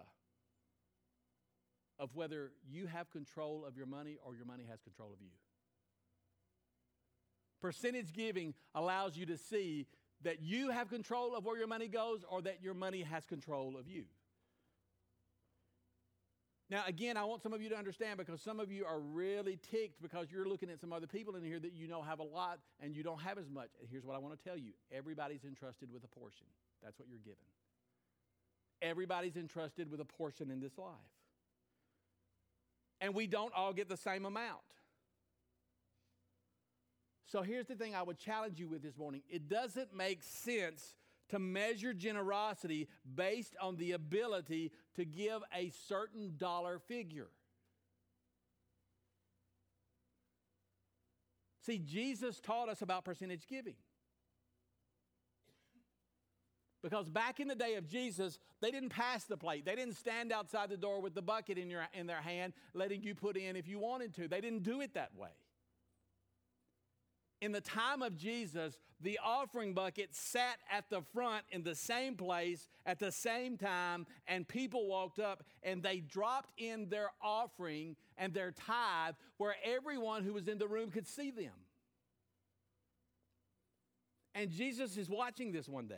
of 1.99 2.15
whether 2.15 2.53
you 2.71 2.87
have 2.87 3.11
control 3.11 3.65
of 3.67 3.77
your 3.77 3.87
money 3.87 4.19
or 4.25 4.35
your 4.35 4.47
money 4.47 4.65
has 4.69 4.81
control 4.81 5.11
of 5.13 5.21
you. 5.21 5.31
Percentage 7.61 8.13
giving 8.13 8.55
allows 8.75 9.17
you 9.17 9.27
to 9.27 9.37
see 9.37 9.87
that 10.23 10.41
you 10.41 10.71
have 10.71 10.89
control 10.89 11.35
of 11.35 11.45
where 11.45 11.59
your 11.59 11.67
money 11.67 11.89
goes 11.89 12.25
or 12.29 12.43
that 12.43 12.63
your 12.63 12.75
money 12.75 13.03
has 13.03 13.25
control 13.27 13.77
of 13.77 13.89
you. 13.89 14.05
Now, 16.71 16.83
again, 16.87 17.17
I 17.17 17.25
want 17.25 17.43
some 17.43 17.55
of 17.55 17.63
you 17.63 17.71
to 17.71 17.77
understand 17.77 18.19
because 18.19 18.43
some 18.43 18.61
of 18.61 18.71
you 18.71 18.85
are 18.85 19.01
really 19.01 19.59
ticked 19.71 20.03
because 20.03 20.31
you're 20.31 20.47
looking 20.47 20.69
at 20.69 20.81
some 20.81 20.93
other 20.93 21.07
people 21.07 21.35
in 21.35 21.43
here 21.43 21.59
that 21.59 21.73
you 21.73 21.89
know 21.89 22.03
have 22.03 22.19
a 22.19 22.25
lot 22.25 22.59
and 22.81 22.95
you 22.95 23.03
don't 23.03 23.21
have 23.23 23.39
as 23.39 23.49
much. 23.49 23.71
And 23.81 23.89
here's 23.91 24.05
what 24.05 24.15
I 24.15 24.19
want 24.19 24.39
to 24.39 24.45
tell 24.45 24.57
you 24.57 24.73
everybody's 24.93 25.45
entrusted 25.45 25.91
with 25.91 26.05
a 26.05 26.09
portion. 26.09 26.47
That's 26.83 26.99
what 26.99 27.09
you're 27.09 27.19
given. 27.19 27.39
Everybody's 28.83 29.37
entrusted 29.37 29.91
with 29.91 30.01
a 30.01 30.05
portion 30.05 30.51
in 30.51 30.61
this 30.61 30.77
life 30.77 31.18
and 33.01 33.15
we 33.15 33.27
don't 33.27 33.53
all 33.55 33.73
get 33.73 33.89
the 33.89 33.97
same 33.97 34.25
amount. 34.25 34.61
So 37.27 37.43
here's 37.43 37.67
the 37.67 37.75
thing 37.75 37.95
I 37.95 38.03
would 38.03 38.19
challenge 38.19 38.59
you 38.59 38.69
with 38.69 38.83
this 38.83 38.97
morning 38.97 39.23
it 39.29 39.49
doesn't 39.49 39.95
make 39.95 40.23
sense 40.23 40.95
to 41.29 41.39
measure 41.39 41.93
generosity 41.93 42.89
based 43.15 43.55
on 43.61 43.77
the 43.77 43.93
ability 43.93 44.73
to 44.97 45.05
give 45.05 45.43
a 45.55 45.71
certain 45.87 46.35
dollar 46.39 46.79
figure. 46.79 47.29
See, 51.67 51.79
Jesus 51.79 52.41
taught 52.41 52.71
us 52.71 52.81
about 52.81 53.05
percentage 53.05 53.47
giving. 53.47 53.75
Because 56.83 57.09
back 57.09 57.41
in 57.41 57.49
the 57.49 57.57
day 57.57 57.75
of 57.75 57.89
Jesus, 57.89 58.39
they 58.61 58.71
didn't 58.71 58.91
pass 58.91 59.25
the 59.25 59.37
plate. 59.37 59.65
They 59.65 59.75
didn't 59.75 59.97
stand 59.97 60.33
outside 60.33 60.71
the 60.71 60.77
door 60.77 61.01
with 61.01 61.15
the 61.15 61.23
bucket 61.23 61.59
in, 61.59 61.69
your, 61.69 61.89
in 61.93 62.07
their 62.07 62.23
hand, 62.23 62.53
letting 62.73 63.03
you 63.03 63.15
put 63.15 63.37
in 63.37 63.57
if 63.57 63.67
you 63.67 63.79
wanted 63.81 64.15
to. 64.15 64.29
They 64.29 64.41
didn't 64.41 64.63
do 64.63 64.81
it 64.81 64.95
that 64.95 65.15
way. 65.17 65.31
in 67.41 67.53
the 67.53 67.61
time 67.61 68.03
of 68.03 68.17
Jesus, 68.17 68.79
the 69.01 69.19
offering 69.25 69.73
bucket 69.73 70.15
sat 70.15 70.59
at 70.71 70.91
the 70.91 71.03
front 71.03 71.45
in 71.51 71.63
the 71.63 71.75
same 71.75 72.17
place 72.17 72.67
at 72.85 72.99
the 72.99 73.13
same 73.13 73.57
time, 73.57 74.07
and 74.27 74.47
people 74.47 74.89
walked 74.89 75.19
up 75.21 75.45
and 75.63 75.83
they 75.83 76.01
dropped 76.01 76.51
in 76.59 76.89
their 76.89 77.11
offering 77.23 77.97
and 78.17 78.35
their 78.35 78.51
tithe 78.51 79.15
where 79.37 79.55
everyone 79.65 80.25
who 80.25 80.33
was 80.33 80.49
in 80.49 80.59
the 80.59 80.67
room 80.67 80.91
could 80.91 81.07
see 81.07 81.31
them. 81.31 81.53
And 84.35 84.51
Jesus 84.51 84.97
is 84.97 85.09
watching 85.09 85.53
this 85.53 85.69
one 85.69 85.87
day. 85.87 85.97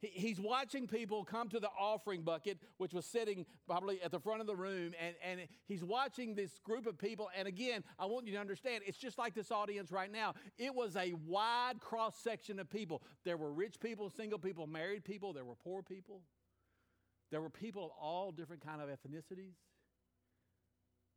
He's 0.00 0.40
watching 0.40 0.86
people 0.86 1.24
come 1.24 1.48
to 1.48 1.58
the 1.58 1.70
offering 1.78 2.22
bucket, 2.22 2.58
which 2.76 2.92
was 2.92 3.04
sitting 3.04 3.44
probably 3.66 4.00
at 4.00 4.12
the 4.12 4.20
front 4.20 4.40
of 4.40 4.46
the 4.46 4.54
room, 4.54 4.92
and, 5.00 5.16
and 5.24 5.40
he's 5.66 5.82
watching 5.82 6.36
this 6.36 6.60
group 6.60 6.86
of 6.86 6.96
people. 6.96 7.28
And 7.36 7.48
again, 7.48 7.82
I 7.98 8.06
want 8.06 8.26
you 8.26 8.32
to 8.34 8.38
understand, 8.38 8.84
it's 8.86 8.98
just 8.98 9.18
like 9.18 9.34
this 9.34 9.50
audience 9.50 9.90
right 9.90 10.12
now. 10.12 10.34
It 10.56 10.72
was 10.72 10.96
a 10.96 11.14
wide 11.26 11.80
cross 11.80 12.16
section 12.16 12.60
of 12.60 12.70
people. 12.70 13.02
There 13.24 13.36
were 13.36 13.52
rich 13.52 13.80
people, 13.80 14.08
single 14.08 14.38
people, 14.38 14.68
married 14.68 15.04
people, 15.04 15.32
there 15.32 15.44
were 15.44 15.56
poor 15.56 15.82
people. 15.82 16.22
There 17.32 17.40
were 17.40 17.50
people 17.50 17.86
of 17.86 17.90
all 18.00 18.30
different 18.30 18.64
kind 18.64 18.80
of 18.80 18.88
ethnicities. 18.88 19.56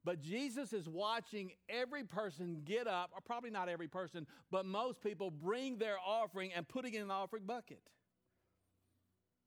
But 0.04 0.20
Jesus 0.20 0.74
is 0.74 0.90
watching 0.90 1.52
every 1.70 2.04
person 2.04 2.64
get 2.66 2.88
up, 2.88 3.12
or 3.14 3.22
probably 3.22 3.52
not 3.52 3.70
every 3.70 3.88
person, 3.88 4.26
but 4.50 4.66
most 4.66 5.04
people 5.04 5.30
bring 5.30 5.78
their 5.78 5.98
offering 6.04 6.52
and 6.54 6.68
putting 6.68 6.96
it 6.96 7.02
in 7.02 7.10
the 7.10 7.14
offering 7.14 7.44
bucket. 7.46 7.82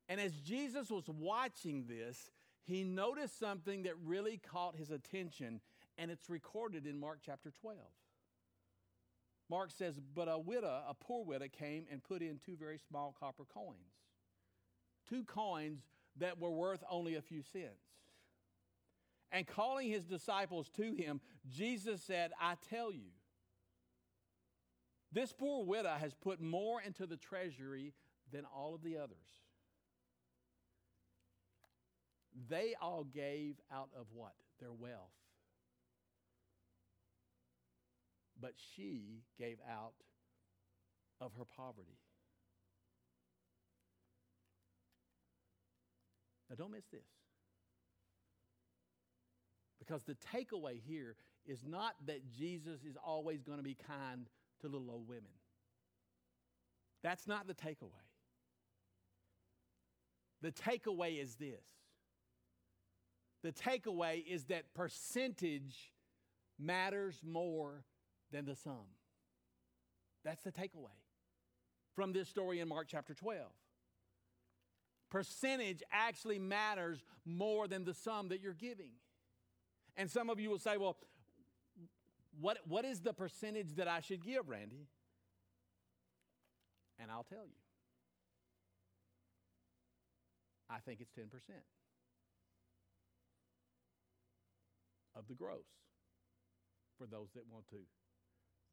And 0.08 0.20
as 0.20 0.32
Jesus 0.32 0.90
was 0.90 1.08
watching 1.08 1.86
this, 1.88 2.30
he 2.64 2.84
noticed 2.84 3.38
something 3.38 3.82
that 3.82 3.94
really 4.04 4.38
caught 4.38 4.76
his 4.76 4.90
attention, 4.90 5.60
and 5.98 6.10
it's 6.10 6.28
recorded 6.28 6.86
in 6.86 6.98
Mark 6.98 7.20
chapter 7.24 7.50
12. 7.50 7.78
Mark 9.50 9.70
says, 9.70 10.00
But 10.14 10.28
a 10.28 10.38
widow, 10.38 10.82
a 10.88 10.94
poor 10.94 11.24
widow, 11.24 11.46
came 11.48 11.86
and 11.90 12.02
put 12.02 12.22
in 12.22 12.38
two 12.38 12.56
very 12.56 12.78
small 12.78 13.14
copper 13.18 13.44
coins. 13.44 13.92
Two 15.08 15.24
coins 15.24 15.80
that 16.16 16.40
were 16.40 16.50
worth 16.50 16.82
only 16.90 17.16
a 17.16 17.22
few 17.22 17.42
cents. 17.42 17.84
And 19.30 19.46
calling 19.46 19.90
his 19.90 20.04
disciples 20.04 20.70
to 20.76 20.92
him, 20.92 21.20
Jesus 21.48 22.02
said, 22.02 22.30
I 22.40 22.54
tell 22.70 22.92
you, 22.92 23.10
this 25.12 25.32
poor 25.32 25.64
widow 25.64 25.94
has 26.00 26.14
put 26.14 26.40
more 26.40 26.80
into 26.80 27.06
the 27.06 27.16
treasury 27.16 27.92
than 28.32 28.44
all 28.44 28.74
of 28.74 28.82
the 28.82 28.96
others. 28.96 29.43
They 32.48 32.74
all 32.80 33.04
gave 33.04 33.56
out 33.72 33.90
of 33.98 34.06
what? 34.12 34.34
Their 34.60 34.72
wealth. 34.72 35.12
But 38.40 38.54
she 38.74 39.22
gave 39.38 39.58
out 39.70 39.94
of 41.20 41.32
her 41.38 41.44
poverty. 41.44 41.98
Now, 46.50 46.56
don't 46.56 46.72
miss 46.72 46.86
this. 46.92 47.06
Because 49.78 50.02
the 50.02 50.16
takeaway 50.34 50.80
here 50.86 51.16
is 51.46 51.64
not 51.66 51.94
that 52.06 52.30
Jesus 52.30 52.80
is 52.88 52.96
always 53.04 53.42
going 53.42 53.58
to 53.58 53.64
be 53.64 53.76
kind 53.86 54.26
to 54.60 54.68
little 54.68 54.90
old 54.90 55.08
women. 55.08 55.24
That's 57.02 57.26
not 57.26 57.46
the 57.46 57.54
takeaway. 57.54 58.04
The 60.42 60.52
takeaway 60.52 61.22
is 61.22 61.36
this 61.36 61.64
the 63.44 63.52
takeaway 63.52 64.26
is 64.26 64.44
that 64.44 64.72
percentage 64.74 65.92
matters 66.58 67.20
more 67.22 67.84
than 68.32 68.46
the 68.46 68.56
sum. 68.56 68.86
That's 70.24 70.42
the 70.42 70.50
takeaway 70.50 70.96
from 71.94 72.14
this 72.14 72.26
story 72.26 72.60
in 72.60 72.68
Mark 72.68 72.86
chapter 72.88 73.12
12. 73.12 73.42
Percentage 75.10 75.82
actually 75.92 76.38
matters 76.38 77.04
more 77.26 77.68
than 77.68 77.84
the 77.84 77.92
sum 77.92 78.30
that 78.30 78.40
you're 78.40 78.54
giving. 78.54 78.92
And 79.94 80.10
some 80.10 80.30
of 80.30 80.40
you 80.40 80.48
will 80.48 80.58
say, 80.58 80.78
well, 80.78 80.96
what, 82.40 82.58
what 82.66 82.86
is 82.86 83.00
the 83.00 83.12
percentage 83.12 83.74
that 83.76 83.88
I 83.88 84.00
should 84.00 84.24
give, 84.24 84.48
Randy? 84.48 84.88
And 86.98 87.10
I'll 87.10 87.26
tell 87.28 87.44
you. 87.44 87.60
I 90.70 90.78
think 90.78 91.02
it's 91.02 91.12
10%. 91.12 91.28
Of 95.16 95.24
the 95.28 95.34
gross 95.34 95.66
for 96.98 97.06
those 97.06 97.28
that 97.34 97.42
want 97.50 97.68
to 97.70 97.78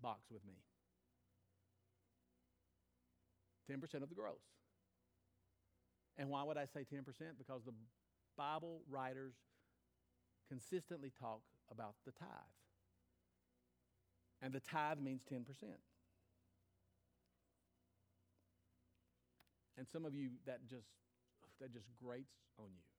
box 0.02 0.22
with 0.32 0.46
me. 0.46 0.54
10% 3.70 4.04
of 4.04 4.10
the 4.10 4.16
gross. 4.16 4.42
And 6.18 6.30
why 6.30 6.44
would 6.44 6.58
I 6.58 6.66
say 6.66 6.82
10%? 6.82 7.06
Because 7.38 7.64
the 7.66 7.74
Bible 8.38 8.82
writers 8.90 9.34
consistently 10.50 11.12
talk 11.20 11.42
about 11.72 11.96
the 12.06 12.12
tithe. 12.12 12.28
And 14.42 14.54
the 14.54 14.60
tithe 14.60 15.00
means 15.00 15.22
10%. 15.32 15.46
And 19.78 19.88
some 19.92 20.06
of 20.06 20.14
you 20.14 20.32
that 20.46 20.60
just 20.70 20.88
that 21.60 21.72
just 21.74 21.88
grates 22.04 22.34
on 22.60 22.66
you. 22.70 22.91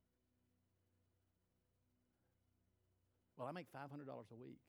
Well, 3.43 3.51
I 3.51 3.59
make 3.59 3.67
$500 3.75 4.07
a 4.07 4.37
week. 4.39 4.63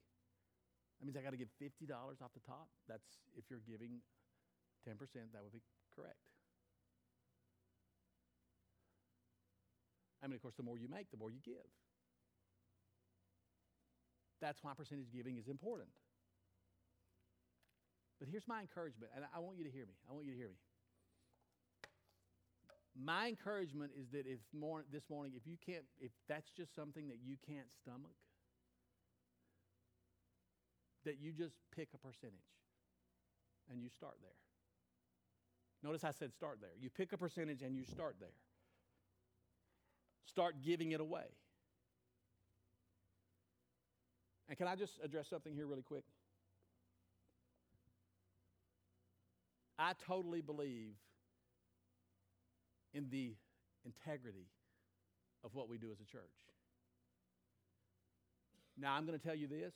That 0.97 1.05
means 1.05 1.15
I 1.15 1.21
got 1.21 1.29
to 1.29 1.37
give 1.37 1.53
$50 1.61 1.93
off 1.93 2.33
the 2.33 2.41
top. 2.41 2.69
That's 2.89 3.05
if 3.37 3.45
you're 3.47 3.61
giving 3.69 4.01
10%, 4.89 4.97
that 4.97 5.43
would 5.43 5.53
be 5.53 5.61
correct. 5.95 6.17
I 10.23 10.25
mean, 10.25 10.33
of 10.33 10.41
course, 10.41 10.55
the 10.57 10.63
more 10.63 10.79
you 10.79 10.89
make, 10.89 11.11
the 11.11 11.17
more 11.17 11.29
you 11.29 11.37
give. 11.45 11.69
That's 14.41 14.63
why 14.63 14.73
percentage 14.73 15.13
giving 15.13 15.37
is 15.37 15.47
important. 15.47 15.89
But 18.17 18.27
here's 18.27 18.47
my 18.47 18.59
encouragement, 18.59 19.11
and 19.15 19.23
I 19.35 19.37
want 19.37 19.59
you 19.59 19.65
to 19.65 19.71
hear 19.71 19.85
me. 19.85 19.93
I 20.09 20.13
want 20.13 20.25
you 20.25 20.31
to 20.31 20.37
hear 20.37 20.49
me. 20.49 20.57
My 22.97 23.27
encouragement 23.27 23.91
is 23.93 24.09
that 24.13 24.25
if 24.25 24.39
more, 24.51 24.83
this 24.91 25.03
morning, 25.11 25.33
if 25.35 25.45
you 25.45 25.57
can't, 25.63 25.85
if 26.01 26.11
that's 26.27 26.49
just 26.57 26.73
something 26.73 27.07
that 27.09 27.19
you 27.23 27.37
can't 27.45 27.69
stomach, 27.69 28.17
that 31.05 31.17
you 31.21 31.31
just 31.31 31.55
pick 31.75 31.89
a 31.93 31.97
percentage 31.97 32.39
and 33.69 33.81
you 33.81 33.89
start 33.89 34.15
there. 34.21 34.31
Notice 35.83 36.03
I 36.03 36.11
said 36.11 36.33
start 36.33 36.59
there. 36.61 36.71
You 36.79 36.89
pick 36.89 37.11
a 37.11 37.17
percentage 37.17 37.61
and 37.61 37.75
you 37.75 37.83
start 37.83 38.15
there. 38.19 38.29
Start 40.25 40.55
giving 40.63 40.91
it 40.91 41.01
away. 41.01 41.25
And 44.47 44.57
can 44.57 44.67
I 44.67 44.75
just 44.75 44.93
address 45.03 45.27
something 45.29 45.53
here 45.53 45.65
really 45.65 45.81
quick? 45.81 46.03
I 49.77 49.93
totally 50.05 50.41
believe 50.41 50.93
in 52.93 53.09
the 53.09 53.33
integrity 53.85 54.47
of 55.43 55.55
what 55.55 55.67
we 55.67 55.77
do 55.77 55.87
as 55.91 55.99
a 55.99 56.05
church. 56.05 56.21
Now, 58.77 58.93
I'm 58.93 59.05
going 59.05 59.19
to 59.19 59.23
tell 59.23 59.35
you 59.35 59.47
this 59.47 59.73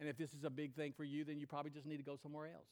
and 0.00 0.08
if 0.08 0.16
this 0.16 0.32
is 0.32 0.44
a 0.44 0.50
big 0.50 0.74
thing 0.74 0.92
for 0.96 1.04
you, 1.04 1.24
then 1.24 1.38
you 1.38 1.46
probably 1.46 1.70
just 1.70 1.86
need 1.86 1.98
to 1.98 2.02
go 2.02 2.16
somewhere 2.20 2.46
else. 2.46 2.70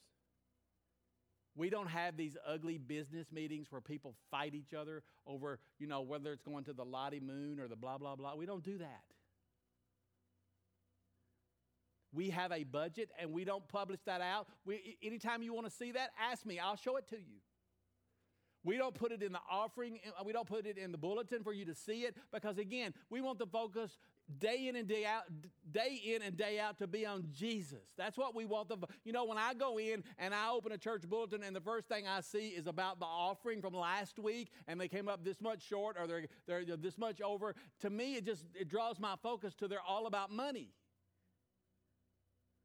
We 1.55 1.71
don't 1.71 1.89
have 1.89 2.17
these 2.17 2.37
ugly 2.47 2.79
business 2.79 3.31
meetings 3.33 3.67
where 3.71 3.81
people 3.81 4.15
fight 4.31 4.55
each 4.55 4.73
other 4.73 5.03
over, 5.27 5.59
you 5.79 5.87
know, 5.87 6.01
whether 6.01 6.33
it's 6.33 6.43
going 6.43 6.65
to 6.65 6.73
the 6.73 6.85
Lottie 6.85 7.21
Moon 7.21 7.61
or 7.61 7.69
the 7.69 7.77
blah, 7.77 7.99
blah, 7.99 8.17
blah. 8.17 8.35
We 8.35 8.47
don't 8.47 8.63
do 8.63 8.79
that. 8.79 9.03
We 12.13 12.31
have 12.31 12.53
a 12.53 12.65
budget 12.65 13.11
and 13.21 13.33
we 13.33 13.45
don't 13.45 13.67
publish 13.69 14.01
that 14.07 14.21
out. 14.21 14.47
We, 14.65 14.97
anytime 15.03 15.43
you 15.43 15.53
want 15.53 15.67
to 15.67 15.73
see 15.73 15.93
that, 15.93 16.11
ask 16.31 16.47
me. 16.47 16.59
I'll 16.59 16.77
show 16.77 16.97
it 16.97 17.09
to 17.09 17.17
you. 17.17 17.41
We 18.65 18.77
don't 18.77 18.95
put 18.95 19.13
it 19.13 19.23
in 19.23 19.33
the 19.33 19.41
offering, 19.51 19.99
we 20.25 20.33
don't 20.33 20.49
put 20.49 20.67
it 20.67 20.79
in 20.79 20.93
the 20.93 20.99
bulletin 20.99 21.43
for 21.43 21.53
you 21.53 21.65
to 21.67 21.75
see 21.75 22.03
it 22.03 22.17
because, 22.33 22.59
again, 22.59 22.93
we 23.09 23.21
want 23.21 23.39
the 23.39 23.47
focus 23.47 23.99
day 24.39 24.69
in 24.69 24.77
and 24.77 24.87
day 24.87 25.05
out, 25.05 25.25
day 25.71 26.01
in 26.05 26.23
and 26.23 26.37
day 26.37 26.61
out 26.61 26.79
to 26.79 26.87
be 26.87 27.07
on 27.07 27.29
Jesus. 27.33 27.93
That's 27.97 28.19
what 28.19 28.35
we 28.35 28.45
want. 28.45 28.69
The, 28.69 28.77
you 29.05 29.13
know, 29.13 29.25
when 29.25 29.39
I 29.39 29.55
go 29.55 29.79
in 29.79 30.05
and 30.19 30.35
I 30.35 30.51
open 30.51 30.73
a 30.73 30.79
church 30.79 31.03
bulletin 31.09 31.43
and 31.43 31.57
the 31.57 31.61
first 31.61 31.89
thing 31.89 32.07
I 32.07 32.21
see 32.21 32.49
is 32.49 32.67
about 32.67 32.99
the 33.01 33.07
offering 33.07 33.61
from 33.61 33.75
last 33.75 34.19
week 34.19 34.51
and 34.67 34.81
they 34.81 34.89
came 34.89 35.09
up 35.09 35.25
this 35.25 35.41
much 35.41 35.63
short 35.63 35.97
or 35.99 36.07
they're, 36.07 36.27
they're 36.47 36.65
this 36.77 36.99
much 36.99 37.21
over, 37.21 37.55
to 37.81 37.91
me 37.91 38.17
it 38.17 38.27
just 38.27 38.45
it 38.55 38.69
draws 38.69 38.99
my 38.99 39.15
focus 39.23 39.55
to 39.57 39.69
they're 39.69 39.79
all 39.87 40.07
about 40.07 40.31
money. 40.31 40.71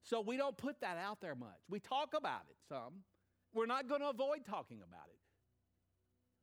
So 0.03 0.19
we 0.19 0.35
don't 0.35 0.57
put 0.57 0.81
that 0.81 0.97
out 0.97 1.21
there 1.21 1.35
much. 1.35 1.61
We 1.69 1.79
talk 1.79 2.13
about 2.13 2.41
it 2.49 2.57
some. 2.67 3.03
We're 3.53 3.67
not 3.67 3.87
going 3.87 4.01
to 4.01 4.09
avoid 4.09 4.45
talking 4.45 4.77
about 4.77 5.07
it. 5.09 5.22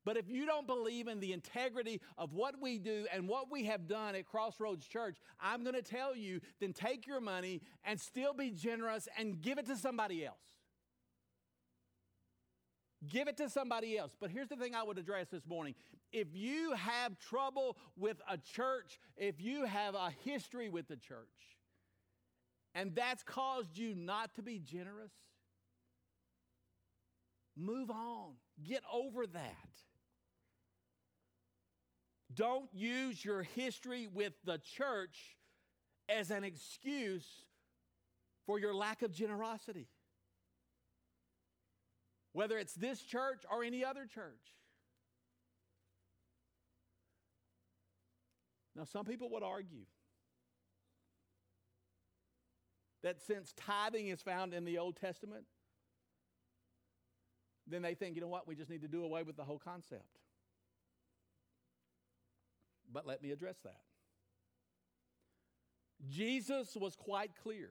But 0.05 0.17
if 0.17 0.29
you 0.29 0.47
don't 0.47 0.67
believe 0.67 1.09
in 1.09 1.21
the 1.21 1.33
integrity 1.33 2.01
of 2.17 2.33
what 2.33 2.55
we 2.61 2.79
do 2.79 3.07
and 3.13 3.29
what 3.29 3.51
we 3.51 3.65
have 3.65 3.87
done 3.87 4.15
at 4.15 4.27
Crossroads 4.27 4.87
Church, 4.87 5.19
I'm 5.41 5.63
going 5.63 5.75
to 5.75 5.83
tell 5.83 6.17
you 6.17 6.41
then 6.61 6.73
take 6.73 7.07
your 7.07 7.21
money 7.21 7.61
and 7.85 8.01
still 8.01 8.33
be 8.33 8.51
generous 8.51 9.09
and 9.19 9.41
give 9.41 9.59
it 9.59 9.67
to 9.67 9.77
somebody 9.77 10.25
else. 10.25 10.37
Give 13.09 13.29
it 13.29 13.37
to 13.39 13.49
somebody 13.49 13.97
else. 13.97 14.15
But 14.19 14.31
here's 14.31 14.49
the 14.49 14.57
thing 14.57 14.75
I 14.75 14.83
would 14.83 14.99
address 14.99 15.29
this 15.29 15.47
morning. 15.47 15.75
If 16.13 16.29
you 16.35 16.73
have 16.75 17.19
trouble 17.19 17.77
with 17.97 18.21
a 18.29 18.37
church, 18.37 18.99
if 19.17 19.41
you 19.41 19.65
have 19.65 19.95
a 19.95 20.11
history 20.25 20.69
with 20.69 20.89
the 20.89 20.97
church, 20.97 21.29
and 22.75 22.95
that's 22.95 23.23
caused 23.23 23.77
you 23.77 23.95
not 23.95 24.35
to 24.35 24.43
be 24.43 24.59
generous, 24.59 25.13
move 27.57 27.91
on. 27.91 28.33
Get 28.63 28.83
over 28.93 29.27
that. 29.27 29.71
Don't 32.35 32.69
use 32.73 33.25
your 33.25 33.43
history 33.43 34.09
with 34.13 34.33
the 34.45 34.59
church 34.59 35.37
as 36.09 36.31
an 36.31 36.45
excuse 36.45 37.27
for 38.47 38.59
your 38.59 38.75
lack 38.75 39.03
of 39.03 39.13
generosity 39.13 39.89
whether 42.33 42.59
it's 42.59 42.75
this 42.75 43.01
church 43.01 43.43
or 43.51 43.65
any 43.65 43.85
other 43.85 44.07
church. 44.07 44.55
Now, 48.77 48.85
some 48.85 49.05
people 49.05 49.31
would 49.31 49.43
argue 49.43 49.85
that 53.03 53.21
since 53.21 53.53
tithing 53.57 54.09
is 54.09 54.23
found 54.23 54.55
in 54.55 54.65
the 54.65 54.79
Old 54.79 54.97
Testament, 54.97 55.45
then 57.67 57.83
they 57.83 57.95
think, 57.95 58.15
you 58.15 58.21
know 58.21 58.29
what, 58.29 58.47
we 58.47 58.55
just 58.55 58.71
need 58.71 58.83
to 58.83 58.89
do 58.89 59.05
away 59.05 59.23
with 59.23 59.37
the 59.37 59.45
whole 59.45 59.59
concept. 59.59 60.19
But 62.93 63.07
let 63.07 63.23
me 63.23 63.31
address 63.31 63.57
that. 63.65 63.81
Jesus 66.09 66.77
was 66.77 66.97
quite 66.97 67.31
clear. 67.43 67.71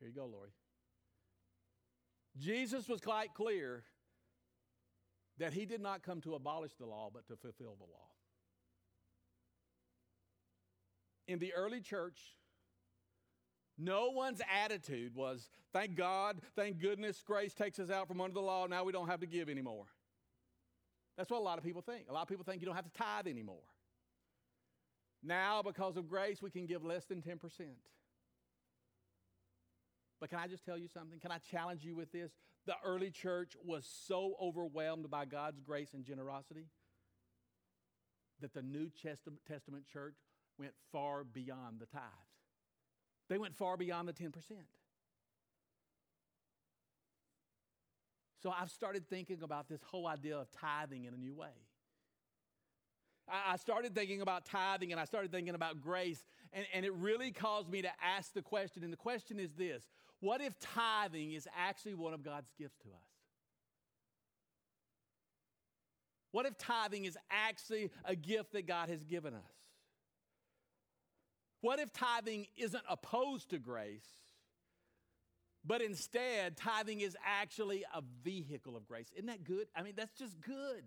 Here 0.00 0.08
you 0.08 0.14
go, 0.14 0.26
Lori. 0.26 0.50
Jesus 2.36 2.88
was 2.88 3.00
quite 3.00 3.34
clear 3.34 3.84
that 5.38 5.52
he 5.52 5.66
did 5.66 5.80
not 5.80 6.02
come 6.02 6.20
to 6.22 6.34
abolish 6.34 6.72
the 6.78 6.86
law, 6.86 7.10
but 7.12 7.26
to 7.28 7.36
fulfill 7.36 7.76
the 7.78 7.84
law. 7.84 8.08
In 11.26 11.38
the 11.38 11.54
early 11.54 11.80
church, 11.80 12.20
no 13.78 14.10
one's 14.10 14.40
attitude 14.64 15.14
was, 15.14 15.48
thank 15.72 15.96
God, 15.96 16.40
thank 16.54 16.78
goodness, 16.78 17.22
grace 17.24 17.54
takes 17.54 17.78
us 17.78 17.90
out 17.90 18.08
from 18.08 18.20
under 18.20 18.34
the 18.34 18.40
law, 18.40 18.66
now 18.66 18.84
we 18.84 18.92
don't 18.92 19.08
have 19.08 19.20
to 19.20 19.26
give 19.26 19.48
anymore. 19.48 19.86
That's 21.16 21.30
what 21.30 21.38
a 21.38 21.44
lot 21.44 21.58
of 21.58 21.64
people 21.64 21.82
think. 21.82 22.06
A 22.08 22.12
lot 22.12 22.22
of 22.22 22.28
people 22.28 22.44
think 22.44 22.60
you 22.60 22.66
don't 22.66 22.74
have 22.74 22.90
to 22.90 22.98
tithe 22.98 23.26
anymore. 23.26 23.62
Now, 25.22 25.62
because 25.62 25.96
of 25.96 26.08
grace, 26.08 26.42
we 26.42 26.50
can 26.50 26.66
give 26.66 26.84
less 26.84 27.04
than 27.04 27.22
10%. 27.22 27.38
But 30.20 30.30
can 30.30 30.38
I 30.38 30.46
just 30.46 30.64
tell 30.64 30.76
you 30.76 30.88
something? 30.88 31.18
Can 31.20 31.30
I 31.30 31.38
challenge 31.38 31.84
you 31.84 31.94
with 31.94 32.12
this? 32.12 32.32
The 32.66 32.74
early 32.84 33.10
church 33.10 33.56
was 33.64 33.86
so 34.06 34.34
overwhelmed 34.40 35.10
by 35.10 35.24
God's 35.24 35.60
grace 35.60 35.94
and 35.94 36.04
generosity 36.04 36.66
that 38.40 38.54
the 38.54 38.62
New 38.62 38.90
Testament 38.90 39.86
church 39.86 40.16
went 40.58 40.72
far 40.92 41.24
beyond 41.24 41.80
the 41.80 41.86
tithes. 41.86 42.02
They 43.28 43.38
went 43.38 43.54
far 43.56 43.76
beyond 43.76 44.08
the 44.08 44.12
10%. 44.12 44.32
So 48.44 48.52
I've 48.54 48.70
started 48.70 49.08
thinking 49.08 49.42
about 49.42 49.70
this 49.70 49.80
whole 49.82 50.06
idea 50.06 50.36
of 50.36 50.48
tithing 50.52 51.06
in 51.06 51.14
a 51.14 51.16
new 51.16 51.34
way. 51.34 51.56
I 53.26 53.56
started 53.56 53.94
thinking 53.94 54.20
about 54.20 54.44
tithing 54.44 54.92
and 54.92 55.00
I 55.00 55.06
started 55.06 55.32
thinking 55.32 55.54
about 55.54 55.80
grace, 55.80 56.22
and, 56.52 56.66
and 56.74 56.84
it 56.84 56.92
really 56.92 57.30
caused 57.30 57.70
me 57.70 57.80
to 57.80 57.88
ask 58.04 58.34
the 58.34 58.42
question. 58.42 58.84
And 58.84 58.92
the 58.92 58.98
question 58.98 59.40
is 59.40 59.54
this 59.54 59.88
what 60.20 60.42
if 60.42 60.58
tithing 60.58 61.32
is 61.32 61.48
actually 61.56 61.94
one 61.94 62.12
of 62.12 62.22
God's 62.22 62.50
gifts 62.58 62.76
to 62.82 62.88
us? 62.90 63.08
What 66.30 66.44
if 66.44 66.58
tithing 66.58 67.06
is 67.06 67.16
actually 67.30 67.90
a 68.04 68.14
gift 68.14 68.52
that 68.52 68.66
God 68.66 68.90
has 68.90 69.02
given 69.04 69.32
us? 69.32 69.54
What 71.62 71.78
if 71.78 71.94
tithing 71.94 72.48
isn't 72.58 72.84
opposed 72.90 73.48
to 73.50 73.58
grace, 73.58 74.04
but 75.64 75.80
instead 75.80 76.56
tithing 76.56 77.00
is 77.00 77.16
actually 77.24 77.84
a 77.94 78.02
vehicle 78.22 78.76
of 78.76 78.86
grace? 78.86 79.06
Isn't 79.14 79.26
that 79.26 79.44
good? 79.44 79.66
I 79.74 79.82
mean, 79.82 79.94
that's 79.96 80.16
just 80.18 80.40
good. 80.40 80.84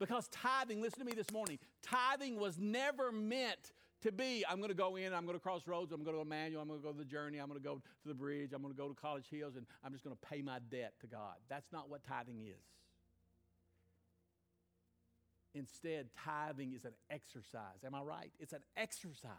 Because 0.00 0.28
tithing, 0.28 0.82
listen 0.82 0.98
to 0.98 1.04
me 1.04 1.12
this 1.12 1.30
morning, 1.32 1.58
tithing 1.82 2.38
was 2.38 2.58
never 2.58 3.12
meant 3.12 3.72
to 4.02 4.12
be, 4.12 4.44
I'm 4.48 4.58
going 4.58 4.68
to 4.68 4.74
go 4.74 4.96
in, 4.96 5.14
I'm 5.14 5.24
going 5.24 5.38
to 5.38 5.42
Crossroads, 5.42 5.92
I'm 5.92 6.02
going 6.02 6.06
to 6.06 6.12
go 6.12 6.18
to 6.18 6.22
Emmanuel, 6.22 6.60
I'm 6.60 6.68
going 6.68 6.80
to 6.80 6.84
go 6.84 6.92
to 6.92 6.98
the 6.98 7.04
journey, 7.04 7.38
I'm 7.38 7.48
going 7.48 7.60
to 7.60 7.64
go 7.64 7.76
to 7.76 8.08
the 8.08 8.14
bridge, 8.14 8.52
I'm 8.52 8.60
going 8.60 8.74
to 8.74 8.78
go 8.78 8.88
to 8.88 8.94
College 8.94 9.26
Hills, 9.30 9.56
and 9.56 9.64
I'm 9.82 9.92
just 9.92 10.04
going 10.04 10.14
to 10.14 10.28
pay 10.28 10.42
my 10.42 10.58
debt 10.70 10.92
to 11.00 11.06
God. 11.06 11.36
That's 11.48 11.72
not 11.72 11.88
what 11.88 12.02
tithing 12.06 12.42
is. 12.42 12.60
Instead, 15.54 16.08
tithing 16.24 16.74
is 16.74 16.84
an 16.84 16.92
exercise. 17.08 17.84
Am 17.86 17.94
I 17.94 18.02
right? 18.02 18.32
It's 18.40 18.52
an 18.52 18.64
exercise 18.76 19.30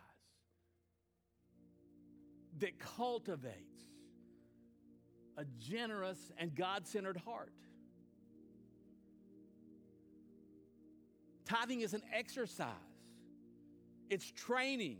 that 2.59 2.79
cultivates 2.79 3.83
a 5.37 5.45
generous 5.59 6.31
and 6.37 6.55
God 6.55 6.87
centered 6.87 7.17
heart. 7.17 7.51
Tithing 11.45 11.81
is 11.81 11.93
an 11.93 12.01
exercise 12.13 12.71
it's 14.09 14.31
training 14.31 14.97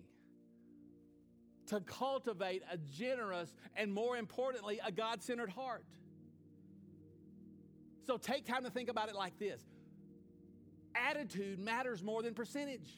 to 1.68 1.80
cultivate 1.82 2.64
a 2.72 2.78
generous 2.78 3.54
and, 3.76 3.94
more 3.94 4.18
importantly, 4.18 4.80
a 4.86 4.92
God 4.92 5.24
centered 5.24 5.50
heart. 5.50 5.86
So 8.06 8.18
take 8.18 8.46
time 8.46 8.64
to 8.64 8.70
think 8.70 8.90
about 8.90 9.10
it 9.10 9.16
like 9.16 9.38
this 9.40 9.62
attitude 10.96 11.60
matters 11.60 12.02
more 12.02 12.22
than 12.24 12.34
percentage. 12.34 12.90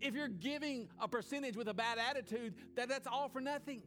If 0.00 0.14
you're 0.14 0.28
giving 0.28 0.88
a 1.00 1.08
percentage 1.08 1.56
with 1.56 1.68
a 1.68 1.74
bad 1.74 1.98
attitude, 1.98 2.54
that, 2.76 2.88
that's 2.88 3.06
all 3.06 3.28
for 3.28 3.40
nothing. 3.40 3.82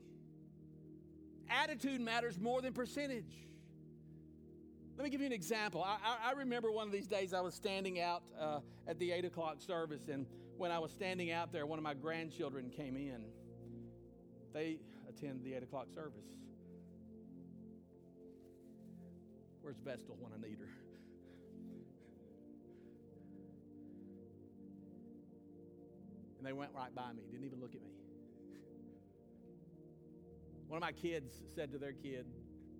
Attitude 1.50 2.02
matters 2.02 2.40
more 2.40 2.62
than 2.62 2.74
percentage. 2.74 3.32
Let 4.98 5.06
me 5.06 5.10
give 5.10 5.22
you 5.22 5.28
an 5.28 5.34
example. 5.34 5.84
I, 5.84 5.98
I, 6.04 6.30
I 6.30 6.32
remember 6.34 6.72
one 6.72 6.86
of 6.86 6.94
these 6.94 7.08
days 7.08 7.34
I 7.34 7.42
was 7.42 7.54
standing 7.54 8.00
out 8.00 8.24
uh, 8.40 8.60
at 8.88 9.00
the 9.00 9.12
8 9.12 9.26
o'clock 9.26 9.62
service, 9.62 10.10
and 10.10 10.26
when 10.58 10.72
I 10.72 10.80
was 10.80 10.92
standing 10.92 11.32
out 11.32 11.52
there, 11.52 11.66
one 11.66 11.80
of 11.80 11.84
my 11.84 11.94
grandchildren 11.94 12.70
came 12.70 12.96
in. 12.98 13.26
They 14.54 14.80
attend 15.10 15.44
the 15.44 15.54
8 15.56 15.64
o'clock 15.64 15.88
service. 15.94 16.26
Where's 19.62 19.78
Vestal 19.78 20.18
when 20.20 20.34
I 20.34 20.48
need 20.48 20.60
her? 20.60 20.81
And 26.42 26.48
they 26.48 26.54
went 26.54 26.72
right 26.76 26.94
by 26.96 27.14
me, 27.14 27.22
didn't 27.30 27.46
even 27.46 27.60
look 27.60 27.76
at 27.76 27.84
me. 27.84 27.92
One 30.68 30.78
of 30.78 30.82
my 30.82 30.92
kids 30.92 31.44
said 31.54 31.72
to 31.72 31.78
their 31.78 31.94
kid, 31.94 32.26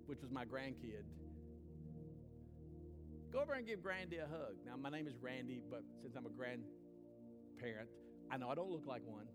which 0.06 0.20
was 0.20 0.32
my 0.32 0.44
grandkid, 0.44 1.04
Go 3.32 3.38
over 3.38 3.52
and 3.52 3.64
give 3.64 3.80
Grandy 3.80 4.16
a 4.16 4.26
hug. 4.26 4.56
Now, 4.66 4.72
my 4.76 4.90
name 4.90 5.06
is 5.06 5.14
Randy, 5.22 5.62
but 5.70 5.84
since 6.02 6.16
I'm 6.16 6.26
a 6.26 6.28
grandparent, 6.28 7.88
I 8.32 8.36
know 8.36 8.50
I 8.50 8.56
don't 8.56 8.70
look 8.70 8.84
like 8.84 9.02
one, 9.06 9.28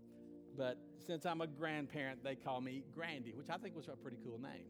but 0.58 0.76
since 1.06 1.24
I'm 1.24 1.40
a 1.40 1.46
grandparent, 1.46 2.22
they 2.22 2.34
call 2.34 2.60
me 2.60 2.84
Grandy, 2.94 3.32
which 3.34 3.48
I 3.48 3.56
think 3.56 3.74
was 3.74 3.88
a 3.88 3.96
pretty 3.96 4.18
cool 4.22 4.38
name. 4.38 4.66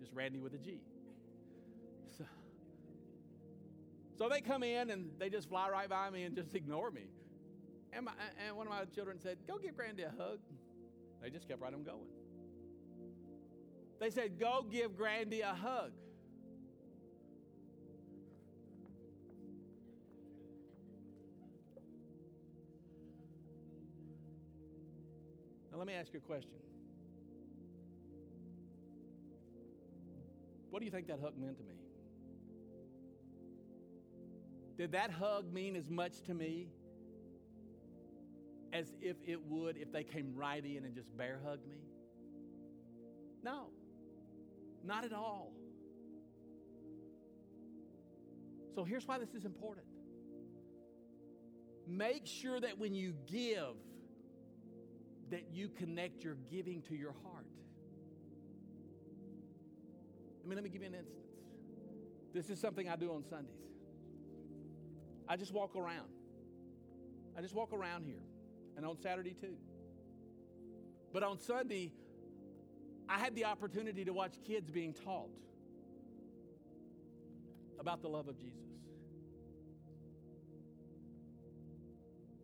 Just 0.00 0.12
Randy 0.12 0.40
with 0.40 0.52
a 0.54 0.58
G. 0.58 0.80
So, 2.18 2.24
so 4.18 4.28
they 4.28 4.40
come 4.40 4.64
in 4.64 4.90
and 4.90 5.12
they 5.20 5.30
just 5.30 5.48
fly 5.48 5.70
right 5.70 5.88
by 5.88 6.10
me 6.10 6.24
and 6.24 6.34
just 6.34 6.56
ignore 6.56 6.90
me. 6.90 7.04
And, 7.92 8.06
my, 8.06 8.12
and 8.46 8.56
one 8.56 8.66
of 8.66 8.72
my 8.72 8.84
children 8.86 9.18
said, 9.20 9.38
Go 9.46 9.58
give 9.58 9.76
Grandy 9.76 10.02
a 10.04 10.12
hug. 10.18 10.38
They 11.22 11.30
just 11.30 11.46
kept 11.46 11.60
right 11.60 11.72
on 11.72 11.82
going. 11.82 12.08
They 14.00 14.10
said, 14.10 14.38
Go 14.40 14.64
give 14.70 14.96
Grandy 14.96 15.42
a 15.42 15.54
hug. 15.54 15.92
Now, 25.70 25.78
let 25.78 25.86
me 25.86 25.92
ask 25.92 26.12
you 26.12 26.18
a 26.18 26.22
question. 26.22 26.50
What 30.70 30.78
do 30.80 30.86
you 30.86 30.90
think 30.90 31.06
that 31.08 31.20
hug 31.20 31.38
meant 31.38 31.58
to 31.58 31.64
me? 31.64 31.74
Did 34.78 34.92
that 34.92 35.10
hug 35.10 35.52
mean 35.52 35.76
as 35.76 35.90
much 35.90 36.22
to 36.22 36.34
me 36.34 36.68
as 38.72 38.86
if 39.00 39.16
it 39.26 39.40
would 39.48 39.76
if 39.76 39.92
they 39.92 40.04
came 40.04 40.34
right 40.34 40.64
in 40.64 40.84
and 40.84 40.94
just 40.94 41.14
bear 41.16 41.40
hugged 41.44 41.66
me? 41.68 41.76
No, 43.42 43.66
not 44.84 45.04
at 45.04 45.12
all. 45.12 45.52
So 48.74 48.84
here's 48.84 49.06
why 49.06 49.18
this 49.18 49.34
is 49.34 49.44
important. 49.44 49.86
Make 51.86 52.26
sure 52.26 52.60
that 52.60 52.78
when 52.78 52.94
you 52.94 53.14
give, 53.26 53.76
that 55.30 55.48
you 55.52 55.68
connect 55.68 56.24
your 56.24 56.36
giving 56.50 56.82
to 56.82 56.94
your 56.94 57.14
heart. 57.24 57.46
I 60.44 60.48
mean, 60.48 60.56
let 60.56 60.64
me 60.64 60.70
give 60.70 60.82
you 60.82 60.88
an 60.88 60.94
instance. 60.94 61.18
This 62.32 62.50
is 62.50 62.58
something 62.60 62.88
I 62.88 62.96
do 62.96 63.12
on 63.12 63.24
Sundays. 63.24 63.54
I 65.28 65.36
just 65.36 65.52
walk 65.52 65.76
around. 65.76 66.08
I 67.36 67.40
just 67.40 67.54
walk 67.54 67.72
around 67.72 68.04
here, 68.04 68.22
and 68.76 68.86
on 68.86 68.96
Saturday 68.98 69.34
too. 69.40 69.56
But 71.12 71.22
on 71.22 71.38
Sunday, 71.38 71.92
I 73.08 73.18
had 73.18 73.34
the 73.34 73.44
opportunity 73.44 74.04
to 74.04 74.12
watch 74.12 74.34
kids 74.46 74.70
being 74.70 74.94
taught 74.94 75.30
about 77.78 78.00
the 78.00 78.08
love 78.08 78.28
of 78.28 78.38
Jesus. 78.38 78.58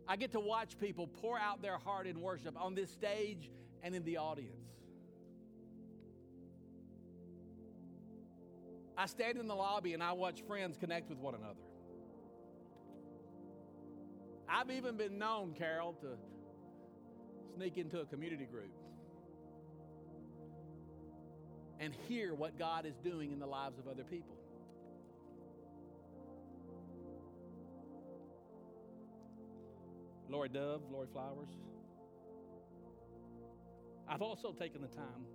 I 0.06 0.16
get 0.16 0.32
to 0.32 0.40
watch 0.40 0.78
people 0.78 1.06
pour 1.06 1.38
out 1.38 1.60
their 1.60 1.78
heart 1.78 2.06
in 2.06 2.20
worship 2.20 2.54
on 2.60 2.74
this 2.74 2.90
stage 2.90 3.50
and 3.82 3.94
in 3.94 4.04
the 4.04 4.16
audience. 4.16 4.54
I 8.96 9.06
stand 9.06 9.38
in 9.38 9.46
the 9.46 9.54
lobby 9.54 9.94
and 9.94 10.02
I 10.02 10.12
watch 10.12 10.42
friends 10.42 10.76
connect 10.76 11.08
with 11.08 11.18
one 11.18 11.34
another. 11.34 11.67
I've 14.50 14.70
even 14.70 14.96
been 14.96 15.18
known, 15.18 15.54
Carol, 15.56 15.94
to 16.00 16.16
sneak 17.54 17.76
into 17.76 18.00
a 18.00 18.06
community 18.06 18.46
group 18.46 18.72
and 21.80 21.94
hear 22.08 22.34
what 22.34 22.58
God 22.58 22.86
is 22.86 22.94
doing 23.04 23.32
in 23.32 23.38
the 23.38 23.46
lives 23.46 23.78
of 23.78 23.86
other 23.86 24.04
people. 24.04 24.36
Lori 30.28 30.48
Dove, 30.48 30.82
Lori 30.90 31.06
Flowers. 31.12 31.48
I've 34.08 34.22
also 34.22 34.52
taken 34.52 34.80
the 34.80 34.88
time 34.88 35.26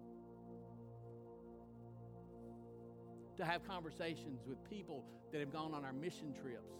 to 3.37 3.45
have 3.45 3.65
conversations 3.67 4.41
with 4.47 4.57
people 4.69 5.05
that 5.31 5.39
have 5.39 5.51
gone 5.51 5.73
on 5.73 5.83
our 5.83 5.93
mission 5.93 6.33
trips 6.33 6.73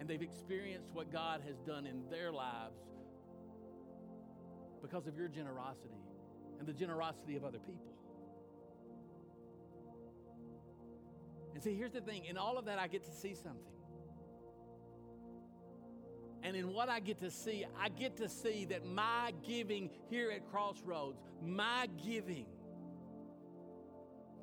and 0.00 0.08
they've 0.08 0.22
experienced 0.22 0.90
what 0.94 1.12
God 1.12 1.42
has 1.46 1.58
done 1.60 1.86
in 1.86 2.02
their 2.10 2.32
lives 2.32 2.80
because 4.80 5.06
of 5.06 5.14
your 5.14 5.28
generosity 5.28 6.00
and 6.58 6.66
the 6.66 6.72
generosity 6.72 7.36
of 7.36 7.44
other 7.44 7.58
people. 7.58 7.92
And 11.52 11.62
see, 11.62 11.74
here's 11.74 11.92
the 11.92 12.00
thing 12.00 12.24
in 12.24 12.38
all 12.38 12.56
of 12.56 12.64
that, 12.64 12.78
I 12.78 12.88
get 12.88 13.04
to 13.04 13.10
see 13.10 13.34
something. 13.34 13.60
And 16.42 16.56
in 16.56 16.72
what 16.72 16.88
I 16.88 17.00
get 17.00 17.20
to 17.20 17.30
see, 17.30 17.66
I 17.78 17.90
get 17.90 18.16
to 18.16 18.28
see 18.28 18.64
that 18.66 18.86
my 18.86 19.34
giving 19.46 19.90
here 20.08 20.30
at 20.30 20.50
Crossroads, 20.50 21.20
my 21.42 21.86
giving 22.02 22.46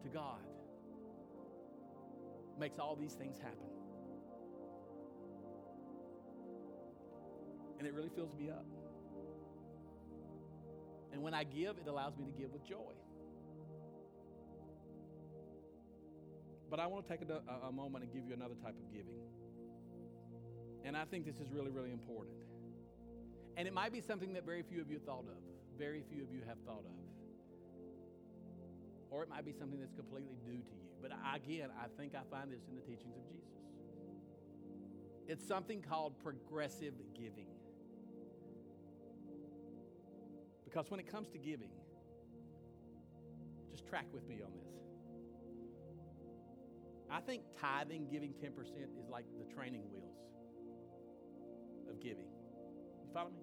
to 0.03 0.09
God, 0.09 0.37
makes 2.59 2.77
all 2.77 2.95
these 2.95 3.13
things 3.13 3.39
happen. 3.39 3.76
And 7.77 7.87
it 7.87 7.93
really 7.93 8.09
fills 8.15 8.33
me 8.33 8.49
up. 8.49 8.65
And 11.13 11.21
when 11.21 11.33
I 11.33 11.43
give, 11.43 11.77
it 11.77 11.87
allows 11.87 12.17
me 12.17 12.25
to 12.25 12.31
give 12.31 12.51
with 12.51 12.65
joy. 12.67 12.93
But 16.69 16.79
I 16.79 16.87
want 16.87 17.07
to 17.07 17.17
take 17.17 17.27
a, 17.27 17.41
a, 17.67 17.71
moment 17.71 18.03
and 18.03 18.13
give 18.13 18.25
you 18.27 18.33
another 18.33 18.55
type 18.61 18.75
of 18.75 18.91
giving. 18.91 19.17
And 20.83 20.97
I 20.97 21.05
think 21.05 21.25
this 21.25 21.35
is 21.35 21.49
really, 21.51 21.71
really 21.71 21.91
important. 21.91 22.35
And 23.55 23.67
it 23.67 23.73
might 23.73 23.93
be 23.93 24.01
something 24.01 24.33
that 24.33 24.45
very 24.45 24.63
few 24.63 24.81
of 24.81 24.91
you 24.91 24.99
thought 24.99 25.25
of, 25.27 25.41
very 25.77 26.03
few 26.11 26.23
of 26.23 26.31
you 26.31 26.41
have 26.47 26.57
thought 26.65 26.83
of. 26.85 26.97
Or 29.09 29.23
it 29.23 29.29
might 29.29 29.45
be 29.45 29.53
something 29.53 29.79
that's 29.79 29.95
completely 29.95 30.37
new 30.45 30.57
to 30.57 30.75
you. 30.75 30.91
But 31.01 31.11
again, 31.33 31.69
I 31.81 31.87
think 31.97 32.13
I 32.13 32.21
find 32.29 32.51
this 32.51 32.61
in 32.69 32.75
the 32.75 32.81
teachings 32.81 33.15
of 33.15 33.23
Jesus. 33.27 33.47
It's 35.27 35.47
something 35.47 35.81
called 35.81 36.19
progressive 36.19 36.93
giving. 37.13 37.47
Because 40.67 40.91
when 40.91 40.99
it 40.99 41.09
comes 41.09 41.29
to 41.29 41.37
giving, 41.37 41.69
just 43.71 43.87
track 43.87 44.05
with 44.11 44.27
me 44.27 44.41
on 44.43 44.51
this. 44.51 44.73
I 47.09 47.21
think 47.21 47.43
tithing, 47.57 48.09
giving 48.11 48.33
10% 48.33 48.51
is 48.99 49.07
like 49.09 49.23
the 49.39 49.45
training 49.55 49.83
wheels 49.89 50.17
of 51.89 52.01
giving. 52.01 52.27
You 53.01 53.09
follow 53.13 53.29
me? 53.29 53.39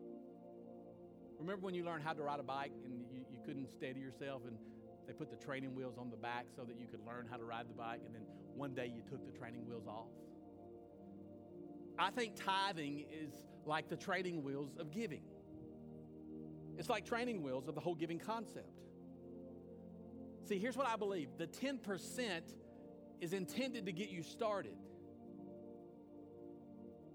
Remember 1.39 1.65
when 1.65 1.75
you 1.75 1.83
learned 1.83 2.05
how 2.05 2.13
to 2.13 2.23
ride 2.23 2.41
a 2.41 2.43
bike 2.43 2.73
and 2.85 2.93
you, 3.11 3.25
you 3.33 3.39
couldn't 3.47 3.71
steady 3.71 4.01
yourself 4.01 4.43
and 4.47 4.59
they 5.07 5.15
put 5.15 5.31
the 5.31 5.43
training 5.43 5.75
wheels 5.75 5.97
on 5.97 6.11
the 6.11 6.19
back 6.19 6.45
so 6.55 6.63
that 6.65 6.79
you 6.79 6.87
could 6.87 7.01
learn 7.07 7.27
how 7.31 7.39
to 7.39 7.45
ride 7.45 7.69
the 7.71 7.75
bike, 7.75 8.01
and 8.05 8.15
then 8.15 8.23
one 8.55 8.75
day 8.75 8.93
you 8.95 9.03
took 9.03 9.25
the 9.25 9.39
training 9.39 9.67
wheels 9.67 9.87
off. 9.87 10.09
I 11.99 12.11
think 12.11 12.35
tithing 12.37 13.07
is 13.11 13.33
like 13.65 13.89
the 13.89 13.97
training 13.97 14.43
wheels 14.43 14.77
of 14.79 14.91
giving. 14.91 15.23
It's 16.79 16.89
like 16.89 17.05
training 17.05 17.43
wheels 17.43 17.69
of 17.69 17.75
the 17.75 17.81
whole 17.81 17.95
giving 17.95 18.19
concept. 18.19 18.81
See, 20.45 20.59
here's 20.59 20.77
what 20.77 20.87
I 20.87 20.97
believe 20.97 21.29
the 21.39 21.47
10% 21.47 22.41
is 23.21 23.33
intended 23.33 23.87
to 23.87 23.93
get 23.93 24.11
you 24.11 24.23
started. 24.23 24.77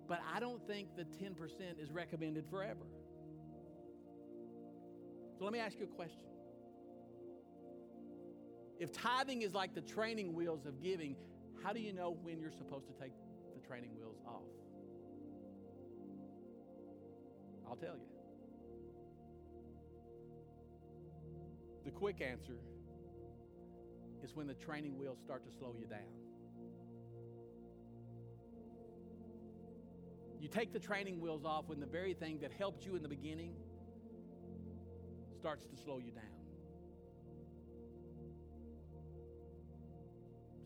But 0.08 0.22
I 0.34 0.40
don't 0.40 0.66
think 0.66 0.96
the 0.96 1.04
10% 1.04 1.36
is 1.80 1.92
recommended 1.92 2.46
forever. 2.50 2.86
So 5.38 5.44
let 5.44 5.54
me 5.54 5.60
ask 5.60 5.78
you 5.78 5.86
a 5.86 5.88
question. 5.88 6.26
If 8.80 8.92
tithing 8.92 9.44
is 9.44 9.54
like 9.54 9.76
the 9.76 9.82
training 9.82 10.34
wheels 10.34 10.66
of 10.66 10.82
giving, 10.82 11.16
how 11.64 11.74
do 11.74 11.80
you 11.80 11.94
know 11.94 12.18
when 12.24 12.40
you're 12.40 12.52
supposed 12.52 12.88
to 12.88 12.94
take 12.94 13.12
the 13.54 13.68
training 13.68 13.92
wheels 13.96 14.18
off? 14.26 14.42
I'll 17.70 17.76
tell 17.76 17.96
you. 17.96 18.19
The 21.90 21.96
quick 21.96 22.22
answer 22.22 22.54
is 24.24 24.36
when 24.36 24.46
the 24.46 24.54
training 24.54 25.00
wheels 25.00 25.18
start 25.20 25.44
to 25.46 25.50
slow 25.58 25.74
you 25.76 25.88
down. 25.88 25.98
You 30.40 30.50
take 30.50 30.72
the 30.72 30.80
training 30.80 31.20
wheels 31.20 31.46
off 31.46 31.64
when 31.66 31.80
the 31.80 31.88
very 31.88 32.14
thing 32.14 32.42
that 32.42 32.52
helped 32.52 32.86
you 32.86 32.96
in 32.96 33.02
the 33.02 33.10
beginning 33.10 33.56
starts 35.40 35.66
to 35.66 35.76
slow 35.76 35.98
you 35.98 36.12
down. 36.12 36.26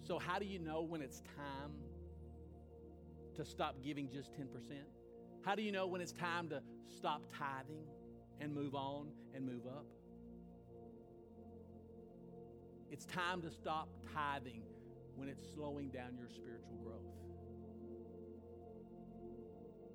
So, 0.01 0.19
how 0.19 0.39
do 0.39 0.45
you 0.45 0.59
know 0.59 0.82
when 0.82 1.01
it's 1.01 1.21
time 1.38 1.71
to 3.38 3.45
stop 3.45 3.78
giving 3.82 4.09
just 4.09 4.34
10%? 4.34 4.47
How 5.45 5.55
do 5.55 5.61
you 5.61 5.71
know 5.71 5.88
when 5.88 6.01
it's 6.01 6.11
time 6.11 6.49
to 6.49 6.61
stop 6.97 7.21
tithing 7.34 7.86
and 8.41 8.53
move 8.53 8.76
on 8.76 9.07
and 9.34 9.45
move 9.45 9.65
up? 9.65 9.86
It's 12.93 13.05
time 13.05 13.41
to 13.41 13.49
stop 13.49 13.89
tithing 14.13 14.61
when 15.15 15.27
it's 15.27 15.41
slowing 15.55 15.89
down 15.89 16.15
your 16.15 16.29
spiritual 16.29 16.77
growth, 16.83 17.09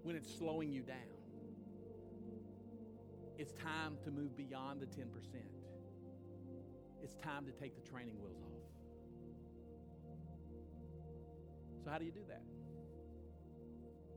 when 0.02 0.16
it's 0.16 0.28
slowing 0.36 0.72
you 0.72 0.82
down. 0.82 0.96
It's 3.38 3.52
time 3.52 3.98
to 4.02 4.10
move 4.10 4.36
beyond 4.36 4.80
the 4.80 4.86
10%. 4.86 5.04
It's 7.00 7.14
time 7.14 7.46
to 7.46 7.52
take 7.52 7.76
the 7.80 7.88
training 7.88 8.16
wheels 8.20 8.42
off. 8.42 8.66
So, 11.84 11.90
how 11.92 11.98
do 11.98 12.04
you 12.04 12.10
do 12.10 12.24
that? 12.26 12.42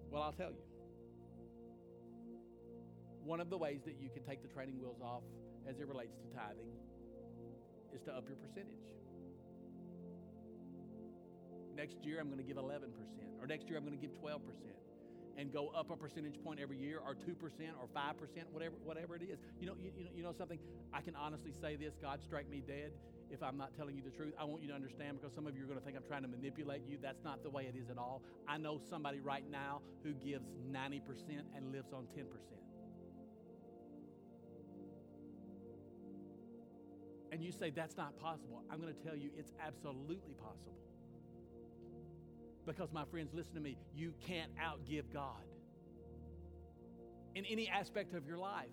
Well, 0.09 0.23
I'll 0.23 0.34
tell 0.34 0.49
you. 0.49 0.63
One 3.23 3.39
of 3.39 3.51
the 3.51 3.59
ways 3.59 3.82
that 3.86 3.97
you 4.01 4.09
can 4.09 4.23
take 4.23 4.41
the 4.41 4.47
training 4.47 4.79
wheels 4.82 5.01
off 5.03 5.21
as 5.69 5.79
it 5.79 5.88
relates 5.88 6.17
to 6.17 6.36
tithing 6.36 6.65
is 7.93 8.01
to 8.03 8.11
up 8.11 8.25
your 8.27 8.37
percentage. 8.37 8.85
Next 11.75 12.03
year, 12.03 12.19
I'm 12.19 12.27
going 12.27 12.37
to 12.37 12.43
give 12.43 12.57
11%, 12.57 12.91
or 13.39 13.47
next 13.47 13.67
year, 13.67 13.77
I'm 13.77 13.85
going 13.85 13.97
to 13.97 14.01
give 14.01 14.11
12%, 14.21 14.41
and 15.37 15.51
go 15.51 15.69
up 15.69 15.89
a 15.89 15.95
percentage 15.95 16.35
point 16.43 16.59
every 16.59 16.77
year, 16.77 16.99
or 16.99 17.15
2%, 17.15 17.31
or 17.79 17.87
5%, 17.87 18.13
whatever, 18.51 18.75
whatever 18.83 19.15
it 19.15 19.23
is. 19.23 19.39
You 19.59 19.67
know, 19.67 19.75
you, 19.81 19.91
you, 19.95 20.03
know, 20.03 20.11
you 20.15 20.23
know 20.23 20.33
something? 20.37 20.59
I 20.93 21.01
can 21.01 21.15
honestly 21.15 21.51
say 21.61 21.75
this 21.75 21.93
God 22.01 22.19
strike 22.21 22.49
me 22.49 22.61
dead 22.65 22.91
if 23.31 23.41
I'm 23.41 23.57
not 23.57 23.75
telling 23.77 23.95
you 23.95 24.03
the 24.03 24.11
truth. 24.11 24.33
I 24.37 24.43
want 24.43 24.61
you 24.61 24.67
to 24.69 24.75
understand 24.75 25.19
because 25.19 25.33
some 25.33 25.47
of 25.47 25.55
you 25.55 25.63
are 25.63 25.67
going 25.67 25.79
to 25.79 25.85
think 25.85 25.95
I'm 25.95 26.03
trying 26.03 26.23
to 26.23 26.27
manipulate 26.27 26.81
you. 26.87 26.97
That's 27.01 27.23
not 27.23 27.43
the 27.43 27.49
way 27.49 27.63
it 27.63 27.75
is 27.79 27.89
at 27.89 27.97
all. 27.97 28.21
I 28.47 28.57
know 28.57 28.79
somebody 28.89 29.19
right 29.21 29.49
now 29.49 29.81
who 30.03 30.11
gives 30.13 30.45
90% 30.69 31.01
and 31.55 31.71
lives 31.71 31.93
on 31.93 32.03
10%. 32.15 32.25
And 37.41 37.47
you 37.47 37.51
say 37.51 37.71
that's 37.71 37.97
not 37.97 38.15
possible, 38.19 38.61
I'm 38.69 38.79
going 38.79 38.93
to 38.93 39.03
tell 39.03 39.15
you 39.15 39.31
it's 39.35 39.51
absolutely 39.59 40.35
possible. 40.35 40.77
Because, 42.67 42.91
my 42.93 43.03
friends, 43.05 43.31
listen 43.33 43.55
to 43.55 43.59
me, 43.59 43.79
you 43.95 44.13
can't 44.27 44.51
outgive 44.57 45.11
God 45.11 45.43
in 47.33 47.43
any 47.45 47.67
aspect 47.67 48.13
of 48.13 48.27
your 48.27 48.37
life. 48.37 48.69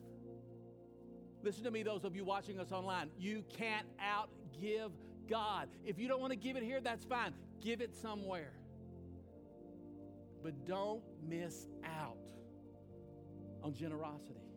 Listen 1.43 1.65
to 1.65 1.71
me, 1.71 1.83
those 1.83 2.05
of 2.05 2.15
you 2.15 2.27
watching 2.27 2.61
us 2.61 2.71
online. 2.71 3.09
You 3.19 3.43
can't 3.57 3.87
outgive 3.99 4.91
God. 5.31 5.71
If 5.87 5.99
you 5.99 6.07
don't 6.07 6.21
want 6.21 6.35
to 6.35 6.39
give 6.39 6.59
it 6.59 6.63
here, 6.63 6.83
that's 6.83 7.07
fine. 7.07 7.33
Give 7.63 7.81
it 7.81 7.97
somewhere. 7.97 8.53
But 10.43 10.67
don't 10.67 11.03
miss 11.27 11.69
out 11.87 12.19
on 13.63 13.73
generosity. 13.73 14.48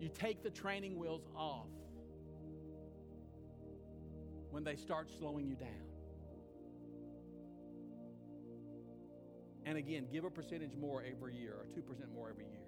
You 0.00 0.08
take 0.08 0.42
the 0.42 0.50
training 0.50 0.98
wheels 0.98 1.26
off 1.34 1.68
when 4.50 4.64
they 4.64 4.76
start 4.76 5.10
slowing 5.18 5.46
you 5.46 5.56
down. 5.56 5.68
And 9.64 9.76
again, 9.76 10.06
give 10.12 10.24
a 10.24 10.30
percentage 10.30 10.76
more 10.76 11.02
every 11.02 11.34
year 11.34 11.54
or 11.54 11.66
2% 11.66 12.14
more 12.14 12.30
every 12.30 12.44
year. 12.44 12.60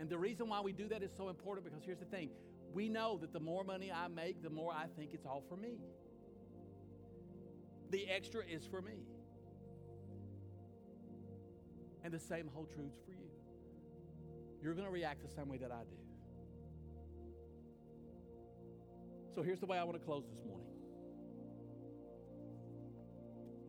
And 0.00 0.08
the 0.08 0.18
reason 0.18 0.48
why 0.48 0.60
we 0.60 0.72
do 0.72 0.88
that 0.88 1.02
is 1.02 1.10
so 1.16 1.28
important 1.28 1.64
because 1.64 1.84
here's 1.84 1.98
the 1.98 2.04
thing 2.04 2.30
we 2.72 2.88
know 2.88 3.18
that 3.18 3.32
the 3.32 3.40
more 3.40 3.64
money 3.64 3.90
I 3.90 4.08
make, 4.08 4.42
the 4.42 4.50
more 4.50 4.72
I 4.72 4.86
think 4.96 5.14
it's 5.14 5.24
all 5.24 5.42
for 5.48 5.56
me. 5.56 5.78
The 7.90 8.06
extra 8.08 8.42
is 8.44 8.66
for 8.66 8.82
me. 8.82 9.06
And 12.04 12.12
the 12.12 12.18
same 12.18 12.48
holds 12.54 12.74
true 12.74 12.90
for 13.06 13.12
you. 13.12 13.37
You're 14.62 14.74
going 14.74 14.86
to 14.86 14.92
react 14.92 15.22
the 15.22 15.28
same 15.34 15.48
way 15.48 15.58
that 15.58 15.70
I 15.70 15.82
do. 15.84 15.96
So 19.34 19.42
here's 19.42 19.60
the 19.60 19.66
way 19.66 19.78
I 19.78 19.84
want 19.84 19.96
to 19.98 20.04
close 20.04 20.24
this 20.28 20.44
morning. 20.44 20.66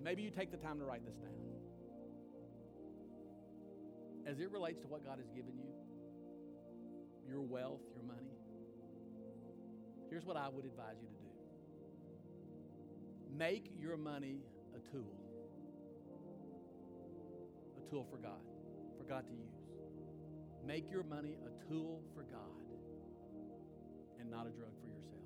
Maybe 0.03 0.23
you 0.23 0.31
take 0.31 0.51
the 0.51 0.57
time 0.57 0.79
to 0.79 0.85
write 0.85 1.05
this 1.05 1.15
down. 1.15 1.29
As 4.25 4.39
it 4.39 4.51
relates 4.51 4.79
to 4.81 4.87
what 4.87 5.05
God 5.05 5.17
has 5.17 5.27
given 5.29 5.53
you, 5.57 5.69
your 7.27 7.41
wealth, 7.41 7.81
your 7.93 8.03
money, 8.03 8.33
here's 10.09 10.25
what 10.25 10.37
I 10.37 10.49
would 10.49 10.65
advise 10.65 10.95
you 11.01 11.07
to 11.07 11.13
do 11.13 11.29
make 13.37 13.71
your 13.79 13.95
money 13.95 14.39
a 14.75 14.91
tool, 14.91 15.15
a 17.77 17.89
tool 17.89 18.05
for 18.09 18.17
God, 18.17 18.41
for 18.97 19.03
God 19.05 19.25
to 19.27 19.33
use. 19.33 19.59
Make 20.66 20.89
your 20.91 21.03
money 21.03 21.38
a 21.45 21.68
tool 21.68 22.01
for 22.14 22.24
God 22.24 22.39
and 24.20 24.30
not 24.30 24.45
a 24.45 24.51
drug 24.51 24.72
for 24.82 24.88
yourself. 24.88 25.24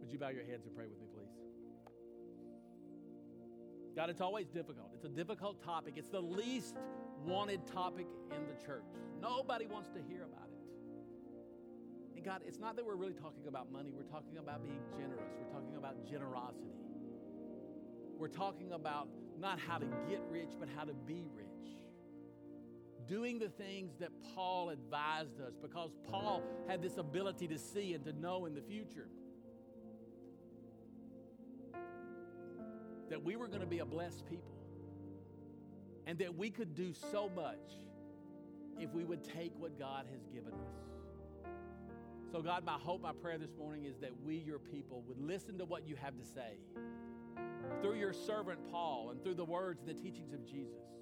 Would 0.00 0.12
you 0.12 0.18
bow 0.18 0.28
your 0.28 0.44
heads 0.44 0.66
and 0.66 0.74
pray 0.74 0.86
with 0.86 1.00
me, 1.00 1.06
please? 1.14 1.28
God, 3.96 4.10
it's 4.10 4.20
always 4.20 4.46
difficult. 4.48 4.90
It's 4.94 5.04
a 5.04 5.08
difficult 5.08 5.62
topic. 5.64 5.94
It's 5.96 6.08
the 6.08 6.20
least 6.20 6.76
wanted 7.24 7.66
topic 7.66 8.06
in 8.30 8.46
the 8.46 8.54
church. 8.64 8.84
Nobody 9.20 9.66
wants 9.66 9.90
to 9.90 10.00
hear 10.08 10.22
about 10.22 10.46
it. 10.46 10.58
And 12.14 12.24
God, 12.24 12.42
it's 12.46 12.58
not 12.58 12.76
that 12.76 12.84
we're 12.84 12.96
really 12.96 13.14
talking 13.14 13.46
about 13.48 13.70
money, 13.72 13.92
we're 13.92 14.02
talking 14.04 14.38
about 14.38 14.64
being 14.64 14.80
generous, 14.96 15.32
we're 15.40 15.52
talking 15.52 15.76
about 15.76 16.04
generosity. 16.08 16.78
We're 18.18 18.28
talking 18.28 18.72
about 18.72 19.08
not 19.38 19.60
how 19.60 19.78
to 19.78 19.86
get 20.08 20.20
rich, 20.28 20.50
but 20.58 20.68
how 20.76 20.84
to 20.84 20.94
be 20.94 21.24
rich. 21.34 21.47
Doing 23.08 23.38
the 23.38 23.48
things 23.48 23.94
that 24.00 24.10
Paul 24.34 24.68
advised 24.68 25.40
us 25.40 25.54
because 25.60 25.90
Paul 26.10 26.42
had 26.68 26.82
this 26.82 26.98
ability 26.98 27.48
to 27.48 27.58
see 27.58 27.94
and 27.94 28.04
to 28.04 28.12
know 28.12 28.44
in 28.44 28.54
the 28.54 28.60
future. 28.60 29.08
That 33.08 33.24
we 33.24 33.36
were 33.36 33.48
going 33.48 33.60
to 33.60 33.66
be 33.66 33.78
a 33.78 33.86
blessed 33.86 34.26
people 34.26 34.52
and 36.06 36.18
that 36.18 36.36
we 36.36 36.50
could 36.50 36.74
do 36.74 36.92
so 37.10 37.30
much 37.34 37.80
if 38.78 38.92
we 38.92 39.04
would 39.04 39.24
take 39.24 39.52
what 39.58 39.78
God 39.78 40.06
has 40.10 40.26
given 40.26 40.52
us. 40.52 41.50
So, 42.30 42.42
God, 42.42 42.64
my 42.64 42.72
hope, 42.72 43.00
my 43.00 43.12
prayer 43.12 43.38
this 43.38 43.54
morning 43.58 43.84
is 43.84 43.96
that 43.98 44.10
we, 44.22 44.36
your 44.36 44.58
people, 44.58 45.02
would 45.08 45.18
listen 45.18 45.56
to 45.58 45.64
what 45.64 45.88
you 45.88 45.96
have 45.96 46.16
to 46.18 46.24
say 46.24 46.58
through 47.80 47.98
your 47.98 48.12
servant 48.12 48.58
Paul 48.70 49.10
and 49.10 49.22
through 49.22 49.34
the 49.34 49.44
words 49.44 49.80
and 49.80 49.88
the 49.88 50.00
teachings 50.00 50.32
of 50.34 50.44
Jesus. 50.46 50.97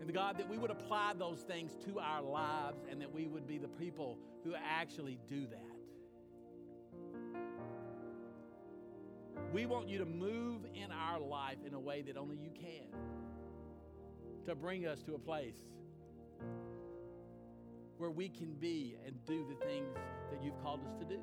And 0.00 0.08
the 0.08 0.12
God, 0.12 0.38
that 0.38 0.48
we 0.48 0.58
would 0.58 0.70
apply 0.70 1.12
those 1.18 1.40
things 1.40 1.76
to 1.86 1.98
our 1.98 2.22
lives 2.22 2.84
and 2.90 3.00
that 3.00 3.12
we 3.12 3.26
would 3.26 3.46
be 3.46 3.58
the 3.58 3.68
people 3.68 4.18
who 4.44 4.54
actually 4.54 5.18
do 5.28 5.46
that. 5.46 5.74
We 9.52 9.66
want 9.66 9.88
you 9.88 9.98
to 9.98 10.04
move 10.04 10.62
in 10.74 10.90
our 10.90 11.20
life 11.20 11.58
in 11.66 11.74
a 11.74 11.80
way 11.80 12.02
that 12.02 12.16
only 12.16 12.36
you 12.36 12.50
can 12.50 12.88
to 14.46 14.54
bring 14.54 14.86
us 14.86 15.02
to 15.04 15.14
a 15.14 15.18
place 15.18 15.56
where 17.98 18.10
we 18.10 18.28
can 18.28 18.54
be 18.54 18.96
and 19.06 19.14
do 19.26 19.46
the 19.48 19.54
things 19.64 19.94
that 20.30 20.42
you've 20.42 20.60
called 20.62 20.80
us 20.86 20.94
to 20.98 21.04
do. 21.04 21.20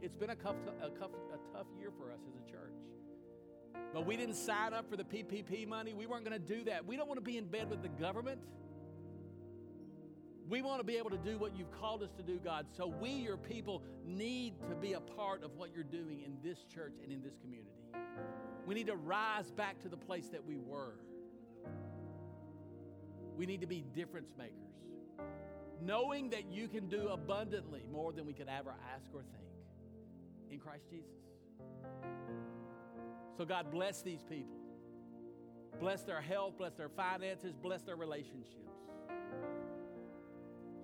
It's 0.00 0.14
been 0.14 0.30
a 0.30 0.36
tough, 0.36 0.56
a 0.80 0.90
tough, 0.90 1.10
a 1.32 1.56
tough 1.56 1.66
year 1.78 1.90
for 1.98 2.10
us 2.10 2.20
as 2.28 2.34
a 2.36 2.50
church. 2.50 2.76
But 3.92 4.06
we 4.06 4.16
didn't 4.16 4.34
sign 4.34 4.74
up 4.74 4.90
for 4.90 4.96
the 4.96 5.04
PPP 5.04 5.68
money. 5.68 5.94
We 5.94 6.06
weren't 6.06 6.24
going 6.24 6.40
to 6.40 6.54
do 6.54 6.64
that. 6.64 6.84
We 6.84 6.96
don't 6.96 7.08
want 7.08 7.18
to 7.18 7.24
be 7.24 7.36
in 7.36 7.46
bed 7.46 7.70
with 7.70 7.82
the 7.82 7.88
government. 7.88 8.40
We 10.48 10.62
want 10.62 10.80
to 10.80 10.84
be 10.84 10.96
able 10.96 11.10
to 11.10 11.18
do 11.18 11.38
what 11.38 11.56
you've 11.56 11.70
called 11.70 12.02
us 12.02 12.10
to 12.16 12.22
do, 12.22 12.38
God. 12.38 12.66
So 12.76 12.86
we, 12.86 13.10
your 13.10 13.36
people, 13.36 13.82
need 14.04 14.54
to 14.68 14.74
be 14.74 14.92
a 14.92 15.00
part 15.00 15.42
of 15.42 15.54
what 15.56 15.70
you're 15.74 15.84
doing 15.84 16.22
in 16.22 16.36
this 16.42 16.64
church 16.64 16.94
and 17.02 17.10
in 17.10 17.22
this 17.22 17.34
community. 17.40 17.70
We 18.66 18.74
need 18.74 18.88
to 18.88 18.96
rise 18.96 19.50
back 19.50 19.80
to 19.82 19.88
the 19.88 19.96
place 19.96 20.28
that 20.28 20.44
we 20.44 20.56
were. 20.56 20.94
We 23.36 23.46
need 23.46 23.60
to 23.62 23.66
be 23.66 23.84
difference 23.94 24.32
makers, 24.38 24.54
knowing 25.80 26.30
that 26.30 26.46
you 26.52 26.68
can 26.68 26.88
do 26.88 27.08
abundantly 27.08 27.84
more 27.90 28.12
than 28.12 28.26
we 28.26 28.32
could 28.32 28.48
ever 28.48 28.74
ask 28.94 29.06
or 29.12 29.22
think 29.22 29.44
in 30.50 30.58
Christ 30.60 30.84
Jesus. 30.90 31.10
So, 33.36 33.44
God, 33.44 33.70
bless 33.70 34.02
these 34.02 34.22
people. 34.22 34.56
Bless 35.80 36.02
their 36.02 36.20
health, 36.20 36.56
bless 36.56 36.74
their 36.74 36.88
finances, 36.88 37.54
bless 37.56 37.82
their 37.82 37.96
relationships. 37.96 38.54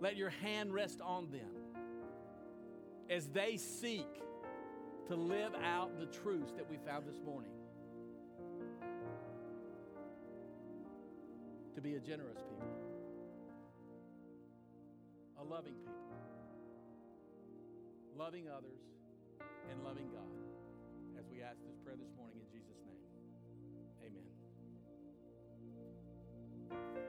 Let 0.00 0.16
your 0.16 0.30
hand 0.30 0.72
rest 0.72 1.00
on 1.00 1.30
them 1.30 1.50
as 3.08 3.28
they 3.28 3.56
seek 3.56 4.06
to 5.08 5.14
live 5.14 5.52
out 5.62 5.98
the 5.98 6.06
truths 6.06 6.52
that 6.56 6.68
we 6.68 6.76
found 6.86 7.06
this 7.06 7.20
morning. 7.24 7.50
To 11.74 11.80
be 11.80 11.94
a 11.94 12.00
generous 12.00 12.38
people, 12.38 12.66
a 15.40 15.44
loving 15.44 15.74
people, 15.74 15.94
loving 18.16 18.48
others, 18.48 18.80
and 19.70 19.82
loving 19.84 20.08
God 20.12 20.20
as 21.18 21.26
we 21.30 21.42
ask 21.42 21.58
this 21.66 21.76
prayer 21.84 21.96
this 21.96 22.12
morning 22.16 22.39
Thank 26.70 26.82
you. 26.94 26.99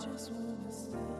just 0.00 0.32
wanna 0.32 0.72
stay. 0.72 1.19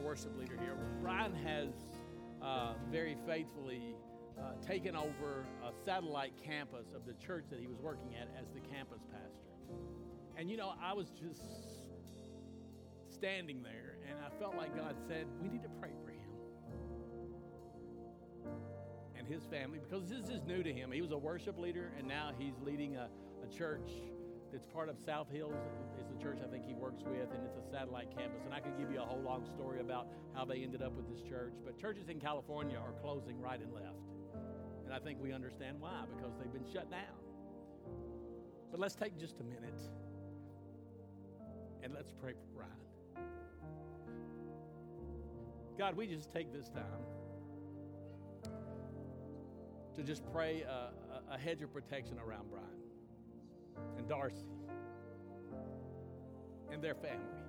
Worship 0.00 0.36
leader 0.38 0.56
here. 0.60 0.76
Brian 1.02 1.34
has 1.34 1.68
uh, 2.42 2.72
very 2.90 3.16
faithfully 3.26 3.94
uh, 4.38 4.52
taken 4.66 4.96
over 4.96 5.46
a 5.62 5.72
satellite 5.84 6.32
campus 6.42 6.86
of 6.94 7.04
the 7.06 7.12
church 7.24 7.44
that 7.50 7.60
he 7.60 7.66
was 7.66 7.78
working 7.80 8.14
at 8.14 8.28
as 8.40 8.48
the 8.54 8.60
campus 8.60 9.02
pastor. 9.12 9.50
And 10.36 10.50
you 10.50 10.56
know, 10.56 10.72
I 10.82 10.92
was 10.94 11.10
just 11.10 11.42
standing 13.12 13.62
there 13.62 13.96
and 14.08 14.18
I 14.24 14.30
felt 14.40 14.56
like 14.56 14.74
God 14.76 14.96
said, 15.06 15.26
We 15.42 15.48
need 15.48 15.62
to 15.62 15.68
pray 15.80 15.90
for 16.02 16.10
him 16.10 16.20
and 19.18 19.28
his 19.28 19.44
family 19.44 19.78
because 19.78 20.08
this 20.08 20.28
is 20.30 20.42
new 20.46 20.62
to 20.62 20.72
him. 20.72 20.90
He 20.90 21.02
was 21.02 21.12
a 21.12 21.18
worship 21.18 21.58
leader 21.58 21.92
and 21.98 22.08
now 22.08 22.32
he's 22.38 22.54
leading 22.64 22.96
a, 22.96 23.08
a 23.44 23.54
church 23.54 23.90
that's 24.52 24.66
part 24.66 24.88
of 24.88 24.96
South 24.98 25.28
Hills. 25.30 25.54
It's 25.98 26.08
the 26.08 26.22
church 26.22 26.38
I 26.44 26.50
think 26.50 26.66
he 26.66 26.74
works 26.74 27.02
with, 27.04 27.30
and 27.34 27.44
it's 27.44 27.56
a 27.56 27.70
satellite 27.70 28.08
campus. 28.16 28.42
And 28.44 28.52
I 28.52 28.60
could 28.60 28.76
give 28.78 28.90
you 28.90 29.00
a 29.00 29.04
whole 29.04 29.20
long 29.20 29.44
story 29.46 29.80
about 29.80 30.08
how 30.34 30.44
they 30.44 30.62
ended 30.62 30.82
up 30.82 30.92
with 30.92 31.08
this 31.08 31.22
church. 31.28 31.54
But 31.64 31.78
churches 31.78 32.08
in 32.08 32.20
California 32.20 32.76
are 32.76 32.92
closing 33.00 33.40
right 33.40 33.60
and 33.60 33.72
left. 33.72 34.10
And 34.84 34.92
I 34.92 34.98
think 34.98 35.22
we 35.22 35.32
understand 35.32 35.76
why, 35.80 36.04
because 36.16 36.32
they've 36.38 36.52
been 36.52 36.70
shut 36.72 36.90
down. 36.90 37.18
But 38.70 38.80
let's 38.80 38.94
take 38.94 39.18
just 39.18 39.40
a 39.40 39.44
minute 39.44 39.80
and 41.82 41.94
let's 41.94 42.12
pray 42.12 42.32
for 42.32 42.46
Brian. 42.54 43.26
God, 45.78 45.96
we 45.96 46.06
just 46.06 46.30
take 46.30 46.52
this 46.52 46.68
time 46.68 46.84
to 49.96 50.02
just 50.02 50.22
pray 50.32 50.62
a, 50.62 50.90
a, 51.32 51.34
a 51.34 51.38
hedge 51.38 51.62
of 51.62 51.72
protection 51.72 52.18
around 52.18 52.50
Brian 52.50 52.89
and 53.96 54.08
Darcy 54.08 54.46
and 56.72 56.82
their 56.82 56.94
family 56.94 57.40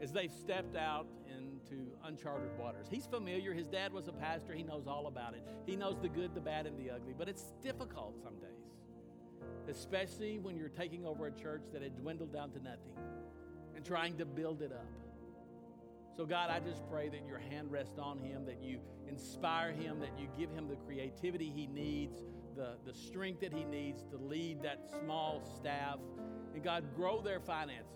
as 0.00 0.12
they've 0.12 0.32
stepped 0.32 0.76
out 0.76 1.06
into 1.28 1.92
uncharted 2.04 2.50
waters. 2.58 2.86
He's 2.90 3.06
familiar. 3.06 3.52
His 3.54 3.68
dad 3.68 3.92
was 3.92 4.08
a 4.08 4.12
pastor. 4.12 4.52
He 4.52 4.62
knows 4.62 4.86
all 4.86 5.06
about 5.06 5.34
it. 5.34 5.42
He 5.66 5.76
knows 5.76 5.98
the 6.00 6.08
good, 6.08 6.34
the 6.34 6.40
bad, 6.40 6.66
and 6.66 6.78
the 6.78 6.90
ugly. 6.90 7.14
But 7.16 7.28
it's 7.28 7.52
difficult 7.62 8.20
some 8.22 8.34
days, 8.34 8.50
especially 9.68 10.38
when 10.38 10.56
you're 10.56 10.68
taking 10.68 11.06
over 11.06 11.26
a 11.26 11.32
church 11.32 11.62
that 11.72 11.82
had 11.82 11.96
dwindled 11.96 12.32
down 12.32 12.50
to 12.52 12.58
nothing 12.62 12.92
and 13.74 13.84
trying 13.84 14.16
to 14.18 14.24
build 14.24 14.62
it 14.62 14.72
up. 14.72 14.86
So, 16.16 16.24
God, 16.24 16.50
I 16.50 16.60
just 16.60 16.88
pray 16.90 17.08
that 17.08 17.26
your 17.26 17.38
hand 17.38 17.72
rests 17.72 17.98
on 17.98 18.18
him, 18.18 18.44
that 18.46 18.62
you 18.62 18.78
inspire 19.08 19.72
him, 19.72 19.98
that 20.00 20.16
you 20.18 20.28
give 20.38 20.50
him 20.50 20.68
the 20.68 20.76
creativity 20.76 21.50
he 21.54 21.66
needs, 21.66 22.22
the, 22.54 22.76
the 22.84 22.94
strength 22.94 23.40
that 23.40 23.52
he 23.52 23.64
needs 23.64 24.02
to 24.10 24.16
lead 24.16 24.62
that 24.62 24.80
small 25.00 25.42
staff. 25.56 25.98
And 26.54 26.62
God, 26.62 26.84
grow 26.94 27.20
their 27.20 27.40
finances 27.40 27.88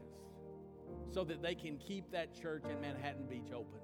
so 1.11 1.25
that 1.25 1.43
they 1.43 1.55
can 1.55 1.77
keep 1.79 2.11
that 2.13 2.35
church 2.35 2.65
in 2.71 2.81
Manhattan 2.81 3.27
Beach 3.27 3.53
open, 3.53 3.81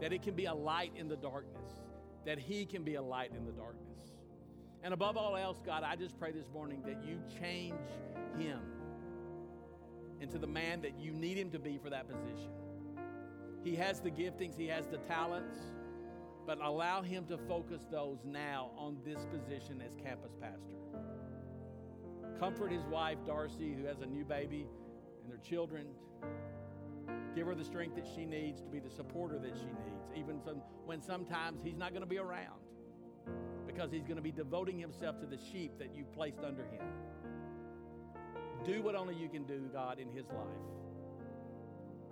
that 0.00 0.12
it 0.12 0.22
can 0.22 0.34
be 0.34 0.46
a 0.46 0.54
light 0.54 0.92
in 0.96 1.08
the 1.08 1.16
darkness, 1.16 1.70
that 2.24 2.38
he 2.38 2.64
can 2.64 2.82
be 2.82 2.94
a 2.94 3.02
light 3.02 3.32
in 3.36 3.44
the 3.44 3.52
darkness. 3.52 3.88
And 4.82 4.92
above 4.92 5.16
all 5.16 5.36
else, 5.36 5.60
God, 5.64 5.84
I 5.84 5.94
just 5.96 6.18
pray 6.18 6.32
this 6.32 6.48
morning 6.52 6.82
that 6.86 7.04
you 7.04 7.20
change 7.40 7.74
him 8.36 8.60
into 10.20 10.38
the 10.38 10.46
man 10.46 10.82
that 10.82 10.98
you 10.98 11.12
need 11.12 11.36
him 11.36 11.50
to 11.50 11.58
be 11.58 11.78
for 11.78 11.90
that 11.90 12.08
position. 12.08 12.50
He 13.62 13.76
has 13.76 14.00
the 14.00 14.10
giftings, 14.10 14.56
he 14.56 14.66
has 14.68 14.86
the 14.86 14.98
talents, 14.98 15.56
but 16.46 16.58
allow 16.62 17.02
him 17.02 17.24
to 17.26 17.38
focus 17.38 17.82
those 17.90 18.18
now 18.24 18.70
on 18.76 18.98
this 19.04 19.26
position 19.26 19.82
as 19.86 19.94
campus 19.94 20.32
pastor. 20.40 20.76
Comfort 22.38 22.72
his 22.72 22.84
wife, 22.84 23.18
Darcy, 23.26 23.74
who 23.74 23.86
has 23.86 24.00
a 24.00 24.06
new 24.06 24.24
baby, 24.24 24.66
and 25.22 25.30
their 25.30 25.38
children. 25.38 25.86
Give 27.34 27.46
her 27.46 27.54
the 27.54 27.64
strength 27.64 27.96
that 27.96 28.06
she 28.14 28.24
needs 28.24 28.60
to 28.60 28.68
be 28.68 28.78
the 28.78 28.90
supporter 28.90 29.38
that 29.38 29.56
she 29.56 29.66
needs, 29.66 30.10
even 30.16 30.40
when 30.84 31.00
sometimes 31.00 31.62
he's 31.62 31.76
not 31.76 31.90
going 31.90 32.02
to 32.02 32.08
be 32.08 32.18
around 32.18 32.58
because 33.66 33.90
he's 33.90 34.02
going 34.02 34.16
to 34.16 34.22
be 34.22 34.32
devoting 34.32 34.78
himself 34.78 35.18
to 35.20 35.26
the 35.26 35.38
sheep 35.52 35.72
that 35.78 35.94
you've 35.94 36.12
placed 36.12 36.40
under 36.44 36.64
him. 36.64 36.82
Do 38.64 38.82
what 38.82 38.94
only 38.94 39.14
you 39.14 39.28
can 39.28 39.44
do, 39.44 39.68
God, 39.72 39.98
in 39.98 40.08
his 40.08 40.26
life. 40.26 40.46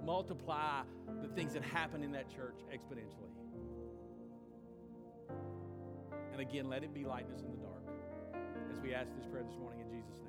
Multiply 0.04 0.82
the 1.22 1.28
things 1.28 1.52
that 1.52 1.62
happen 1.62 2.02
in 2.02 2.12
that 2.12 2.28
church 2.34 2.56
exponentially. 2.72 3.39
And 6.40 6.48
again, 6.48 6.70
let 6.70 6.82
it 6.82 6.94
be 6.94 7.04
lightness 7.04 7.42
in 7.42 7.50
the 7.50 7.58
dark 7.58 7.84
as 8.72 8.80
we 8.82 8.94
ask 8.94 9.14
this 9.14 9.26
prayer 9.26 9.44
this 9.44 9.58
morning 9.60 9.80
in 9.80 9.90
Jesus' 9.92 10.16
name. 10.16 10.20